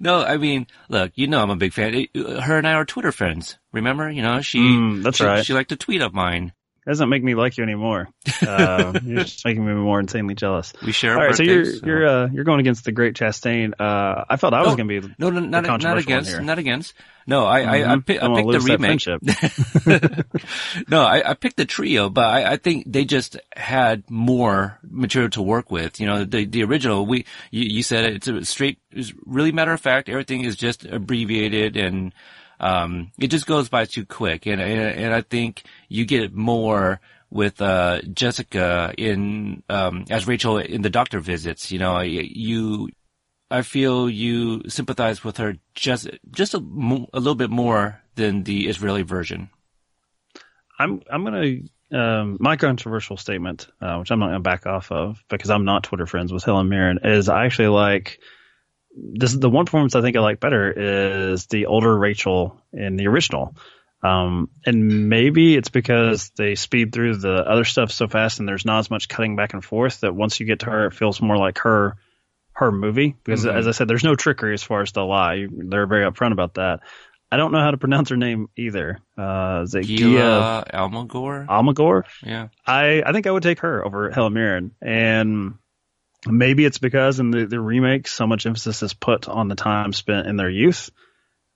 no, 0.00 0.24
I 0.24 0.38
mean, 0.38 0.66
look, 0.88 1.12
you 1.16 1.26
know, 1.26 1.42
I'm 1.42 1.50
a 1.50 1.56
big 1.56 1.74
fan. 1.74 2.06
Her 2.14 2.56
and 2.56 2.66
I 2.66 2.72
are 2.72 2.86
Twitter 2.86 3.12
friends. 3.12 3.58
Remember? 3.72 4.10
You 4.10 4.22
know, 4.22 4.40
she. 4.40 4.58
Mm, 4.58 5.02
that's 5.02 5.18
she, 5.18 5.24
right. 5.24 5.44
She 5.44 5.52
liked 5.52 5.72
a 5.72 5.76
tweet 5.76 6.00
of 6.00 6.14
mine 6.14 6.52
doesn't 6.86 7.08
make 7.08 7.22
me 7.22 7.34
like 7.34 7.56
you 7.56 7.64
anymore. 7.64 8.08
Uh, 8.46 8.92
you're 9.04 9.24
just 9.24 9.44
making 9.44 9.66
me 9.66 9.72
more 9.74 9.98
insanely 9.98 10.34
jealous. 10.34 10.72
We 10.84 10.92
share. 10.92 11.18
All 11.18 11.26
right, 11.26 11.34
so 11.34 11.42
you're 11.42 11.64
so. 11.64 11.84
you're 11.84 12.06
uh, 12.06 12.28
you're 12.32 12.44
going 12.44 12.60
against 12.60 12.84
the 12.84 12.92
Great 12.92 13.14
Chastain. 13.14 13.72
Uh, 13.78 14.24
I 14.28 14.36
felt 14.36 14.54
I 14.54 14.60
was 14.62 14.76
going 14.76 14.88
to 14.88 15.00
be 15.00 15.14
no, 15.18 15.30
no, 15.30 15.40
not, 15.40 15.82
not 15.82 15.98
against, 15.98 16.40
not 16.40 16.58
against. 16.58 16.94
No, 17.26 17.44
I 17.44 17.60
mm-hmm. 17.60 17.70
I, 17.70 17.74
I, 17.74 17.80
mm-hmm. 17.80 18.00
pick, 18.02 18.22
I 18.22 18.34
picked 18.34 18.52
the 18.52 18.60
remake. 20.14 20.88
no, 20.88 21.02
I, 21.02 21.30
I 21.30 21.34
picked 21.34 21.56
the 21.56 21.64
trio, 21.64 22.08
but 22.08 22.24
I, 22.24 22.52
I 22.52 22.56
think 22.56 22.84
they 22.86 23.04
just 23.04 23.36
had 23.56 24.08
more 24.08 24.78
material 24.88 25.30
to 25.30 25.42
work 25.42 25.72
with. 25.72 25.98
You 25.98 26.06
know, 26.06 26.24
the 26.24 26.44
the 26.44 26.62
original 26.62 27.04
we 27.04 27.26
you, 27.50 27.64
you 27.64 27.82
said 27.82 28.04
it, 28.04 28.14
it's 28.14 28.28
a 28.28 28.44
straight, 28.44 28.78
it's 28.92 29.12
really 29.24 29.50
matter 29.50 29.72
of 29.72 29.80
fact. 29.80 30.08
Everything 30.08 30.44
is 30.44 30.54
just 30.54 30.84
abbreviated 30.84 31.76
and 31.76 32.14
um, 32.60 33.12
it 33.18 33.28
just 33.28 33.46
goes 33.46 33.68
by 33.68 33.84
too 33.84 34.04
quick. 34.04 34.46
And, 34.46 34.60
and, 34.60 34.80
and 34.80 35.14
I 35.14 35.20
think 35.22 35.62
you 35.88 36.04
get 36.04 36.34
more 36.34 37.00
with, 37.30 37.60
uh, 37.60 38.02
Jessica 38.02 38.94
in, 38.96 39.62
um, 39.68 40.04
as 40.10 40.26
Rachel 40.26 40.58
in 40.58 40.82
the 40.82 40.90
doctor 40.90 41.20
visits, 41.20 41.72
you 41.72 41.78
know, 41.78 42.00
you, 42.00 42.88
I 43.50 43.62
feel 43.62 44.08
you 44.08 44.68
sympathize 44.68 45.22
with 45.22 45.36
her 45.36 45.56
just, 45.74 46.08
just 46.30 46.54
a, 46.54 46.58
a 46.58 47.20
little 47.20 47.34
bit 47.34 47.50
more 47.50 48.00
than 48.14 48.44
the 48.44 48.68
Israeli 48.68 49.02
version. 49.02 49.50
I'm, 50.78 51.02
I'm 51.10 51.24
going 51.24 51.42
to, 51.42 51.98
um, 51.98 52.36
my 52.40 52.56
controversial 52.56 53.16
statement, 53.16 53.68
uh, 53.80 53.96
which 53.98 54.10
I'm 54.10 54.18
not 54.18 54.26
going 54.26 54.38
to 54.38 54.40
back 54.40 54.66
off 54.66 54.90
of 54.90 55.22
because 55.28 55.50
I'm 55.50 55.64
not 55.64 55.84
Twitter 55.84 56.06
friends 56.06 56.32
with 56.32 56.42
Helen 56.42 56.68
Mirren, 56.68 56.98
is 57.04 57.28
I 57.28 57.44
actually 57.44 57.68
like 57.68 58.18
this 58.96 59.32
is 59.32 59.40
the 59.40 59.50
one 59.50 59.66
performance 59.66 59.94
I 59.94 60.00
think 60.00 60.16
I 60.16 60.20
like 60.20 60.40
better 60.40 60.72
is 61.30 61.46
the 61.46 61.66
older 61.66 61.96
Rachel 61.96 62.60
in 62.72 62.96
the 62.96 63.06
original. 63.08 63.54
Um, 64.02 64.50
and 64.64 65.08
maybe 65.08 65.56
it's 65.56 65.68
because 65.68 66.30
they 66.36 66.54
speed 66.54 66.92
through 66.92 67.16
the 67.16 67.34
other 67.34 67.64
stuff 67.64 67.90
so 67.90 68.08
fast 68.08 68.38
and 68.38 68.48
there's 68.48 68.64
not 68.64 68.80
as 68.80 68.90
much 68.90 69.08
cutting 69.08 69.36
back 69.36 69.52
and 69.52 69.64
forth 69.64 70.00
that 70.00 70.14
once 70.14 70.38
you 70.38 70.46
get 70.46 70.60
to 70.60 70.66
her, 70.66 70.86
it 70.86 70.94
feels 70.94 71.20
more 71.20 71.36
like 71.36 71.58
her, 71.58 71.96
her 72.52 72.70
movie. 72.70 73.16
Because 73.24 73.44
mm-hmm. 73.44 73.56
as 73.56 73.66
I 73.66 73.72
said, 73.72 73.88
there's 73.88 74.04
no 74.04 74.14
trickery 74.14 74.54
as 74.54 74.62
far 74.62 74.82
as 74.82 74.92
the 74.92 75.02
lie. 75.02 75.46
They're 75.50 75.86
very 75.86 76.10
upfront 76.10 76.32
about 76.32 76.54
that. 76.54 76.80
I 77.30 77.36
don't 77.36 77.50
know 77.50 77.60
how 77.60 77.72
to 77.72 77.78
pronounce 77.78 78.10
her 78.10 78.16
name 78.16 78.48
either. 78.56 79.00
Uh, 79.18 79.62
is 79.64 79.74
it 79.74 79.84
Gia 79.84 80.64
Almagor? 80.72 81.46
Almagor? 81.48 82.04
Yeah. 82.22 82.48
I, 82.64 83.02
I 83.04 83.12
think 83.12 83.26
I 83.26 83.32
would 83.32 83.42
take 83.42 83.60
her 83.60 83.84
over 83.84 84.10
Helen 84.10 84.34
Mirren. 84.34 84.72
And 84.80 85.54
Maybe 86.26 86.64
it's 86.64 86.78
because 86.78 87.20
in 87.20 87.30
the, 87.30 87.46
the 87.46 87.60
remake, 87.60 88.08
so 88.08 88.26
much 88.26 88.46
emphasis 88.46 88.82
is 88.82 88.94
put 88.94 89.28
on 89.28 89.48
the 89.48 89.54
time 89.54 89.92
spent 89.92 90.26
in 90.26 90.36
their 90.36 90.50
youth 90.50 90.90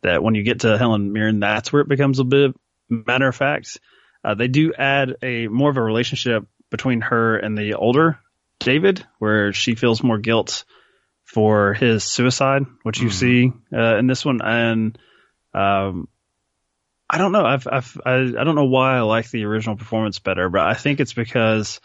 that 0.03 0.23
when 0.23 0.35
you 0.35 0.43
get 0.43 0.61
to 0.61 0.79
Helen 0.79 1.13
Mirren, 1.13 1.41
that's 1.41 1.73
where 1.73 1.83
it 1.83 1.89
becomes 1.89 2.19
a 2.19 2.25
bit 2.25 2.55
matter 2.89 3.29
of 3.29 3.37
fact. 3.37 3.79
Uh, 4.25 4.35
they 4.35 4.49
do 4.49 4.73
add 4.73 5.17
a 5.23 5.49
more 5.49 5.71
of 5.71 5.77
a 5.77 5.83
relationship 5.83 6.47
between 6.71 7.01
her 7.01 7.37
and 7.37 7.57
the 7.57 7.75
older 7.75 8.19
David, 8.59 9.05
where 9.19 9.53
she 9.53 9.75
feels 9.75 10.03
more 10.03 10.19
guilt 10.19 10.65
for 11.25 11.73
his 11.75 12.05
suicide, 12.05 12.65
which 12.83 13.01
you 13.01 13.09
mm. 13.09 13.13
see 13.13 13.53
uh, 13.73 13.97
in 13.97 14.07
this 14.07 14.25
one. 14.25 14.41
And 14.43 14.99
um, 15.55 16.09
I 17.09 17.19
don't 17.19 17.33
know. 17.33 17.45
I've, 17.45 17.67
I've 17.67 18.01
I, 18.05 18.15
I 18.17 18.45
don't 18.45 18.55
know 18.55 18.67
why 18.67 18.97
I 18.97 19.01
like 19.01 19.31
the 19.31 19.45
original 19.45 19.77
performance 19.77 20.19
better, 20.19 20.49
but 20.49 20.61
I 20.61 20.75
think 20.75 21.01
it's 21.01 21.15
because 21.15 21.81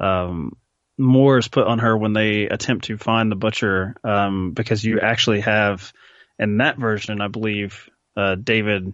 um, 0.00 0.56
more 0.98 1.38
is 1.38 1.48
put 1.48 1.66
on 1.66 1.80
her 1.80 1.96
when 1.96 2.12
they 2.12 2.44
attempt 2.44 2.86
to 2.86 2.96
find 2.96 3.30
the 3.30 3.36
butcher, 3.36 3.94
um, 4.04 4.52
because 4.52 4.84
you 4.84 5.00
actually 5.00 5.40
have 5.40 5.92
in 6.38 6.58
that 6.58 6.78
version, 6.78 7.20
I 7.20 7.28
believe, 7.28 7.88
uh, 8.16 8.34
David 8.36 8.92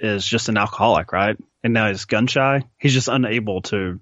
is 0.00 0.26
just 0.26 0.48
an 0.48 0.56
alcoholic, 0.56 1.12
right? 1.12 1.36
And 1.62 1.74
now 1.74 1.88
he's 1.88 2.04
gun 2.04 2.26
shy. 2.26 2.64
He's 2.78 2.94
just 2.94 3.08
unable 3.08 3.62
to 3.62 4.00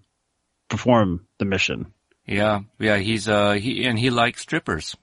perform 0.69 1.27
the 1.39 1.45
mission. 1.45 1.93
Yeah, 2.27 2.61
yeah, 2.79 2.97
he's 2.97 3.29
uh 3.29 3.53
he 3.53 3.85
and 3.85 3.99
he 3.99 4.11
likes 4.11 4.43
strippers, 4.43 4.97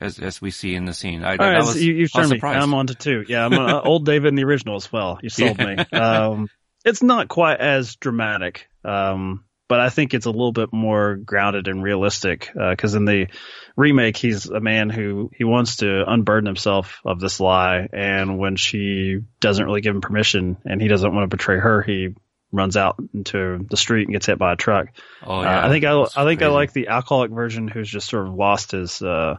as 0.00 0.18
as 0.18 0.40
we 0.40 0.50
see 0.50 0.74
in 0.74 0.86
the 0.86 0.94
scene. 0.94 1.22
I, 1.22 1.36
All 1.36 1.50
right, 1.50 1.58
was, 1.58 1.80
you, 1.80 2.00
have 2.02 2.12
turned 2.12 2.30
me. 2.30 2.40
I'm 2.42 2.72
on 2.72 2.86
to 2.86 2.94
two. 2.94 3.24
Yeah, 3.28 3.44
I'm 3.44 3.52
uh, 3.52 3.80
old 3.84 4.06
David 4.06 4.28
in 4.28 4.36
the 4.36 4.44
original 4.44 4.76
as 4.76 4.90
well. 4.90 5.18
You 5.22 5.28
sold 5.28 5.58
yeah. 5.58 5.84
me. 5.92 5.98
Um, 5.98 6.48
it's 6.84 7.02
not 7.02 7.28
quite 7.28 7.60
as 7.60 7.94
dramatic. 7.96 8.68
Um, 8.84 9.44
but 9.72 9.80
I 9.80 9.88
think 9.88 10.12
it's 10.12 10.26
a 10.26 10.30
little 10.30 10.52
bit 10.52 10.70
more 10.70 11.16
grounded 11.16 11.66
and 11.66 11.82
realistic 11.82 12.50
because 12.52 12.94
uh, 12.94 12.98
in 12.98 13.06
the 13.06 13.28
remake, 13.74 14.18
he's 14.18 14.44
a 14.44 14.60
man 14.60 14.90
who 14.90 15.30
he 15.34 15.44
wants 15.44 15.76
to 15.76 16.04
unburden 16.06 16.44
himself 16.44 17.00
of 17.06 17.20
this 17.20 17.40
lie, 17.40 17.88
and 17.90 18.38
when 18.38 18.56
she 18.56 19.20
doesn't 19.40 19.64
really 19.64 19.80
give 19.80 19.94
him 19.94 20.02
permission 20.02 20.58
and 20.66 20.82
he 20.82 20.88
doesn't 20.88 21.14
want 21.14 21.22
to 21.22 21.34
betray 21.34 21.58
her, 21.58 21.80
he 21.80 22.10
runs 22.52 22.76
out 22.76 23.02
into 23.14 23.64
the 23.70 23.78
street 23.78 24.08
and 24.08 24.12
gets 24.12 24.26
hit 24.26 24.38
by 24.38 24.52
a 24.52 24.56
truck. 24.56 24.88
Oh 25.24 25.40
yeah, 25.40 25.62
uh, 25.62 25.66
I 25.66 25.70
think 25.70 25.86
I 25.86 26.02
I 26.02 26.26
think 26.26 26.40
crazy. 26.40 26.44
I 26.44 26.48
like 26.48 26.74
the 26.74 26.88
alcoholic 26.88 27.30
version 27.30 27.66
who's 27.66 27.88
just 27.88 28.10
sort 28.10 28.28
of 28.28 28.34
lost 28.34 28.72
his 28.72 29.00
uh, 29.00 29.38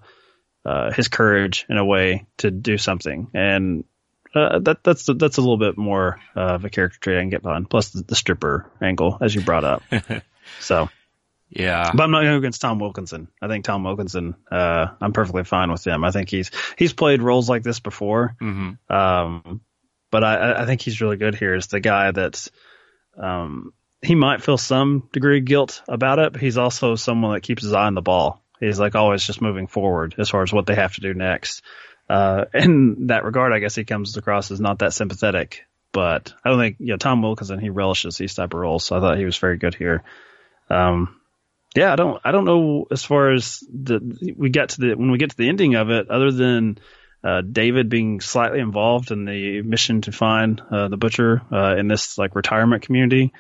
uh, 0.66 0.94
his 0.94 1.10
courage 1.10 1.68
in 1.70 1.78
a 1.78 1.86
way 1.86 2.26
to 2.38 2.50
do 2.50 2.80
something, 2.80 3.28
and 3.36 3.84
uh, 4.36 4.60
that 4.60 4.84
that's 4.84 5.06
that's 5.06 5.38
a 5.38 5.42
little 5.42 5.58
bit 5.58 5.78
more 5.78 6.20
uh, 6.36 6.56
of 6.56 6.66
a 6.66 6.70
character 6.70 7.00
trait 7.00 7.18
I 7.18 7.22
can 7.22 7.30
get 7.30 7.44
behind. 7.44 7.70
Plus 7.70 7.90
the, 7.90 8.04
the 8.04 8.16
stripper 8.16 8.72
angle, 8.82 9.18
as 9.22 9.34
you 9.34 9.42
brought 9.42 9.64
up. 9.64 9.84
so, 10.60 10.90
yeah. 11.50 11.92
But 11.94 12.04
I'm 12.04 12.12
not 12.12 12.24
going 12.24 12.36
against 12.36 12.62
Tom 12.62 12.80
Wilkinson. 12.80 13.28
I 13.42 13.48
think 13.48 13.66
Tom 13.66 13.84
Wilkinson. 13.84 14.36
Uh, 14.52 14.88
I'm 15.00 15.14
perfectly 15.14 15.44
fine 15.44 15.72
with 15.72 15.86
him. 15.86 16.04
I 16.04 16.12
think 16.12 16.30
he's 16.30 16.52
he's 16.78 16.94
played 16.94 17.22
roles 17.22 17.50
like 17.50 17.64
this 17.64 17.80
before. 17.80 18.36
Mm-hmm. 18.42 18.94
Um, 18.94 19.62
but 20.10 20.24
I, 20.24 20.62
I 20.62 20.66
think 20.66 20.82
he's 20.82 21.02
really 21.02 21.18
good 21.18 21.36
here. 21.36 21.56
Is 21.56 21.68
the 21.68 21.80
guy 21.80 22.12
that's 22.12 22.50
um, 23.18 23.74
he 24.02 24.16
might 24.16 24.44
feel 24.44 24.58
some 24.58 25.10
degree 25.12 25.40
of 25.40 25.46
guilt 25.46 25.82
about 25.88 26.20
it, 26.20 26.34
but 26.34 26.42
he's 26.42 26.58
also 26.58 26.96
someone 26.96 27.34
that 27.34 27.42
keeps 27.42 27.64
his 27.64 27.74
eye 27.74 27.86
on 27.86 27.96
the 27.96 28.02
ball. 28.02 28.44
He's 28.60 28.80
like 28.80 28.96
always 28.96 29.24
just 29.24 29.42
moving 29.42 29.68
forward 29.68 30.16
as 30.18 30.30
far 30.30 30.44
as 30.44 30.54
what 30.54 30.66
they 30.66 30.76
have 30.76 30.94
to 30.96 31.02
do 31.02 31.14
next. 31.14 31.64
Uh, 32.14 32.46
in 32.54 33.08
that 33.08 33.26
regard, 33.26 33.54
I 33.54 33.60
guess 33.60 33.76
he 33.76 33.86
comes 33.86 34.16
across 34.18 34.52
as 34.52 34.62
not 34.62 34.80
that 34.80 34.94
sympathetic. 34.94 35.66
But 35.92 36.34
I 36.44 36.50
don't 36.50 36.60
think 36.60 36.78
you 36.80 36.88
know 36.88 36.98
Tom 36.98 37.22
Wilkinson 37.22 37.60
he 37.60 37.70
relishes 37.70 38.18
these 38.18 38.34
type 38.34 38.54
of 38.54 38.60
roles, 38.60 38.86
so 38.86 38.98
I 38.98 39.00
thought 39.00 39.18
he 39.18 39.26
was 39.26 39.38
very 39.38 39.58
good 39.58 39.76
here. 39.76 40.04
Um, 40.70 41.20
yeah, 41.76 41.94
I 41.94 41.96
don't 41.96 42.20
I 42.24 42.32
don't 42.32 42.46
know 42.46 42.88
as 42.92 43.04
far 43.04 43.32
as 43.32 43.64
the 43.72 44.34
we 44.36 44.50
get 44.50 44.70
to 44.70 44.82
the 44.82 44.96
when 44.96 45.12
we 45.12 45.20
get 45.20 45.30
to 45.32 45.38
the 45.38 45.50
ending 45.50 45.76
of 45.76 45.92
it, 45.92 46.10
other 46.10 46.32
than 46.32 46.80
uh, 47.24 47.42
David 47.42 47.90
being 47.90 48.22
slightly 48.22 48.60
involved 48.60 49.12
in 49.12 49.26
the 49.26 49.62
mission 49.62 50.02
to 50.02 50.12
find 50.12 50.62
uh, 50.72 50.88
the 50.88 50.98
butcher 50.98 51.44
uh, 51.52 51.76
in 51.78 51.88
this 51.88 52.18
like 52.18 52.36
retirement 52.36 52.84
community. 52.84 53.32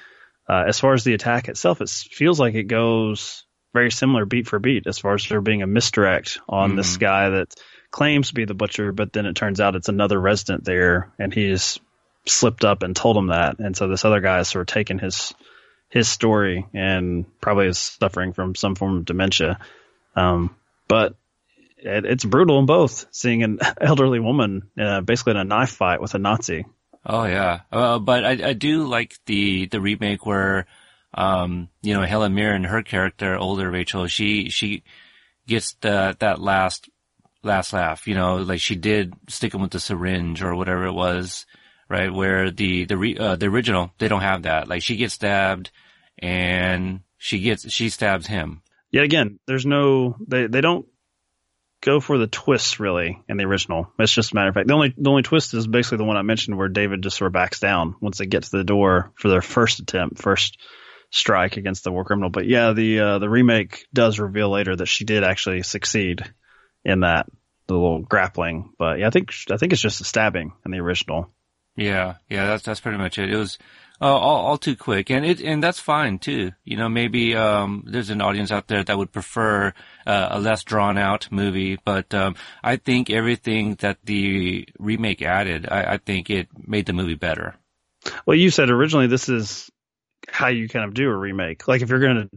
Uh, 0.47 0.65
as 0.67 0.79
far 0.79 0.93
as 0.93 1.03
the 1.03 1.13
attack 1.13 1.47
itself, 1.47 1.81
it 1.81 1.89
feels 1.89 2.39
like 2.39 2.53
it 2.53 2.65
goes 2.65 3.45
very 3.73 3.89
similar 3.89 4.25
beat 4.25 4.47
for 4.47 4.59
beat 4.59 4.85
as 4.85 4.99
far 4.99 5.15
as 5.15 5.27
there 5.27 5.41
being 5.41 5.63
a 5.63 5.67
misdirect 5.67 6.39
on 6.47 6.73
mm. 6.73 6.75
this 6.75 6.97
guy 6.97 7.29
that 7.29 7.55
claims 7.93 8.29
to 8.29 8.33
be 8.33 8.43
the 8.43 8.55
butcher, 8.55 8.91
but 8.91 9.13
then 9.13 9.27
it 9.27 9.35
turns 9.35 9.61
out 9.61 9.75
it's 9.75 9.87
another 9.87 10.19
resident 10.19 10.65
there, 10.65 11.13
and 11.19 11.31
he's 11.31 11.79
slipped 12.25 12.65
up 12.65 12.81
and 12.81 12.95
told 12.95 13.15
him 13.15 13.27
that, 13.27 13.59
and 13.59 13.77
so 13.77 13.87
this 13.87 14.03
other 14.03 14.19
guy 14.19 14.39
is 14.39 14.47
sort 14.47 14.67
of 14.69 14.73
taking 14.73 14.99
his 14.99 15.33
his 15.89 16.09
story 16.09 16.65
and 16.73 17.23
probably 17.39 17.67
is 17.67 17.77
suffering 17.77 18.33
from 18.33 18.55
some 18.55 18.73
form 18.73 18.97
of 18.97 19.05
dementia. 19.05 19.59
Um, 20.15 20.55
but 20.87 21.13
it, 21.77 22.03
it's 22.05 22.25
brutal 22.25 22.57
in 22.57 22.65
both. 22.65 23.05
Seeing 23.11 23.43
an 23.43 23.59
elderly 23.79 24.19
woman 24.19 24.71
uh, 24.77 25.01
basically 25.01 25.31
in 25.31 25.37
a 25.37 25.43
knife 25.43 25.69
fight 25.69 26.01
with 26.01 26.15
a 26.15 26.19
Nazi. 26.19 26.65
Oh 27.05 27.25
yeah, 27.25 27.59
uh, 27.71 27.99
but 27.99 28.25
I, 28.25 28.49
I 28.49 28.53
do 28.53 28.85
like 28.85 29.13
the 29.27 29.67
the 29.67 29.79
remake 29.79 30.25
where, 30.25 30.65
um, 31.13 31.69
you 31.83 31.93
know, 31.93 32.01
Helen 32.01 32.33
Mirren, 32.33 32.63
her 32.63 32.81
character, 32.81 33.37
older 33.37 33.69
Rachel, 33.69 34.07
she 34.07 34.49
she 34.49 34.81
gets 35.45 35.73
the 35.81 36.17
that 36.19 36.41
last 36.41 36.89
last 37.43 37.73
laugh. 37.73 38.07
You 38.07 38.15
know, 38.15 38.37
like 38.37 38.59
she 38.59 38.75
did 38.75 39.13
stick 39.27 39.53
him 39.53 39.61
with 39.61 39.71
the 39.71 39.79
syringe 39.79 40.41
or 40.41 40.55
whatever 40.55 40.85
it 40.85 40.93
was, 40.93 41.45
right? 41.89 42.11
Where 42.11 42.51
the 42.51 42.85
the 42.85 42.97
re, 42.97 43.17
uh, 43.17 43.35
the 43.35 43.47
original 43.47 43.91
they 43.99 44.07
don't 44.07 44.21
have 44.21 44.43
that. 44.43 44.67
Like 44.67 44.81
she 44.81 44.95
gets 44.95 45.13
stabbed, 45.13 45.71
and 46.19 47.01
she 47.17 47.39
gets 47.39 47.69
she 47.71 47.89
stabs 47.89 48.27
him. 48.27 48.61
Yet 48.91 49.03
again, 49.03 49.39
there's 49.47 49.65
no 49.65 50.15
they 50.27 50.47
they 50.47 50.61
don't 50.61 50.85
go 51.81 51.99
for 51.99 52.17
the 52.17 52.27
twists 52.27 52.79
really 52.79 53.21
in 53.27 53.37
the 53.37 53.43
original. 53.43 53.91
It's 53.99 54.13
just 54.13 54.31
a 54.31 54.35
matter 54.35 54.49
of 54.49 54.55
fact. 54.55 54.67
The 54.67 54.73
only 54.73 54.93
the 54.97 55.09
only 55.09 55.23
twist 55.23 55.53
is 55.53 55.67
basically 55.67 55.97
the 55.97 56.05
one 56.05 56.17
I 56.17 56.21
mentioned 56.21 56.57
where 56.57 56.69
David 56.69 57.03
just 57.03 57.17
sort 57.17 57.27
of 57.27 57.33
backs 57.33 57.59
down 57.59 57.95
once 58.01 58.17
they 58.17 58.25
get 58.25 58.43
to 58.43 58.51
the 58.51 58.63
door 58.63 59.11
for 59.15 59.29
their 59.29 59.41
first 59.41 59.79
attempt, 59.79 60.21
first 60.21 60.57
strike 61.11 61.57
against 61.57 61.83
the 61.83 61.91
war 61.91 62.05
criminal. 62.05 62.29
But 62.29 62.47
yeah, 62.47 62.73
the 62.73 62.99
uh, 62.99 63.19
the 63.19 63.29
remake 63.29 63.85
does 63.93 64.19
reveal 64.19 64.49
later 64.49 64.75
that 64.75 64.87
she 64.87 65.05
did 65.05 65.23
actually 65.23 65.63
succeed 65.63 66.23
in 66.85 67.01
that 67.01 67.27
the 67.67 67.73
little 67.73 68.01
grappling. 68.01 68.73
But 68.77 68.99
yeah, 68.99 69.07
I 69.07 69.09
think 69.09 69.33
I 69.51 69.57
think 69.57 69.73
it's 69.73 69.81
just 69.81 70.01
a 70.01 70.03
stabbing 70.03 70.53
in 70.65 70.71
the 70.71 70.79
original. 70.79 71.29
Yeah, 71.75 72.15
yeah, 72.29 72.45
that's 72.47 72.63
that's 72.63 72.79
pretty 72.79 72.97
much 72.97 73.17
it. 73.17 73.33
It 73.33 73.37
was 73.37 73.57
uh, 74.01 74.05
all, 74.05 74.45
all 74.45 74.57
too 74.57 74.75
quick, 74.75 75.09
and 75.09 75.25
it 75.25 75.41
and 75.41 75.63
that's 75.63 75.79
fine 75.79 76.19
too. 76.19 76.51
You 76.63 76.77
know, 76.77 76.89
maybe 76.89 77.35
um, 77.35 77.83
there's 77.87 78.09
an 78.09 78.21
audience 78.21 78.51
out 78.51 78.67
there 78.67 78.83
that 78.83 78.97
would 78.97 79.11
prefer 79.11 79.73
uh, 80.05 80.27
a 80.31 80.39
less 80.39 80.63
drawn 80.63 80.97
out 80.97 81.31
movie, 81.31 81.79
but 81.83 82.13
um, 82.13 82.35
I 82.63 82.75
think 82.75 83.09
everything 83.09 83.75
that 83.75 83.97
the 84.03 84.67
remake 84.77 85.21
added, 85.21 85.67
I, 85.69 85.93
I 85.93 85.97
think 85.97 86.29
it 86.29 86.47
made 86.67 86.85
the 86.85 86.93
movie 86.93 87.15
better. 87.15 87.55
Well, 88.25 88.37
you 88.37 88.49
said 88.49 88.69
originally 88.69 89.07
this 89.07 89.29
is 89.29 89.69
how 90.27 90.47
you 90.47 90.67
kind 90.69 90.85
of 90.85 90.93
do 90.93 91.09
a 91.09 91.15
remake. 91.15 91.67
Like 91.67 91.81
if 91.81 91.89
you're 91.89 91.99
gonna, 91.99 92.29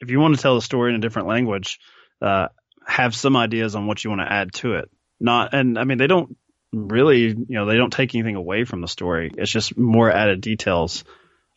if 0.00 0.10
you 0.10 0.18
want 0.18 0.34
to 0.34 0.42
tell 0.42 0.54
the 0.54 0.62
story 0.62 0.90
in 0.90 0.96
a 0.96 1.02
different 1.02 1.28
language, 1.28 1.78
uh, 2.22 2.48
have 2.86 3.14
some 3.14 3.36
ideas 3.36 3.74
on 3.74 3.86
what 3.86 4.02
you 4.02 4.10
want 4.10 4.22
to 4.22 4.32
add 4.32 4.52
to 4.54 4.74
it. 4.74 4.90
Not, 5.20 5.54
and 5.54 5.78
I 5.78 5.84
mean, 5.84 5.98
they 5.98 6.06
don't 6.06 6.36
really, 6.72 7.28
you 7.28 7.46
know, 7.48 7.66
they 7.66 7.76
don't 7.76 7.92
take 7.92 8.14
anything 8.14 8.36
away 8.36 8.64
from 8.64 8.80
the 8.80 8.88
story. 8.88 9.30
It's 9.36 9.50
just 9.50 9.76
more 9.76 10.10
added 10.10 10.40
details 10.40 11.04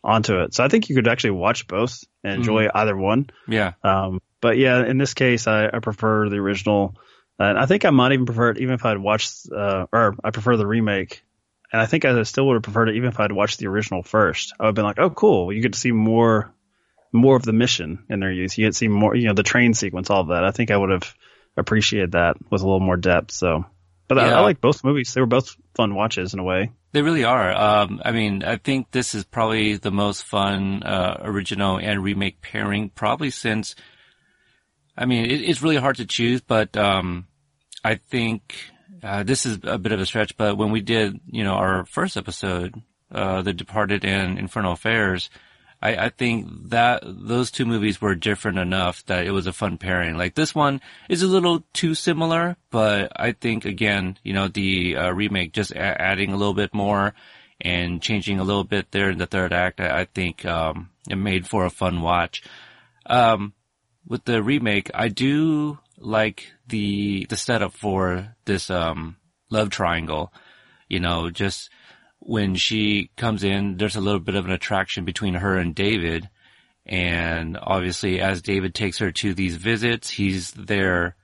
onto 0.02 0.40
it. 0.40 0.54
So 0.54 0.62
I 0.62 0.68
think 0.68 0.88
you 0.88 0.94
could 0.94 1.08
actually 1.08 1.32
watch 1.32 1.66
both 1.66 2.04
and 2.22 2.34
enjoy 2.34 2.64
mm-hmm. 2.64 2.76
either 2.76 2.96
one. 2.96 3.30
Yeah. 3.48 3.72
Um, 3.82 4.20
but 4.40 4.58
yeah, 4.58 4.84
in 4.84 4.98
this 4.98 5.14
case, 5.14 5.46
I, 5.46 5.66
I 5.66 5.78
prefer 5.78 6.28
the 6.28 6.36
original. 6.36 6.96
And 7.38 7.58
I 7.58 7.66
think 7.66 7.84
I 7.84 7.90
might 7.90 8.12
even 8.12 8.26
prefer 8.26 8.50
it 8.50 8.58
even 8.58 8.74
if 8.74 8.84
I'd 8.84 8.98
watched, 8.98 9.50
uh, 9.50 9.86
or 9.92 10.14
I 10.22 10.30
prefer 10.30 10.56
the 10.56 10.66
remake. 10.66 11.22
And 11.72 11.80
I 11.80 11.86
think 11.86 12.04
I 12.04 12.22
still 12.22 12.46
would 12.46 12.54
have 12.54 12.62
preferred 12.62 12.90
it 12.90 12.96
even 12.96 13.08
if 13.08 13.18
I'd 13.18 13.32
watched 13.32 13.58
the 13.58 13.66
original 13.66 14.02
first. 14.02 14.52
I 14.60 14.64
would 14.64 14.68
have 14.68 14.74
been 14.74 14.84
like, 14.84 14.98
oh, 14.98 15.10
cool. 15.10 15.52
You 15.52 15.62
get 15.62 15.72
to 15.72 15.78
see 15.78 15.90
more, 15.90 16.54
more 17.14 17.36
of 17.36 17.44
the 17.44 17.52
mission 17.52 18.04
in 18.10 18.20
their 18.20 18.32
use. 18.32 18.58
You 18.58 18.66
get 18.66 18.72
to 18.72 18.78
see 18.78 18.88
more, 18.88 19.14
you 19.14 19.28
know, 19.28 19.34
the 19.34 19.42
train 19.42 19.72
sequence, 19.72 20.10
all 20.10 20.20
of 20.20 20.28
that. 20.28 20.44
I 20.44 20.50
think 20.50 20.70
I 20.70 20.76
would 20.76 20.90
have 20.90 21.14
appreciated 21.56 22.12
that 22.12 22.36
with 22.50 22.60
a 22.60 22.64
little 22.64 22.80
more 22.80 22.96
depth. 22.96 23.30
So 23.30 23.64
but 24.08 24.18
yeah. 24.18 24.34
I, 24.34 24.38
I, 24.38 24.40
like 24.40 24.60
both 24.60 24.84
movies. 24.84 25.14
They 25.14 25.20
were 25.20 25.26
both 25.26 25.56
fun 25.74 25.94
watches 25.94 26.34
in 26.34 26.40
a 26.40 26.44
way. 26.44 26.72
They 26.92 27.02
really 27.02 27.24
are. 27.24 27.52
Um, 27.52 28.02
I 28.04 28.12
mean, 28.12 28.44
I 28.44 28.56
think 28.56 28.90
this 28.90 29.14
is 29.14 29.24
probably 29.24 29.76
the 29.76 29.90
most 29.90 30.24
fun 30.24 30.82
uh, 30.82 31.20
original 31.22 31.78
and 31.78 32.02
remake 32.02 32.40
pairing, 32.40 32.90
probably 32.90 33.30
since. 33.30 33.74
I 34.96 35.06
mean, 35.06 35.24
it, 35.24 35.40
it's 35.40 35.62
really 35.62 35.76
hard 35.76 35.96
to 35.96 36.06
choose, 36.06 36.40
but 36.40 36.76
um, 36.76 37.26
I 37.82 37.96
think 37.96 38.54
uh, 39.02 39.22
this 39.22 39.46
is 39.46 39.58
a 39.64 39.78
bit 39.78 39.92
of 39.92 40.00
a 40.00 40.06
stretch. 40.06 40.36
But 40.36 40.56
when 40.58 40.70
we 40.70 40.80
did, 40.80 41.18
you 41.26 41.42
know, 41.42 41.54
our 41.54 41.86
first 41.86 42.16
episode, 42.16 42.74
uh, 43.10 43.42
The 43.42 43.54
Departed 43.54 44.04
and 44.04 44.38
Infernal 44.38 44.72
Affairs, 44.72 45.30
I, 45.84 46.06
I 46.06 46.08
think 46.08 46.70
that 46.70 47.02
those 47.04 47.50
two 47.50 47.66
movies 47.66 48.00
were 48.00 48.14
different 48.14 48.58
enough 48.58 49.04
that 49.06 49.26
it 49.26 49.32
was 49.32 49.46
a 49.46 49.52
fun 49.52 49.76
pairing. 49.76 50.16
Like 50.16 50.34
this 50.34 50.54
one 50.54 50.80
is 51.10 51.22
a 51.22 51.28
little 51.28 51.62
too 51.74 51.94
similar, 51.94 52.56
but 52.70 53.12
I 53.14 53.32
think 53.32 53.66
again, 53.66 54.16
you 54.24 54.32
know, 54.32 54.48
the 54.48 54.96
uh, 54.96 55.10
remake 55.10 55.52
just 55.52 55.72
a- 55.72 56.00
adding 56.00 56.32
a 56.32 56.36
little 56.36 56.54
bit 56.54 56.72
more 56.72 57.14
and 57.60 58.00
changing 58.00 58.40
a 58.40 58.44
little 58.44 58.64
bit 58.64 58.90
there 58.92 59.10
in 59.10 59.18
the 59.18 59.26
third 59.26 59.52
act, 59.52 59.78
I, 59.78 60.00
I 60.00 60.04
think 60.06 60.46
um, 60.46 60.88
it 61.08 61.16
made 61.16 61.46
for 61.46 61.66
a 61.66 61.70
fun 61.70 62.00
watch. 62.00 62.42
Um, 63.04 63.52
with 64.06 64.24
the 64.24 64.42
remake, 64.42 64.90
I 64.94 65.08
do 65.08 65.78
like 65.98 66.50
the 66.66 67.26
the 67.26 67.36
setup 67.36 67.74
for 67.74 68.34
this 68.46 68.70
um, 68.70 69.16
love 69.50 69.68
triangle. 69.68 70.32
You 70.88 71.00
know, 71.00 71.30
just 71.30 71.70
when 72.24 72.54
she 72.54 73.10
comes 73.16 73.44
in, 73.44 73.76
there's 73.76 73.96
a 73.96 74.00
little 74.00 74.20
bit 74.20 74.34
of 74.34 74.46
an 74.46 74.52
attraction 74.52 75.04
between 75.04 75.34
her 75.34 75.56
and 75.58 75.74
David. 75.74 76.28
And 76.86 77.58
obviously, 77.60 78.20
as 78.20 78.42
David 78.42 78.74
takes 78.74 78.98
her 78.98 79.12
to 79.12 79.34
these 79.34 79.56
visits, 79.56 80.10
he's 80.10 80.52
there 80.52 81.16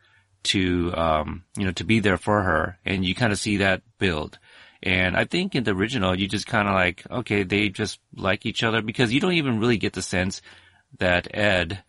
to, 0.45 0.95
um, 0.95 1.45
you 1.57 1.65
know, 1.65 1.73
to 1.73 1.85
be 1.85 2.01
there 2.01 2.17
for 2.17 2.43
her. 2.43 2.79
And 2.85 3.05
you 3.05 3.15
kind 3.15 3.33
of 3.33 3.39
see 3.39 3.59
that 3.59 3.83
build. 3.99 4.39
And 4.83 5.17
I 5.17 5.25
think 5.25 5.55
in 5.55 5.65
the 5.65 5.73
original, 5.75 6.19
you 6.19 6.29
just 6.29 6.47
kind 6.47 6.69
of 6.69 6.75
like, 6.75 7.05
okay, 7.11 7.43
they 7.43 7.69
just 7.69 7.99
like 8.15 8.47
each 8.47 8.63
other 8.63 8.81
because 8.81 9.13
you 9.13 9.21
don't 9.21 9.35
even 9.35 9.61
really 9.61 9.77
get 9.77 9.93
the 9.93 10.03
sense 10.03 10.41
that 10.99 11.29
Ed, 11.35 11.83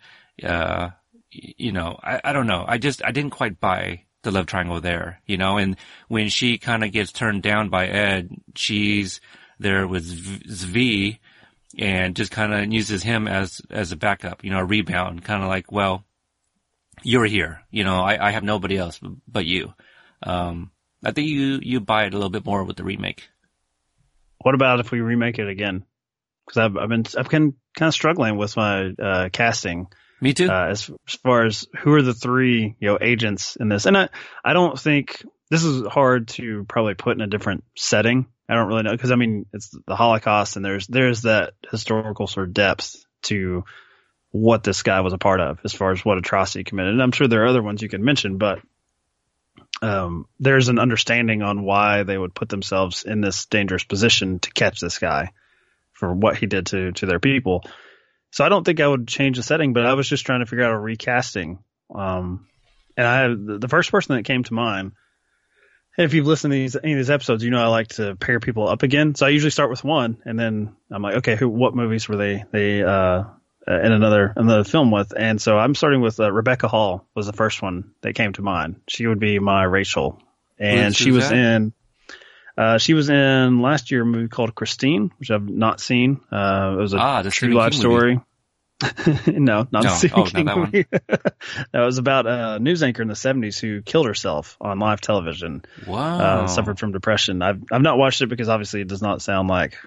uh, 0.43 0.89
you 1.32 1.71
know, 1.71 1.97
I, 2.04 2.19
I 2.24 2.34
don't 2.34 2.47
know. 2.47 2.65
I 2.67 2.78
just, 2.78 3.04
I 3.04 3.12
didn't 3.12 3.32
quite 3.32 3.60
buy 3.60 4.04
the 4.23 4.31
love 4.31 4.45
triangle 4.45 4.79
there, 4.81 5.19
you 5.25 5.38
know, 5.38 5.57
and 5.57 5.75
when 6.07 6.29
she 6.29 6.57
kind 6.57 6.84
of 6.84 6.91
gets 6.91 7.12
turned 7.12 7.43
down 7.43 7.69
by 7.69 7.88
Ed, 7.88 8.29
she's 8.55 9.19
there 9.60 9.88
with 9.88 10.05
Zvi 10.47 11.19
and 11.77 12.15
just 12.15 12.31
kind 12.31 12.53
of 12.53 12.71
uses 12.71 13.01
him 13.03 13.27
as, 13.27 13.62
as 13.69 13.91
a 13.91 13.97
backup, 13.97 14.43
you 14.43 14.51
know, 14.51 14.60
a 14.60 14.65
rebound, 14.65 15.23
kind 15.23 15.41
of 15.41 15.49
like, 15.49 15.71
well, 15.71 16.03
you're 17.03 17.25
here, 17.25 17.62
you 17.71 17.84
know, 17.84 18.01
I, 18.01 18.27
I 18.27 18.31
have 18.31 18.43
nobody 18.43 18.77
else 18.77 18.99
but 19.27 19.45
you. 19.45 19.73
Um, 20.21 20.71
I 21.03 21.12
think 21.12 21.27
you, 21.27 21.60
you 21.62 21.79
buy 21.79 22.05
it 22.05 22.13
a 22.13 22.17
little 22.17 22.29
bit 22.29 22.45
more 22.45 22.63
with 22.63 22.77
the 22.77 22.84
remake. 22.84 23.27
What 24.39 24.55
about 24.55 24.79
if 24.79 24.91
we 24.91 25.01
remake 25.01 25.39
it 25.39 25.47
again? 25.47 25.86
Cause 26.47 26.57
I've, 26.57 26.77
I've 26.77 26.89
been, 26.89 27.05
I've 27.17 27.29
been 27.29 27.55
kind 27.75 27.88
of 27.88 27.93
struggling 27.93 28.38
with 28.38 28.55
my, 28.57 28.91
uh, 29.01 29.29
casting 29.31 29.88
me 30.21 30.34
too. 30.34 30.49
Uh, 30.49 30.67
as, 30.67 30.89
as 31.07 31.15
far 31.15 31.45
as 31.45 31.67
who 31.79 31.93
are 31.93 32.01
the 32.01 32.13
three, 32.13 32.75
you 32.79 32.88
know, 32.88 32.97
agents 33.01 33.55
in 33.55 33.69
this, 33.69 33.86
and 33.86 33.97
I, 33.97 34.10
I 34.45 34.53
don't 34.53 34.79
think 34.79 35.25
this 35.49 35.63
is 35.63 35.86
hard 35.88 36.29
to 36.29 36.63
probably 36.63 36.93
put 36.93 37.17
in 37.17 37.21
a 37.21 37.27
different 37.27 37.63
setting. 37.75 38.27
I 38.47 38.55
don't 38.55 38.67
really 38.67 38.84
know 38.84 38.91
because 38.91 39.12
I 39.12 39.15
mean 39.15 39.45
it's 39.51 39.75
the 39.86 39.95
Holocaust, 39.95 40.55
and 40.55 40.63
there's 40.63 40.88
there's 40.88 41.23
that 41.23 41.53
historical 41.69 42.27
sort 42.27 42.47
of 42.47 42.53
depth 42.53 43.03
to 43.23 43.65
what 44.31 44.63
this 44.63 44.84
guy 44.84 45.01
was 45.01 45.13
a 45.13 45.17
part 45.17 45.41
of 45.41 45.60
as 45.65 45.73
far 45.73 45.91
as 45.91 46.05
what 46.05 46.17
atrocity 46.17 46.63
committed. 46.63 46.93
And 46.93 47.03
I'm 47.03 47.12
sure 47.12 47.27
there 47.27 47.43
are 47.43 47.47
other 47.47 47.63
ones 47.63 47.81
you 47.81 47.89
can 47.89 48.03
mention, 48.03 48.38
but 48.38 48.60
um, 49.81 50.27
there's 50.39 50.69
an 50.69 50.79
understanding 50.79 51.41
on 51.41 51.63
why 51.63 52.03
they 52.03 52.17
would 52.17 52.36
put 52.36 52.49
themselves 52.49 53.03
in 53.03 53.21
this 53.21 53.45
dangerous 53.47 53.84
position 53.84 54.39
to 54.39 54.51
catch 54.51 54.79
this 54.79 54.99
guy 54.99 55.31
for 55.91 56.13
what 56.13 56.38
he 56.38 56.45
did 56.45 56.67
to 56.67 56.91
to 56.93 57.05
their 57.05 57.19
people. 57.19 57.63
So 58.31 58.45
I 58.45 58.49
don't 58.49 58.63
think 58.63 58.79
I 58.79 58.87
would 58.87 59.07
change 59.07 59.37
the 59.37 59.43
setting, 59.43 59.73
but 59.73 59.85
I 59.85 59.93
was 59.93 60.07
just 60.07 60.25
trying 60.25 60.39
to 60.39 60.45
figure 60.45 60.65
out 60.65 60.71
a 60.71 60.79
recasting. 60.79 61.59
Um, 61.93 62.47
and 62.97 63.07
I 63.07 63.27
the 63.59 63.67
first 63.67 63.91
person 63.91 64.15
that 64.15 64.23
came 64.23 64.43
to 64.43 64.53
mind. 64.53 64.93
If 65.97 66.13
you've 66.13 66.25
listened 66.25 66.51
to 66.51 66.57
these 66.57 66.77
any 66.81 66.93
of 66.93 66.97
these 66.97 67.09
episodes, 67.09 67.43
you 67.43 67.51
know 67.51 67.61
I 67.61 67.67
like 67.67 67.89
to 67.89 68.15
pair 68.15 68.39
people 68.39 68.67
up 68.67 68.83
again. 68.83 69.13
So 69.15 69.25
I 69.25 69.29
usually 69.29 69.51
start 69.51 69.69
with 69.69 69.83
one, 69.83 70.21
and 70.25 70.39
then 70.39 70.75
I'm 70.89 71.01
like, 71.01 71.15
okay, 71.17 71.35
who, 71.35 71.49
what 71.49 71.75
movies 71.75 72.07
were 72.07 72.15
they 72.15 72.45
they 72.51 72.81
uh, 72.81 73.23
in 73.67 73.91
another 73.91 74.33
another 74.35 74.63
film 74.63 74.91
with? 74.91 75.13
And 75.15 75.41
so 75.41 75.57
I'm 75.57 75.75
starting 75.75 75.99
with 76.01 76.19
uh, 76.19 76.31
Rebecca 76.31 76.69
Hall 76.69 77.07
was 77.13 77.25
the 77.25 77.33
first 77.33 77.61
one 77.61 77.91
that 78.01 78.13
came 78.13 78.31
to 78.33 78.41
mind. 78.41 78.81
She 78.87 79.05
would 79.05 79.19
be 79.19 79.39
my 79.39 79.63
Rachel, 79.63 80.21
and 80.57 80.95
she 80.95 81.11
was 81.11 81.29
that? 81.29 81.37
in. 81.37 81.73
Uh, 82.62 82.78
she 82.78 82.93
was 82.93 83.10
in 83.10 83.60
last 83.60 83.89
year 83.89 84.04
a 84.04 84.06
movie 84.06 84.28
called 84.28 84.54
Christine, 84.54 85.12
which 85.17 85.32
I've 85.32 85.50
not 85.50 85.82
seen. 85.82 86.21
Uh, 86.32 86.76
it 86.78 86.82
was 86.82 86.93
a 86.93 87.00
ah, 87.00 87.24
true 87.24 87.56
life 87.56 87.74
story. 87.74 88.21
no, 89.26 89.67
not 89.71 89.84
no. 89.84 89.89
Stephen 89.89 90.19
oh, 90.19 90.26
King 90.26 90.45
that 90.45 90.58
movie. 90.58 90.86
that 90.91 91.34
was 91.74 91.97
about 91.97 92.28
a 92.28 92.60
news 92.60 92.84
anchor 92.84 93.02
in 93.02 93.08
the 93.08 93.15
70s 93.15 93.60
who 93.60 93.82
killed 93.82 94.06
herself 94.06 94.58
on 94.62 94.78
live 94.78 95.02
television. 95.02 95.65
Wow. 95.88 96.19
Uh, 96.19 96.47
suffered 96.47 96.78
from 96.78 96.91
depression. 96.91 97.41
I've, 97.41 97.63
I've 97.71 97.82
not 97.82 97.97
watched 97.97 98.21
it 98.21 98.28
because 98.28 98.47
obviously 98.47 98.82
it 98.82 98.88
does 98.88 99.02
not 99.02 99.24
sound 99.24 99.47
like 99.47 99.80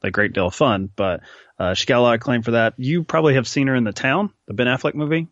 a 0.00 0.12
great 0.12 0.32
deal 0.32 0.46
of 0.46 0.54
fun, 0.54 0.88
but 0.94 1.22
uh, 1.58 1.74
she 1.74 1.86
got 1.86 1.98
a 1.98 2.02
lot 2.02 2.14
of 2.14 2.20
claim 2.20 2.42
for 2.42 2.52
that. 2.52 2.74
You 2.76 3.02
probably 3.02 3.34
have 3.34 3.48
seen 3.48 3.66
her 3.66 3.74
in 3.74 3.82
The 3.82 3.92
Town, 3.92 4.32
the 4.46 4.54
Ben 4.54 4.68
Affleck 4.68 4.94
movie. 4.94 5.26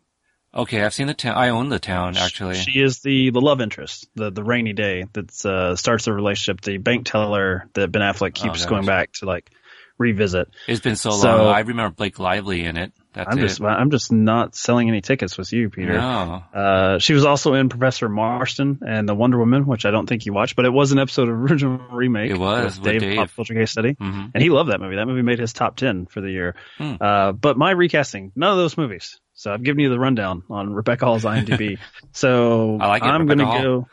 Okay, 0.53 0.83
I've 0.83 0.93
seen 0.93 1.07
the 1.07 1.13
town. 1.13 1.37
I 1.37 1.49
own 1.49 1.69
the 1.69 1.79
town 1.79 2.17
actually. 2.17 2.55
She 2.55 2.81
is 2.81 2.99
the 2.99 3.29
the 3.29 3.41
love 3.41 3.61
interest, 3.61 4.09
the 4.15 4.31
the 4.31 4.43
rainy 4.43 4.73
day 4.73 5.05
that 5.13 5.45
uh, 5.45 5.75
starts 5.75 6.05
the 6.05 6.13
relationship. 6.13 6.61
The 6.61 6.77
bank 6.77 7.05
teller 7.05 7.69
that 7.73 7.91
Ben 7.91 8.01
Affleck 8.01 8.37
oh, 8.39 8.43
keeps 8.43 8.65
oh, 8.65 8.69
going 8.69 8.85
back 8.85 9.13
to 9.13 9.25
like 9.25 9.51
revisit. 9.99 10.49
It's 10.67 10.81
been 10.81 10.95
so, 10.95 11.11
so 11.11 11.37
long. 11.37 11.53
I 11.53 11.59
remember 11.59 11.93
Blake 11.95 12.17
Lively 12.17 12.65
in 12.65 12.77
it. 12.77 12.93
That's 13.13 13.31
I'm 13.31 13.39
it. 13.39 13.41
just 13.41 13.61
I'm 13.61 13.89
just 13.89 14.11
not 14.11 14.55
selling 14.55 14.87
any 14.87 15.01
tickets 15.01 15.35
with 15.35 15.51
you, 15.51 15.69
Peter. 15.71 15.93
No. 15.93 16.43
Uh, 16.53 16.99
she 16.99 17.13
was 17.13 17.25
also 17.25 17.55
in 17.55 17.67
Professor 17.67 18.07
Marston 18.07 18.79
and 18.87 19.09
the 19.09 19.15
Wonder 19.15 19.39
Woman, 19.39 19.65
which 19.65 19.85
I 19.85 19.91
don't 19.91 20.07
think 20.07 20.27
you 20.27 20.33
watched, 20.33 20.55
but 20.55 20.65
it 20.65 20.69
was 20.69 20.91
an 20.91 20.99
episode 20.99 21.27
of 21.27 21.35
original 21.49 21.79
remake. 21.91 22.29
It 22.29 22.37
was 22.37 22.77
with 22.77 22.83
Dave, 22.83 23.01
Dave. 23.01 23.17
Pop 23.17 23.29
Culture 23.35 23.55
Case 23.55 23.71
Study, 23.71 23.95
mm-hmm. 23.95 24.27
and 24.33 24.43
he 24.43 24.49
loved 24.51 24.69
that 24.69 24.79
movie. 24.79 24.97
That 24.97 25.07
movie 25.07 25.23
made 25.23 25.39
his 25.39 25.53
top 25.53 25.75
ten 25.75 26.05
for 26.05 26.21
the 26.21 26.29
year. 26.29 26.55
Hmm. 26.77 26.95
Uh, 27.01 27.31
but 27.31 27.57
my 27.57 27.71
recasting, 27.71 28.31
none 28.35 28.51
of 28.51 28.57
those 28.57 28.77
movies. 28.77 29.19
So 29.33 29.51
I've 29.51 29.63
given 29.63 29.79
you 29.79 29.89
the 29.89 29.99
rundown 29.99 30.43
on 30.49 30.71
Rebecca 30.71 31.05
Hall's 31.05 31.23
IMDb. 31.23 31.79
so 32.11 32.77
I 32.79 32.87
like 32.87 33.03
it, 33.03 33.07
I'm 33.07 33.25
going 33.25 33.39
to 33.39 33.45
go. 33.45 33.87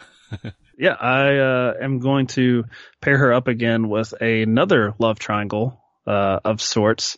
yeah, 0.76 0.92
I 0.92 1.36
uh, 1.38 1.74
am 1.80 2.00
going 2.00 2.26
to 2.28 2.64
pair 3.00 3.16
her 3.16 3.32
up 3.32 3.48
again 3.48 3.88
with 3.88 4.12
another 4.20 4.94
love 4.98 5.18
triangle 5.20 5.80
uh, 6.06 6.40
of 6.44 6.60
sorts 6.60 7.16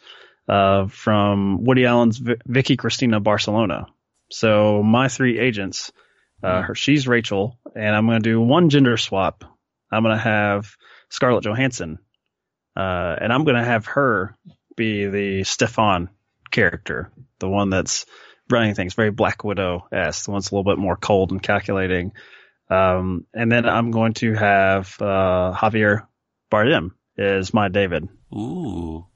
uh, 0.49 0.87
from 0.89 1.65
Woody 1.65 1.85
Allen's 1.85 2.19
v- 2.19 2.37
Vicky 2.47 2.77
Cristina 2.77 3.21
Barcelona. 3.21 3.87
So 4.31 4.83
my 4.83 5.09
three 5.09 5.39
agents, 5.39 5.93
uh, 6.43 6.63
her, 6.63 6.75
she's 6.75 7.09
Rachel, 7.09 7.59
and 7.75 7.95
I'm 7.95 8.07
going 8.07 8.23
to 8.23 8.31
do 8.31 8.41
one 8.41 8.71
gender 8.71 8.97
swap. 8.97 9.45
I'm 9.91 10.03
going 10.03 10.17
to 10.17 10.23
have 10.23 10.77
Scarlett 11.09 11.45
Johansson, 11.45 11.99
uh, 12.77 13.17
and 13.21 13.33
I'm 13.33 13.45
going 13.45 13.57
to 13.57 13.65
have 13.65 13.87
her 13.87 14.37
be 14.77 15.07
the 15.07 15.45
Stefan 15.45 16.11
character, 16.51 17.11
the 17.39 17.49
one 17.49 17.71
that's 17.71 18.07
running 18.51 18.75
things, 18.75 18.95
very 18.95 19.11
Black 19.11 19.45
Widow 19.45 19.87
esque, 19.93 20.27
the 20.27 20.31
one's 20.31 20.51
a 20.51 20.55
little 20.55 20.71
bit 20.71 20.79
more 20.79 20.97
cold 20.97 21.33
and 21.33 21.43
calculating. 21.43 22.13
Um, 22.71 23.27
and 23.35 23.51
then 23.51 23.67
I'm 23.67 23.91
going 23.91 24.15
to 24.15 24.35
have 24.35 24.95
uh, 25.01 25.55
Javier 25.57 26.07
Bardem 26.51 26.91
is 27.17 27.53
my 27.53 27.69
David. 27.69 28.09
Ooh. 28.33 29.07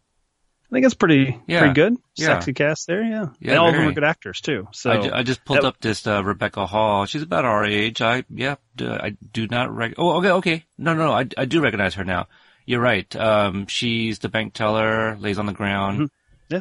I 0.73 0.77
think 0.77 0.87
it's 0.87 0.95
pretty 0.95 1.39
Yeah. 1.47 1.59
pretty 1.59 1.75
good. 1.75 1.97
Yeah. 2.17 2.27
Sexy 2.29 2.55
cast 2.55 2.87
there, 2.87 3.03
yeah. 3.03 3.27
Yeah, 3.41 3.51
and 3.51 3.59
all 3.59 3.69
of 3.69 3.75
them 3.75 3.89
are 3.89 3.93
good 3.93 4.05
actors 4.05 4.41
too. 4.41 4.69
So 4.73 4.91
I, 4.91 5.03
ju- 5.03 5.11
I 5.13 5.23
just 5.23 5.45
pulled 5.45 5.59
that- 5.59 5.67
up 5.67 5.81
this 5.81 6.07
uh, 6.07 6.25
Rebecca 6.25 6.65
Hall. 6.67 7.05
She's 7.05 7.21
about 7.23 7.45
our 7.45 7.65
age. 7.67 8.01
I 8.01 8.25
yeah. 8.31 8.55
d- 8.75 8.87
I 8.89 9.11
do 9.33 9.47
not 9.47 9.71
rec. 9.75 9.95
Oh, 9.99 10.17
okay, 10.19 10.31
okay. 10.31 10.65
No, 10.79 10.95
no, 10.95 11.05
no. 11.07 11.13
I, 11.13 11.27
I 11.37 11.45
do 11.45 11.61
recognize 11.61 11.95
her 11.97 12.05
now. 12.05 12.27
You're 12.65 12.81
right. 12.81 13.15
Um, 13.17 13.67
she's 13.67 14.21
the 14.21 14.31
bank 14.31 14.55
teller, 14.55 15.17
lays 15.21 15.39
on 15.39 15.45
the 15.47 15.53
ground. 15.53 15.99
Mm-hmm. 15.99 16.59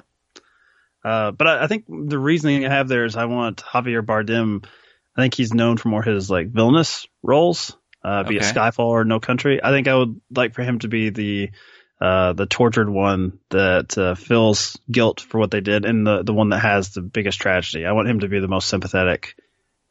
Uh, 1.04 1.32
but 1.32 1.48
I, 1.48 1.64
I 1.64 1.68
think 1.68 1.86
the 1.88 2.20
reasoning 2.20 2.66
I 2.66 2.70
have 2.70 2.88
there 2.88 3.06
is 3.06 3.16
I 3.16 3.26
want 3.26 3.58
Javier 3.64 4.02
Bardem. 4.06 4.66
I 5.18 5.22
think 5.22 5.34
he's 5.34 5.54
known 5.54 5.78
for 5.78 5.90
more 5.90 6.04
his 6.04 6.30
like 6.30 6.50
villainous 6.52 7.08
roles, 7.24 7.76
uh, 8.04 8.24
be 8.24 8.36
it 8.38 8.44
Okay. 8.44 8.52
Skyfall 8.52 8.86
or 8.86 9.04
No 9.04 9.20
Country. 9.20 9.60
I 9.64 9.72
think 9.72 9.88
I 9.88 9.96
would 9.96 10.22
like 10.36 10.54
for 10.54 10.62
him 10.64 10.80
to 10.80 10.88
be 10.88 11.10
the 11.10 11.50
uh, 12.02 12.34
the 12.34 12.48
tortured 12.48 12.90
one 12.90 13.38
that 13.50 13.96
uh, 13.96 14.16
feels 14.16 14.80
guilt 14.92 15.22
for 15.22 15.38
what 15.38 15.52
they 15.52 15.62
did, 15.62 15.86
and 15.86 16.06
the 16.06 16.24
the 16.24 16.34
one 16.34 16.50
that 16.50 16.60
has 16.60 16.90
the 16.90 17.02
biggest 17.02 17.40
tragedy. 17.40 17.86
I 17.86 17.92
want 17.92 18.10
him 18.10 18.22
to 18.22 18.28
be 18.28 18.40
the 18.40 18.48
most 18.48 18.68
sympathetic 18.68 19.36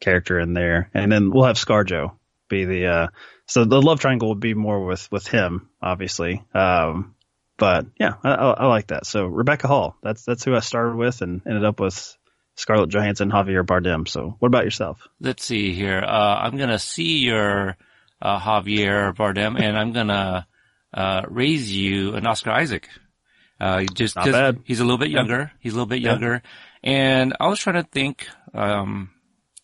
character 0.01 0.41
in 0.41 0.53
there, 0.53 0.91
and 0.93 1.13
then 1.13 1.31
we'll 1.31 1.45
have 1.45 1.57
ScarJo 1.57 2.13
be 2.49 2.65
the. 2.65 2.87
Uh, 2.87 3.07
so 3.47 3.65
the 3.65 3.81
love 3.81 4.01
triangle 4.01 4.31
would 4.31 4.41
be 4.41 4.55
more 4.55 4.85
with 4.85 5.11
with 5.13 5.29
him, 5.29 5.69
obviously. 5.81 6.45
Um, 6.53 7.15
but 7.57 7.87
yeah, 7.97 8.15
I, 8.25 8.31
I, 8.31 8.51
I 8.51 8.67
like 8.67 8.89
that. 8.89 9.07
So 9.07 9.27
Rebecca 9.27 9.69
Hall, 9.69 9.97
that's 10.03 10.25
that's 10.25 10.45
who 10.45 10.57
I 10.57 10.61
started 10.61 10.97
with, 10.97 11.23
and 11.23 11.43
ended 11.47 11.65
up 11.65 11.79
with 11.79 12.17
Scarlett 12.57 12.91
Johansson, 12.91 13.31
Javier 13.31 13.65
Bardem. 13.65 14.09
So 14.09 14.35
what 14.41 14.49
about 14.49 14.65
yourself? 14.65 15.07
Let's 15.21 15.45
see 15.45 15.75
here. 15.75 16.03
Uh, 16.05 16.41
I'm 16.43 16.57
gonna 16.57 16.81
see 16.81 17.19
your 17.19 17.77
uh, 18.21 18.41
Javier 18.41 19.15
Bardem, 19.15 19.61
and 19.61 19.79
I'm 19.79 19.93
gonna 19.93 20.49
uh, 20.95 21.23
raise 21.29 21.71
you 21.75 22.15
an 22.15 22.27
Oscar 22.27 22.51
Isaac. 22.51 22.89
Uh, 23.61 23.85
just 23.95 24.17
Not 24.17 24.25
'cause 24.25 24.33
bad. 24.33 24.59
he's 24.65 24.81
a 24.81 24.85
little 24.85 24.99
bit 24.99 25.11
younger. 25.11 25.53
He's 25.61 25.73
a 25.73 25.77
little 25.77 25.87
bit 25.87 26.01
Yeah. 26.01 26.13
younger, 26.13 26.43
and 26.83 27.35
I 27.39 27.47
was 27.49 27.59
trying 27.61 27.83
to 27.83 27.89
think. 27.91 28.27
Um, 28.55 29.11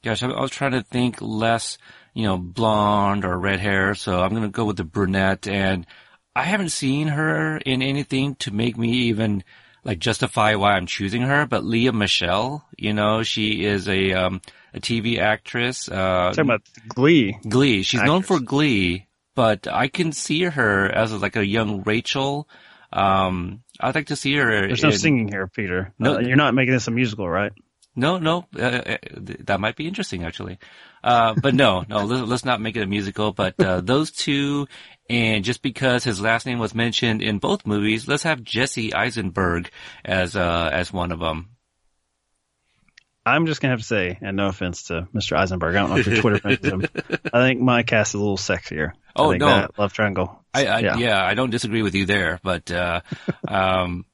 gosh, 0.05 0.23
I 0.23 0.29
I 0.29 0.41
was 0.41 0.51
trying 0.51 0.73
to 0.73 0.83
think 0.83 1.17
less, 1.23 1.79
you 2.15 2.25
know, 2.25 2.37
blonde 2.37 3.25
or 3.25 3.39
red 3.39 3.59
hair. 3.61 3.95
So 3.95 4.23
I'm 4.23 4.35
gonna 4.35 4.49
go 4.51 4.65
with 4.67 4.77
the 4.77 4.85
brunette, 4.85 5.49
and 5.49 5.87
I 6.35 6.43
haven't 6.43 6.69
seen 6.71 7.09
her 7.09 7.57
in 7.57 7.81
anything 7.81 8.35
to 8.37 8.51
make 8.51 8.77
me 8.77 8.91
even 9.09 9.43
like 9.83 9.99
justify 9.99 10.55
why 10.57 10.73
I'm 10.73 10.87
choosing 10.87 11.23
her. 11.23 11.47
But 11.47 11.65
Lea 11.65 11.91
Michele, 11.91 12.67
you 12.77 12.93
know, 12.93 13.23
she 13.23 13.65
is 13.65 13.89
a 13.89 14.13
um, 14.13 14.43
a 14.75 14.79
TV 14.81 15.19
actress. 15.19 15.89
Uh, 15.89 16.33
Talking 16.35 16.41
about 16.45 16.63
Glee. 16.89 17.39
Glee. 17.49 17.83
She's 17.83 18.03
known 18.03 18.21
for 18.23 18.41
Glee, 18.41 19.06
but 19.37 19.69
I 19.69 19.87
can 19.87 20.11
see 20.11 20.43
her 20.43 20.91
as 20.91 21.13
like 21.13 21.37
a 21.37 21.47
young 21.47 21.83
Rachel. 21.85 22.49
Um, 22.93 23.63
I'd 23.79 23.95
like 23.95 24.07
to 24.07 24.17
see 24.17 24.35
her. 24.35 24.67
There's 24.67 24.83
no 24.83 24.91
singing 24.91 25.29
here, 25.29 25.47
Peter. 25.47 25.93
No. 25.99 26.17
Uh, 26.17 26.21
you're 26.21 26.37
not 26.37 26.55
making 26.55 26.73
this 26.73 26.89
a 26.89 26.91
musical, 26.91 27.29
right? 27.29 27.53
No, 27.99 28.19
no, 28.19 28.47
uh, 28.59 28.61
uh, 28.61 28.97
that 29.45 29.59
might 29.59 29.77
be 29.77 29.89
interesting 29.89 30.25
actually. 30.25 30.59
Uh, 31.03 31.35
but 31.35 31.55
no, 31.55 31.85
no, 31.89 32.05
let, 32.05 32.29
let's 32.29 32.45
not 32.45 32.61
make 32.61 32.77
it 32.77 32.83
a 32.83 32.87
musical. 32.87 33.33
But 33.33 33.59
uh, 33.59 33.81
those 33.81 34.11
two, 34.11 34.67
and 35.09 35.45
just 35.45 35.63
because 35.63 36.05
his 36.05 36.21
last 36.21 36.45
name 36.45 36.59
was 36.59 36.75
mentioned 36.75 37.23
in 37.23 37.39
both 37.39 37.67
movies, 37.67 38.09
let's 38.09 38.25
have 38.25 38.43
Jesse 38.43 38.93
Eisenberg 38.93 39.71
as 40.05 40.37
uh, 40.37 40.71
as 40.73 40.93
one 40.93 41.13
of 41.13 41.21
them. 41.21 41.56
I'm 43.27 43.47
just 43.47 43.61
gonna 43.61 43.73
have 43.73 43.81
to 43.81 43.85
say, 43.87 44.17
and 44.23 44.37
no 44.37 44.47
offense 44.47 44.85
to 44.85 45.09
Mr. 45.15 45.37
Eisenberg, 45.37 45.75
I 45.75 45.81
don't 45.81 45.91
know 45.91 45.97
if 45.97 46.07
your 46.07 46.17
Twitter 46.21 46.39
friends 46.39 46.65
him. 46.67 46.85
I 47.33 47.41
think 47.49 47.61
my 47.61 47.83
cast 47.83 48.11
is 48.11 48.15
a 48.15 48.19
little 48.19 48.37
sexier. 48.37 48.93
Oh, 49.17 49.29
I 49.29 49.33
think 49.33 49.41
no. 49.41 49.47
that 49.49 49.79
love 49.79 49.93
triangle. 49.93 50.45
I, 50.55 50.67
I 50.67 50.79
Yeah. 50.79 50.97
yeah. 50.97 51.25
I 51.25 51.35
don't 51.35 51.51
disagree 51.51 51.83
with 51.83 51.95
you 51.95 52.07
there, 52.07 52.39
but 52.43 52.71
uh, 52.71 53.01
um, 53.49 54.05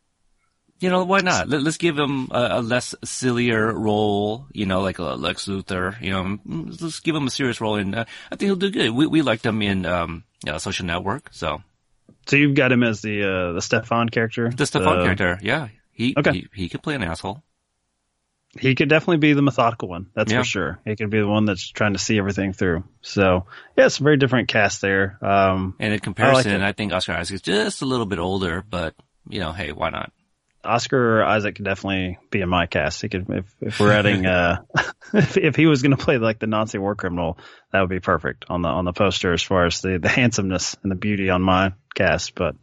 you 0.81 0.90
know, 0.90 1.05
why 1.05 1.20
not? 1.20 1.48
Let, 1.48 1.62
let's 1.62 1.77
give 1.77 1.96
him 1.98 2.29
a, 2.33 2.48
a 2.59 2.62
less 2.62 2.94
sillier 3.05 3.72
role, 3.72 4.46
you 4.53 4.66
know, 4.66 4.81
like 4.81 4.98
Lex 4.98 5.46
Luthor. 5.46 6.01
You 6.01 6.11
know, 6.11 6.38
let's 6.81 7.01
give 7.01 7.14
him 7.14 7.27
a 7.27 7.31
serious 7.31 7.61
role, 7.61 7.77
and 7.77 7.94
uh, 7.94 8.05
I 8.33 8.37
think 8.37 8.48
he'll 8.48 8.57
do 8.57 8.70
good. 8.70 8.90
We 8.90 9.07
we 9.07 9.22
liked 9.22 9.44
him 9.46 9.62
in 9.62 9.87
um, 9.87 10.25
know, 10.44 10.59
Social 10.59 10.87
Network, 10.87 11.29
so 11.33 11.62
So 12.27 12.37
you've 12.37 12.57
got 12.57 12.72
him 12.72 12.83
as 12.83 13.01
the 13.03 13.22
uh, 13.22 13.53
the 13.53 13.61
Stefan 13.62 14.09
character. 14.09 14.51
the 14.51 14.66
Stefan 14.66 14.98
The- 14.98 15.05
character, 15.05 15.38
yeah, 15.42 15.68
he 15.92 16.14
Okay. 16.18 16.33
he, 16.33 16.46
he 16.55 16.68
could 16.68 16.83
play 16.83 16.94
an 16.96 17.03
asshole. 17.05 17.42
He 18.59 18.75
could 18.75 18.91
definitely 18.91 19.17
be 19.19 19.33
the 19.33 19.43
methodical 19.43 19.88
one. 19.88 20.07
That's 20.15 20.31
Yeah. 20.31 20.41
for 20.41 20.45
sure. 20.45 20.81
He 20.85 20.95
could 20.95 21.09
be 21.11 21.21
the 21.21 21.27
one 21.27 21.47
that's 21.47 21.67
trying 21.67 21.95
to 21.95 21.99
see 21.99 22.19
everything 22.19 22.53
through. 22.53 22.85
So 23.01 23.47
yeah, 23.77 23.87
it's 23.87 23.99
a 23.99 24.03
very 24.03 24.19
different 24.19 24.49
cast 24.49 24.83
there. 24.83 25.19
Um, 25.23 25.75
And 25.81 25.95
in 25.95 26.01
comparison, 26.01 26.61
it. 26.61 26.62
I, 26.62 26.73
think 26.73 26.93
Oscar 26.93 27.12
Isaac 27.12 27.35
is 27.37 27.43
just 27.43 27.81
a 27.81 27.87
little 27.87 28.05
bit 28.07 28.19
older, 28.19 28.62
but 28.69 28.95
you 29.29 29.41
know, 29.41 29.53
hey, 29.53 29.73
why 29.73 29.88
not? 29.91 30.12
Oscar 30.65 31.21
or 31.21 31.25
Isaac 31.25 31.57
could 31.57 31.65
definitely 31.65 32.19
be 32.31 32.41
in 32.41 32.49
my 32.49 32.67
cast. 32.67 33.03
He 33.03 33.09
could, 33.09 33.27
if, 33.31 33.47
if 33.61 33.81
we're 33.81 33.93
adding, 33.93 34.27
uh, 34.27 34.59
if, 35.12 35.37
if 35.37 35.57
he 35.57 35.67
was 35.67 35.83
going 35.83 35.97
to 35.97 36.03
play 36.03 36.19
like 36.19 36.38
the 36.38 36.47
Nazi 36.47 36.79
war 36.79 36.95
criminal, 36.95 37.38
that 37.73 37.81
would 37.81 37.91
be 37.91 38.01
perfect 38.01 38.45
on 38.49 38.62
the, 38.62 38.69
on 38.69 38.85
the 38.85 38.93
poster 38.93 39.33
as 39.33 39.43
far 39.43 39.67
as 39.67 39.81
the, 39.81 39.99
the 39.99 40.09
handsomeness 40.09 40.77
and 40.83 40.93
the 40.93 40.97
beauty 40.97 41.31
on 41.31 41.43
my 41.43 41.73
cast. 41.95 42.35
But 42.35 42.55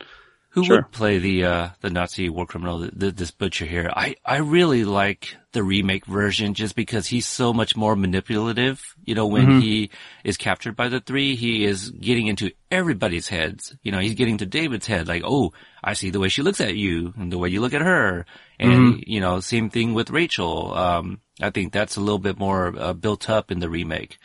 Who 0.53 0.63
Sure. 0.65 0.77
would 0.77 0.91
play 0.91 1.19
the 1.19 1.45
uh, 1.45 1.69
the 1.81 1.89
Nazi 1.91 2.27
war 2.29 2.45
criminal, 2.47 2.79
th 2.81 2.91
th 2.99 3.15
this 3.15 3.31
butcher 3.31 3.65
here? 3.65 3.91
I, 3.95 4.15
I 4.25 4.37
really 4.37 4.83
like 4.83 5.35
the 5.51 5.61
remake 5.63 6.05
version 6.07 6.53
just 6.55 6.75
because 6.75 7.05
he's 7.07 7.27
so 7.27 7.53
much 7.53 7.75
more 7.77 7.95
manipulative. 7.95 8.81
You 9.05 9.13
know, 9.15 9.27
when 9.27 9.47
Mm-hmm. 9.47 9.59
he 9.61 9.89
is 10.23 10.37
captured 10.37 10.75
by 10.75 10.89
the 10.89 11.01
three, 11.01 11.35
he 11.35 11.65
is 11.65 11.91
getting 11.91 12.27
into 12.27 12.51
everybody's 12.71 13.27
heads. 13.27 13.75
You 13.83 13.91
know, 13.91 13.99
he's 13.99 14.15
getting 14.15 14.37
to 14.39 14.45
David's 14.47 14.87
head, 14.87 15.07
like, 15.07 15.23
oh, 15.25 15.53
I 15.83 15.93
see 15.93 16.09
the 16.09 16.19
way 16.19 16.29
she 16.29 16.41
looks 16.41 16.61
at 16.61 16.75
you 16.75 17.13
and 17.17 17.31
the 17.31 17.37
way 17.37 17.49
you 17.49 17.61
look 17.61 17.73
at 17.75 17.81
her. 17.81 18.25
And, 18.59 18.71
Mm-hmm. 18.71 18.99
you 19.05 19.21
know, 19.21 19.39
same 19.41 19.69
thing 19.69 19.93
with 19.93 20.09
Rachel. 20.09 20.73
Um, 20.73 21.21
I 21.41 21.51
think 21.51 21.73
that's 21.73 21.95
a 21.97 22.01
little 22.01 22.19
bit 22.19 22.37
more 22.39 22.73
uh, 22.77 22.93
built 22.93 23.29
up 23.29 23.51
in 23.51 23.59
the 23.59 23.69
remake. 23.69 24.17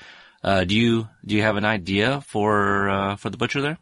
Uh, 0.43 0.65
do 0.65 0.75
you, 0.75 1.09
do 1.25 1.35
you 1.37 1.43
have 1.43 1.57
an 1.57 1.65
idea 1.65 2.21
for, 2.23 2.89
uh, 2.89 3.17
for 3.17 3.31
the 3.31 3.37
butcher 3.37 3.61
there? 3.63 3.79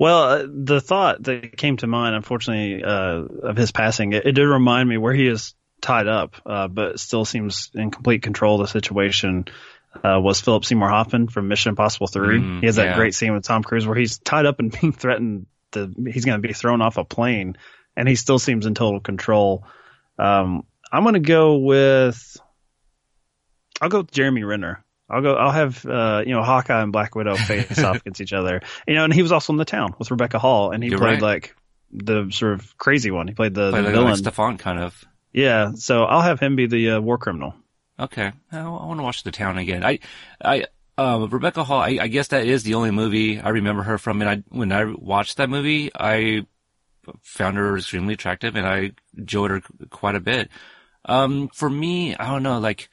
Well, 0.00 0.22
uh, 0.22 0.46
the 0.48 0.80
thought 0.80 1.22
that 1.24 1.58
came 1.58 1.76
to 1.76 1.86
mind, 1.86 2.14
unfortunately, 2.14 2.82
uh, 2.82 3.22
of 3.42 3.56
his 3.58 3.70
passing, 3.70 4.14
it, 4.14 4.24
it 4.24 4.32
did 4.32 4.46
remind 4.46 4.88
me 4.88 4.96
where 4.96 5.12
he 5.12 5.26
is 5.26 5.54
tied 5.82 6.08
up, 6.08 6.36
uh, 6.46 6.68
but 6.68 6.98
still 6.98 7.26
seems 7.26 7.70
in 7.74 7.90
complete 7.90 8.22
control 8.22 8.58
of 8.58 8.66
the 8.66 8.72
situation. 8.72 9.44
Uh, 10.02 10.18
was 10.18 10.40
Philip 10.40 10.64
Seymour 10.64 10.88
Hoffman 10.88 11.28
from 11.28 11.48
Mission 11.48 11.70
Impossible 11.70 12.06
3. 12.06 12.38
Mm, 12.38 12.60
he 12.60 12.66
has 12.66 12.76
that 12.76 12.86
yeah. 12.86 12.96
great 12.96 13.14
scene 13.14 13.34
with 13.34 13.44
Tom 13.44 13.62
Cruise 13.62 13.86
where 13.86 13.96
he's 13.96 14.16
tied 14.18 14.46
up 14.46 14.58
and 14.58 14.72
being 14.80 14.94
threatened 14.94 15.46
to, 15.72 15.92
he's 16.10 16.24
going 16.24 16.40
to 16.40 16.48
be 16.48 16.54
thrown 16.54 16.80
off 16.80 16.96
a 16.96 17.04
plane 17.04 17.58
and 17.94 18.08
he 18.08 18.16
still 18.16 18.38
seems 18.38 18.64
in 18.64 18.74
total 18.74 19.00
control. 19.00 19.66
Um, 20.18 20.64
I'm 20.90 21.02
going 21.02 21.12
to 21.12 21.20
go 21.20 21.58
with, 21.58 22.38
I'll 23.82 23.90
go 23.90 23.98
with 23.98 24.12
Jeremy 24.12 24.44
Renner. 24.44 24.82
I'll 25.10 25.22
go. 25.22 25.34
I'll 25.34 25.50
have 25.50 25.84
uh, 25.84 26.22
you 26.24 26.32
know 26.32 26.42
Hawkeye 26.42 26.82
and 26.82 26.92
Black 26.92 27.14
Widow 27.14 27.34
face 27.36 27.78
off 27.82 27.96
against 27.96 28.20
each 28.20 28.32
other. 28.32 28.60
You 28.86 28.94
know, 28.94 29.04
and 29.04 29.12
he 29.12 29.22
was 29.22 29.32
also 29.32 29.52
in 29.52 29.56
the 29.56 29.64
town 29.64 29.94
with 29.98 30.10
Rebecca 30.10 30.38
Hall, 30.38 30.70
and 30.70 30.82
he 30.82 30.90
You're 30.90 30.98
played 30.98 31.14
right. 31.14 31.22
like 31.22 31.56
the 31.92 32.30
sort 32.30 32.52
of 32.52 32.78
crazy 32.78 33.10
one. 33.10 33.26
He 33.28 33.34
played 33.34 33.54
the, 33.54 33.70
Play 33.70 33.80
the 33.80 33.86
like, 33.86 33.94
villain. 33.94 34.10
like 34.10 34.18
Stefan 34.18 34.58
kind 34.58 34.78
of. 34.78 35.04
yeah, 35.32 35.72
so 35.74 36.04
I'll 36.04 36.20
have 36.22 36.38
him 36.40 36.54
be 36.56 36.66
the 36.66 36.90
uh, 36.92 37.00
war 37.00 37.18
criminal. 37.18 37.54
Okay, 37.98 38.32
I, 38.52 38.58
I 38.58 38.62
want 38.68 38.98
to 39.00 39.02
watch 39.04 39.24
The 39.24 39.30
Town 39.32 39.58
again. 39.58 39.84
I, 39.84 39.98
I, 40.42 40.64
uh, 40.96 41.26
Rebecca 41.28 41.64
Hall. 41.64 41.80
I, 41.80 41.98
I 42.00 42.06
guess 42.08 42.28
that 42.28 42.46
is 42.46 42.62
the 42.62 42.74
only 42.74 42.92
movie 42.92 43.40
I 43.40 43.48
remember 43.50 43.82
her 43.82 43.98
from. 43.98 44.22
And 44.22 44.30
I, 44.30 44.36
when 44.48 44.70
I 44.72 44.84
watched 44.84 45.36
that 45.38 45.50
movie, 45.50 45.90
I 45.94 46.46
found 47.22 47.56
her 47.56 47.76
extremely 47.76 48.14
attractive, 48.14 48.54
and 48.56 48.66
I 48.66 48.92
enjoyed 49.18 49.50
her 49.50 49.62
quite 49.90 50.14
a 50.14 50.20
bit. 50.20 50.48
Um, 51.04 51.48
for 51.52 51.68
me, 51.68 52.14
I 52.14 52.30
don't 52.30 52.42
know. 52.42 52.58
Like, 52.58 52.88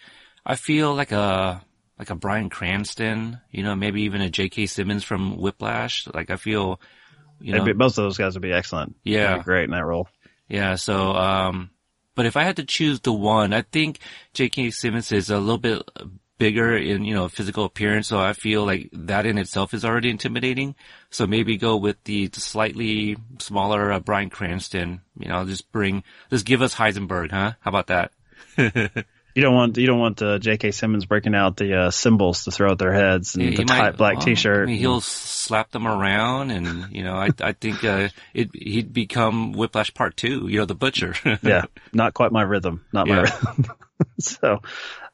I 0.46 0.56
feel 0.56 0.94
like 0.96 1.12
a 1.12 1.64
like 1.98 2.10
a 2.10 2.16
Bryan 2.16 2.50
Cranston. 2.50 3.40
You 3.52 3.64
know, 3.64 3.76
maybe 3.76 4.04
even 4.04 4.22
a 4.22 4.30
J.K. 4.30 4.68
Simmons 4.68 5.04
from 5.04 5.38
Whiplash. 5.38 6.08
Like, 6.14 6.30
I 6.30 6.36
feel, 6.36 6.80
you 7.40 7.54
know, 7.54 7.64
be- 7.64 7.74
most 7.74 7.98
of 7.98 8.04
those 8.04 8.18
guys 8.18 8.34
would 8.34 8.42
be 8.42 8.54
excellent. 8.54 8.96
Yeah. 9.04 9.38
be 9.38 9.44
great 9.44 9.66
in 9.66 9.72
that 9.72 9.86
role. 9.86 10.08
Yeah, 10.48 10.76
so, 10.76 11.12
um, 11.12 11.72
but 12.16 12.26
if 12.26 12.38
I 12.38 12.44
had 12.44 12.56
to 12.56 12.64
choose 12.64 13.02
the 13.02 13.12
one, 13.12 13.54
I 13.54 13.64
think 13.64 14.00
J.K. 14.34 14.72
Simmons 14.72 15.12
is 15.12 15.30
a 15.30 15.38
little 15.38 15.58
bit 15.58 15.82
bigger 16.38 16.78
in, 16.78 17.04
you 17.04 17.14
know, 17.14 17.28
physical 17.28 17.66
appearance. 17.66 18.08
So 18.08 18.20
I 18.20 18.34
feel 18.34 18.66
like 18.66 18.90
that 18.94 19.26
in 19.26 19.38
itself 19.38 19.74
is 19.74 19.84
already 19.84 20.10
intimidating. 20.10 20.76
So 21.10 21.28
maybe 21.28 21.58
go 21.58 21.78
with 21.78 22.02
the, 22.04 22.28
the 22.28 22.40
slightly 22.40 23.18
smaller 23.40 23.92
uh, 23.92 24.00
Bryan 24.00 24.30
Cranston, 24.30 25.02
you 25.18 25.28
know, 25.28 25.46
just 25.46 25.72
bring, 25.72 26.04
just 26.30 26.46
give 26.46 26.62
us 26.62 26.76
Heisenberg, 26.76 27.32
huh? 27.32 27.54
How 27.60 27.70
about 27.70 27.88
that? 27.88 28.12
You 29.38 29.44
don't 29.44 29.54
want 29.54 29.78
you 29.78 29.86
don't 29.86 30.00
want 30.00 30.20
uh, 30.20 30.40
J.K. 30.40 30.72
Simmons 30.72 31.06
breaking 31.06 31.36
out 31.36 31.58
the 31.58 31.72
uh, 31.80 31.92
cymbals 31.92 32.46
to 32.46 32.52
throw 32.52 32.72
at 32.72 32.80
their 32.80 32.92
heads 32.92 33.36
and 33.36 33.44
He- 33.44 33.50
the 33.52 33.58
he 33.58 33.64
might- 33.66 33.78
tight 33.78 33.96
black 33.98 34.16
well, 34.16 34.26
T-shirt. 34.26 34.64
I 34.68 34.72
mean, 34.72 34.80
he'll 34.80 35.00
slap 35.00 35.70
them 35.70 35.88
around, 35.88 36.50
and 36.50 36.92
you 36.92 37.04
know, 37.04 37.14
I 37.14 37.30
I 37.40 37.52
think 37.52 37.84
uh, 37.84 38.10
it 38.34 38.50
he'd 38.56 38.92
become 38.94 39.52
Whiplash 39.54 39.94
Part 39.94 40.18
Two. 40.18 40.48
You 40.48 40.58
know, 40.62 40.66
the 40.66 40.74
butcher. 40.74 41.14
yeah, 41.44 41.66
not 41.94 42.16
quite 42.16 42.32
my 42.32 42.42
rhythm, 42.42 42.84
not 42.92 43.08
my 43.08 43.22
rhythm. 43.22 43.66
so, 44.20 44.64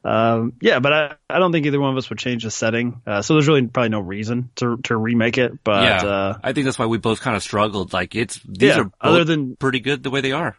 um, 0.04 0.54
yeah, 0.62 0.78
but 0.78 0.92
I, 0.94 1.14
I 1.28 1.38
don't 1.38 1.52
think 1.52 1.66
either 1.66 1.78
one 1.78 1.90
of 1.90 1.98
us 1.98 2.08
would 2.08 2.18
change 2.18 2.44
the 2.44 2.50
setting. 2.50 3.02
Uh, 3.06 3.20
so 3.20 3.34
there's 3.34 3.46
really 3.46 3.66
probably 3.66 3.90
no 3.90 4.00
reason 4.00 4.48
to 4.56 4.78
to 4.84 4.96
remake 4.96 5.36
it. 5.36 5.62
But 5.62 5.82
yeah, 5.84 6.02
uh, 6.08 6.38
I 6.42 6.54
think 6.54 6.64
that's 6.64 6.78
why 6.78 6.86
we 6.86 6.96
both 6.96 7.20
kind 7.20 7.36
of 7.36 7.42
struggled. 7.42 7.92
Like 7.92 8.14
it's 8.14 8.40
these 8.42 8.70
Yeah, 8.74 8.84
are 8.84 8.90
other 9.02 9.24
than- 9.24 9.56
pretty 9.56 9.80
good 9.80 10.02
the 10.02 10.08
way 10.08 10.22
they 10.22 10.32
are. 10.32 10.56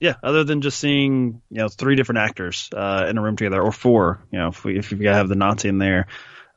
Yeah, 0.00 0.14
other 0.22 0.44
than 0.44 0.60
just 0.60 0.78
seeing 0.78 1.42
you 1.50 1.58
know 1.58 1.68
three 1.68 1.96
different 1.96 2.18
actors 2.18 2.68
uh, 2.74 3.06
in 3.08 3.18
a 3.18 3.22
room 3.22 3.36
together, 3.36 3.62
or 3.62 3.72
four, 3.72 4.24
you 4.30 4.38
know, 4.38 4.48
if 4.48 4.64
we 4.64 4.78
if 4.78 4.92
you 4.92 4.98
gotta 4.98 5.16
have 5.16 5.28
the 5.28 5.34
Nazi 5.34 5.68
in 5.68 5.78
there, 5.78 6.06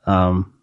um, 0.06 0.54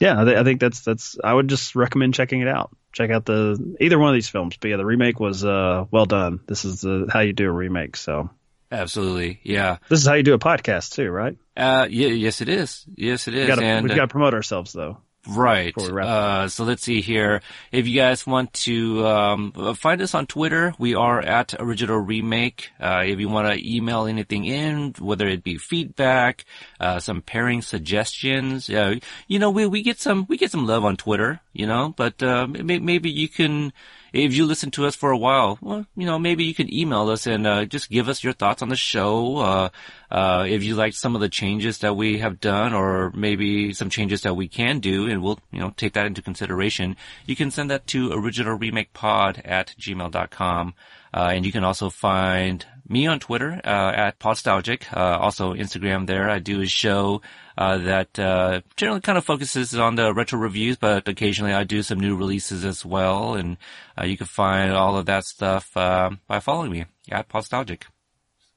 yeah, 0.00 0.20
I, 0.20 0.24
th- 0.24 0.36
I 0.36 0.44
think 0.44 0.60
that's 0.60 0.80
that's. 0.80 1.16
I 1.22 1.32
would 1.32 1.48
just 1.48 1.76
recommend 1.76 2.14
checking 2.14 2.40
it 2.40 2.48
out. 2.48 2.74
Check 2.92 3.10
out 3.10 3.24
the 3.24 3.76
either 3.80 3.98
one 3.98 4.08
of 4.08 4.14
these 4.14 4.28
films. 4.28 4.56
But 4.58 4.68
yeah, 4.68 4.76
the 4.76 4.86
remake 4.86 5.20
was 5.20 5.44
uh, 5.44 5.84
well 5.90 6.06
done. 6.06 6.40
This 6.46 6.64
is 6.64 6.80
the, 6.80 7.06
how 7.12 7.20
you 7.20 7.32
do 7.32 7.46
a 7.46 7.52
remake. 7.52 7.96
So 7.96 8.30
Absolutely, 8.72 9.40
yeah. 9.42 9.78
this 9.88 10.00
is 10.00 10.06
how 10.06 10.14
you 10.14 10.22
do 10.22 10.34
a 10.34 10.38
podcast 10.38 10.94
too, 10.94 11.10
right? 11.10 11.36
Uh, 11.56 11.86
yeah, 11.90 12.08
yes, 12.08 12.40
it 12.40 12.48
is. 12.48 12.86
Yes, 12.96 13.28
it 13.28 13.34
is. 13.34 13.42
We 13.42 13.46
gotta, 13.46 13.62
and, 13.62 13.82
we've 13.82 13.92
uh, 13.92 13.96
got 13.96 14.02
to 14.02 14.08
promote 14.08 14.34
ourselves 14.34 14.72
though. 14.72 14.98
Right. 15.30 15.74
before 15.74 15.90
we 15.90 15.94
wrap 15.94 16.06
Uh, 16.06 16.48
so 16.48 16.64
let's 16.64 16.82
see 16.82 17.00
here. 17.00 17.42
If 17.72 17.86
you 17.86 17.94
guys 17.94 18.26
want 18.26 18.52
to 18.64 19.06
um, 19.06 19.52
uh, 19.56 19.74
find 19.74 20.02
us 20.02 20.14
on 20.14 20.26
Twitter, 20.26 20.74
we 20.78 20.94
are 20.94 21.20
at 21.20 21.54
Original 21.58 21.98
Remake. 21.98 22.70
Uh, 22.80 23.02
if 23.06 23.20
you 23.20 23.28
want 23.28 23.52
to 23.52 23.74
email 23.76 24.06
anything 24.06 24.44
in, 24.44 24.94
whether 24.98 25.28
it 25.28 25.42
be 25.44 25.56
feedback, 25.56 26.44
uh, 26.80 27.00
some 27.00 27.22
pairing 27.22 27.62
suggestions, 27.62 28.68
uh, 28.68 28.96
you 29.28 29.38
know, 29.38 29.50
we 29.50 29.66
we 29.66 29.82
get 29.82 30.00
some 30.00 30.26
we 30.28 30.36
get 30.36 30.50
some 30.50 30.66
love 30.66 30.84
on 30.84 30.96
Twitter, 30.96 31.40
you 31.52 31.66
know. 31.66 31.94
But 31.96 32.22
uh, 32.22 32.46
maybe 32.48 33.10
you 33.10 33.28
can. 33.28 33.72
If 34.12 34.34
you 34.34 34.46
listen 34.46 34.70
to 34.72 34.86
us 34.86 34.94
for 34.94 35.10
a 35.10 35.18
while, 35.18 35.58
well, 35.60 35.86
you 35.96 36.06
know, 36.06 36.18
maybe 36.18 36.44
you 36.44 36.54
can 36.54 36.72
email 36.72 37.08
us 37.10 37.26
and 37.26 37.46
uh, 37.46 37.64
just 37.64 37.90
give 37.90 38.08
us 38.08 38.24
your 38.24 38.32
thoughts 38.32 38.62
on 38.62 38.68
the 38.68 38.76
show. 38.76 39.38
Uh, 39.38 39.68
uh, 40.10 40.46
if 40.48 40.64
you 40.64 40.74
like 40.74 40.94
some 40.94 41.14
of 41.14 41.20
the 41.20 41.28
changes 41.28 41.78
that 41.78 41.96
we 41.96 42.18
have 42.18 42.40
done, 42.40 42.74
or 42.74 43.12
maybe 43.14 43.72
some 43.72 43.90
changes 43.90 44.22
that 44.22 44.34
we 44.34 44.48
can 44.48 44.80
do, 44.80 45.08
and 45.08 45.22
we'll, 45.22 45.38
you 45.52 45.60
know, 45.60 45.72
take 45.76 45.92
that 45.92 46.06
into 46.06 46.22
consideration. 46.22 46.96
You 47.26 47.36
can 47.36 47.50
send 47.50 47.70
that 47.70 47.86
to 47.88 48.10
originalremakepod 48.10 49.42
at 49.44 49.74
gmail.com. 49.78 50.74
Uh, 51.12 51.30
and 51.32 51.44
you 51.44 51.52
can 51.52 51.64
also 51.64 51.90
find 51.90 52.64
me 52.88 53.06
on 53.06 53.20
Twitter, 53.20 53.60
uh, 53.64 53.92
at 53.94 54.18
Podstalgic, 54.18 54.92
uh, 54.96 55.18
also 55.18 55.54
Instagram 55.54 56.06
there. 56.06 56.28
I 56.28 56.38
do 56.38 56.60
a 56.60 56.66
show, 56.66 57.22
uh, 57.60 57.76
that, 57.76 58.18
uh, 58.18 58.62
generally 58.74 59.02
kind 59.02 59.18
of 59.18 59.24
focuses 59.26 59.74
on 59.74 59.94
the 59.94 60.14
retro 60.14 60.38
reviews, 60.38 60.78
but 60.78 61.06
occasionally 61.06 61.52
I 61.52 61.64
do 61.64 61.82
some 61.82 62.00
new 62.00 62.16
releases 62.16 62.64
as 62.64 62.86
well. 62.86 63.34
And, 63.34 63.58
uh, 64.00 64.04
you 64.04 64.16
can 64.16 64.26
find 64.26 64.72
all 64.72 64.96
of 64.96 65.04
that 65.06 65.24
stuff, 65.24 65.76
uh, 65.76 66.08
by 66.26 66.40
following 66.40 66.72
me 66.72 66.86
at 67.10 67.28
Podstalgic. 67.28 67.82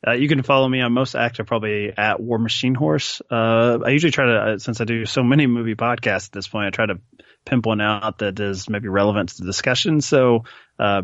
Uh, 0.07 0.13
you 0.13 0.29
can 0.29 0.41
follow 0.41 0.69
me. 0.69 0.79
I'm 0.79 0.93
most 0.93 1.15
active 1.15 1.47
probably 1.47 1.91
at 1.97 2.21
War 2.21 2.37
Machine 2.37 2.75
Horse. 2.75 3.21
Uh, 3.29 3.79
I 3.85 3.89
usually 3.89 4.11
try 4.11 4.25
to, 4.25 4.59
since 4.59 4.79
I 4.79 4.85
do 4.85 5.05
so 5.05 5.21
many 5.21 5.47
movie 5.47 5.75
podcasts 5.75 6.27
at 6.27 6.31
this 6.31 6.47
point, 6.47 6.67
I 6.67 6.69
try 6.69 6.85
to 6.85 7.01
pimp 7.43 7.65
one 7.65 7.81
out 7.81 8.19
that 8.19 8.39
is 8.39 8.69
maybe 8.69 8.87
relevant 8.87 9.29
to 9.29 9.39
the 9.39 9.45
discussion. 9.45 9.99
So, 9.99 10.45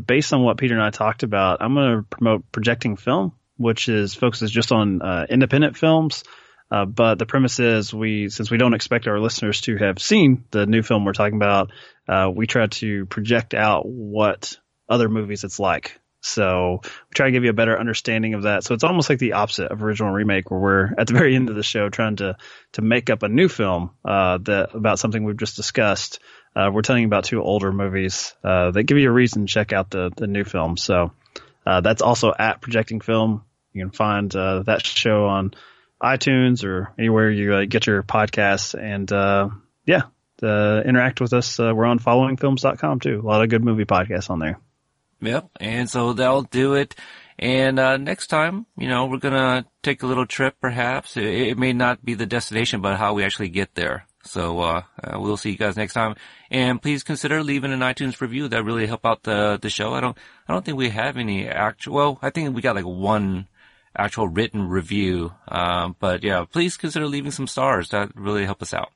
based 0.05 0.31
on 0.31 0.41
what 0.41 0.57
Peter 0.57 0.73
and 0.73 0.83
I 0.83 0.89
talked 0.89 1.23
about, 1.23 1.61
I'm 1.61 1.73
going 1.73 1.97
to 1.97 2.03
promote 2.03 2.49
Projecting 2.53 2.95
Film, 2.95 3.33
which 3.57 3.89
is 3.89 4.15
focuses 4.15 4.51
just 4.51 4.71
on 4.71 5.01
independent 5.29 5.75
films. 5.75 6.23
Uh, 6.71 6.85
but 6.85 7.17
the 7.17 7.25
premise 7.25 7.59
is 7.59 7.93
we, 7.93 8.29
since 8.29 8.51
we 8.51 8.57
don't 8.57 8.73
expect 8.73 9.07
our 9.07 9.19
listeners 9.19 9.61
to 9.61 9.77
have 9.77 9.99
seen 9.99 10.45
the 10.51 10.65
new 10.65 10.83
film 10.83 11.03
we're 11.03 11.13
talking 11.13 11.35
about, 11.35 11.71
uh, 12.07 12.29
we 12.33 12.47
try 12.47 12.67
to 12.67 13.05
project 13.07 13.53
out 13.53 13.87
what 13.87 14.57
other 14.87 15.09
movies 15.09 15.43
it's 15.43 15.59
like. 15.59 15.99
So 16.21 16.81
we 16.83 17.13
try 17.13 17.27
to 17.27 17.31
give 17.31 17.43
you 17.43 17.49
a 17.49 17.53
better 17.53 17.79
understanding 17.79 18.33
of 18.33 18.43
that. 18.43 18.63
So 18.63 18.73
it's 18.73 18.83
almost 18.83 19.09
like 19.09 19.19
the 19.19 19.33
opposite 19.33 19.71
of 19.71 19.81
original 19.81 20.11
remake, 20.11 20.51
where 20.51 20.59
we're 20.59 20.93
at 20.97 21.07
the 21.07 21.13
very 21.17 21.35
end 21.35 21.49
of 21.49 21.55
the 21.55 21.63
show 21.63 21.89
trying 21.89 22.17
to 22.17 22.35
to 22.73 22.81
make 22.81 23.09
up 23.09 23.23
a 23.23 23.29
new 23.29 23.47
film 23.47 23.91
uh, 24.03 24.37
that 24.39 24.75
about 24.75 24.99
something 24.99 25.23
we've 25.23 25.37
just 25.37 25.55
discussed. 25.55 26.19
Uh, 26.55 26.71
we're 26.73 26.81
telling 26.81 27.03
you 27.03 27.07
about 27.07 27.23
two 27.23 27.41
older 27.41 27.71
movies 27.71 28.33
uh, 28.43 28.71
that 28.71 28.83
give 28.83 28.97
you 28.97 29.07
a 29.07 29.13
reason 29.13 29.45
to 29.45 29.51
check 29.51 29.71
out 29.71 29.91
the 29.91 30.11
the 30.17 30.27
new 30.27 30.43
film. 30.43 30.75
So 30.75 31.13
uh, 31.65 31.81
that's 31.81 32.01
also 32.01 32.33
at 32.37 32.61
Projecting 32.61 32.99
Film. 32.99 33.43
You 33.71 33.85
can 33.85 33.91
find 33.91 34.35
uh, 34.35 34.63
that 34.63 34.85
show 34.85 35.27
on 35.27 35.53
iTunes 36.01 36.63
or 36.63 36.93
anywhere 36.97 37.29
you 37.29 37.53
uh, 37.53 37.65
get 37.65 37.87
your 37.87 38.03
podcasts. 38.03 38.79
And 38.79 39.11
uh, 39.11 39.49
yeah, 39.85 40.03
uh, 40.41 40.81
interact 40.85 41.21
with 41.21 41.33
us. 41.33 41.59
Uh, 41.59 41.73
we're 41.75 41.85
on 41.85 41.99
followingfilms.com 41.99 42.99
too. 42.99 43.21
A 43.23 43.27
lot 43.27 43.43
of 43.43 43.49
good 43.49 43.63
movie 43.63 43.85
podcasts 43.85 44.29
on 44.29 44.39
there. 44.39 44.59
Yep. 45.21 45.49
And 45.59 45.89
so 45.89 46.13
that'll 46.13 46.43
do 46.43 46.75
it. 46.75 46.95
And 47.37 47.79
uh, 47.79 47.97
next 47.97 48.27
time, 48.27 48.65
you 48.77 48.89
know, 48.89 49.05
we're 49.05 49.17
gonna 49.17 49.65
take 49.81 50.03
a 50.03 50.07
little 50.07 50.25
trip. 50.25 50.55
Perhaps 50.59 51.15
it, 51.15 51.23
it 51.23 51.57
may 51.57 51.71
not 51.71 52.03
be 52.03 52.13
the 52.13 52.25
destination, 52.25 52.81
but 52.81 52.97
how 52.97 53.13
we 53.13 53.23
actually 53.23 53.49
get 53.49 53.75
there. 53.75 54.05
So 54.23 54.59
uh, 54.59 54.81
we'll 55.13 55.37
see 55.37 55.51
you 55.51 55.57
guys 55.57 55.77
next 55.77 55.93
time. 55.93 56.15
And 56.51 56.81
please 56.81 57.03
consider 57.03 57.41
leaving 57.41 57.71
an 57.71 57.79
iTunes 57.79 58.19
review. 58.19 58.49
That 58.49 58.65
really 58.65 58.87
help 58.87 59.05
out 59.05 59.23
the 59.23 59.57
the 59.61 59.69
show. 59.69 59.93
I 59.93 60.01
don't 60.01 60.17
I 60.47 60.53
don't 60.53 60.65
think 60.65 60.77
we 60.77 60.89
have 60.89 61.15
any 61.15 61.47
actual. 61.47 61.93
Well, 61.93 62.19
I 62.21 62.29
think 62.29 62.53
we 62.53 62.61
got 62.61 62.75
like 62.75 62.85
one 62.85 63.47
actual 63.97 64.27
written 64.27 64.67
review. 64.69 65.33
Um, 65.47 65.95
but 65.99 66.23
yeah, 66.23 66.45
please 66.51 66.77
consider 66.77 67.07
leaving 67.07 67.31
some 67.31 67.47
stars. 67.47 67.89
That 67.89 68.15
really 68.15 68.45
help 68.45 68.61
us 68.61 68.73
out. 68.73 68.89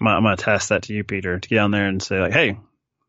I'm, 0.00 0.06
gonna- 0.06 0.16
I'm 0.16 0.22
going 0.24 0.36
to 0.36 0.42
task 0.44 0.68
that 0.68 0.82
to 0.84 0.94
you, 0.94 1.04
Peter, 1.04 1.38
to 1.38 1.48
get 1.48 1.58
on 1.58 1.70
there 1.70 1.86
and 1.86 2.02
say 2.02 2.18
like, 2.20 2.32
hey, 2.32 2.58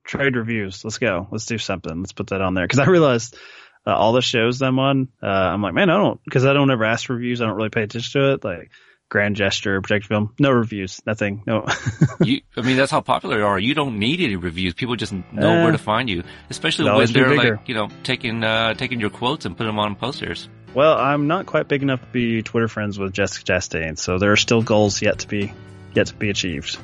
trade 0.05 0.35
reviews. 0.35 0.83
Let's 0.83 0.97
go. 0.97 1.27
Let's 1.31 1.45
do 1.45 1.57
something. 1.57 1.99
Let's 1.99 2.13
put 2.13 2.27
that 2.27 2.41
on 2.41 2.53
there. 2.53 2.67
Cause 2.67 2.79
I 2.79 2.85
realized 2.85 3.37
uh, 3.85 3.93
all 3.95 4.13
the 4.13 4.21
shows 4.21 4.59
that 4.59 4.65
I'm 4.65 4.79
on, 4.79 5.07
uh, 5.21 5.25
I'm 5.27 5.61
like, 5.61 5.73
man, 5.73 5.89
I 5.89 5.97
don't, 5.97 6.19
cause 6.31 6.45
I 6.45 6.53
don't 6.53 6.71
ever 6.71 6.83
ask 6.85 7.05
for 7.05 7.13
reviews. 7.15 7.41
I 7.41 7.45
don't 7.45 7.55
really 7.55 7.69
pay 7.69 7.83
attention 7.83 8.21
to 8.21 8.33
it. 8.33 8.43
Like 8.43 8.71
grand 9.07 9.35
gesture, 9.35 9.81
project 9.81 10.05
film, 10.07 10.33
no 10.39 10.51
reviews, 10.51 10.99
nothing. 11.05 11.43
No. 11.47 11.65
you, 12.21 12.41
I 12.57 12.61
mean, 12.61 12.77
that's 12.77 12.91
how 12.91 13.01
popular 13.01 13.39
you 13.39 13.45
are. 13.45 13.57
You 13.59 13.73
don't 13.73 13.97
need 13.99 14.19
any 14.21 14.35
reviews. 14.35 14.73
People 14.75 14.95
just 14.95 15.13
know 15.13 15.23
Eh. 15.49 15.63
where 15.63 15.71
to 15.71 15.77
find 15.79 16.09
you, 16.09 16.23
especially 16.49 16.85
when 16.91 17.11
they're 17.11 17.29
bigger. 17.29 17.55
like, 17.57 17.67
you 17.69 17.73
know, 17.75 17.87
taking, 18.03 18.43
uh, 18.43 18.73
taking 18.75 18.99
your 18.99 19.09
quotes 19.09 19.45
and 19.45 19.55
putting 19.57 19.69
them 19.69 19.79
on 19.79 19.95
posters. 19.95 20.47
Well, 20.73 20.97
I'm 20.97 21.27
not 21.27 21.45
quite 21.45 21.67
big 21.67 21.83
enough 21.83 22.01
to 22.01 22.07
be 22.07 22.41
Twitter 22.41 22.67
friends 22.67 22.97
with 22.99 23.13
Jessica 23.13 23.53
Chastain. 23.53 23.97
So 23.97 24.17
there 24.17 24.31
are 24.31 24.37
still 24.37 24.61
goals 24.61 25.01
yet 25.01 25.19
to 25.19 25.27
be, 25.27 25.53
yet 25.93 26.07
to 26.07 26.15
be 26.15 26.29
achieved. 26.29 26.77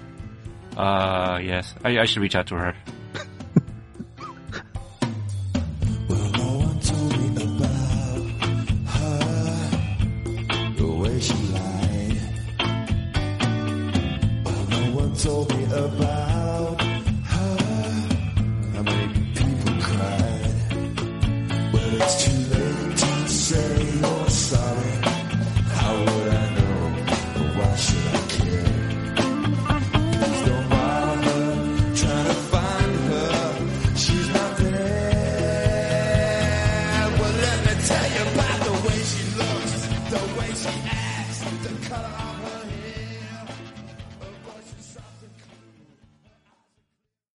Uh, 0.75 1.39
yes. 1.41 1.73
I, 1.83 1.99
I 1.99 2.05
should 2.05 2.21
reach 2.21 2.35
out 2.35 2.47
to 2.47 2.55
her. 2.55 2.75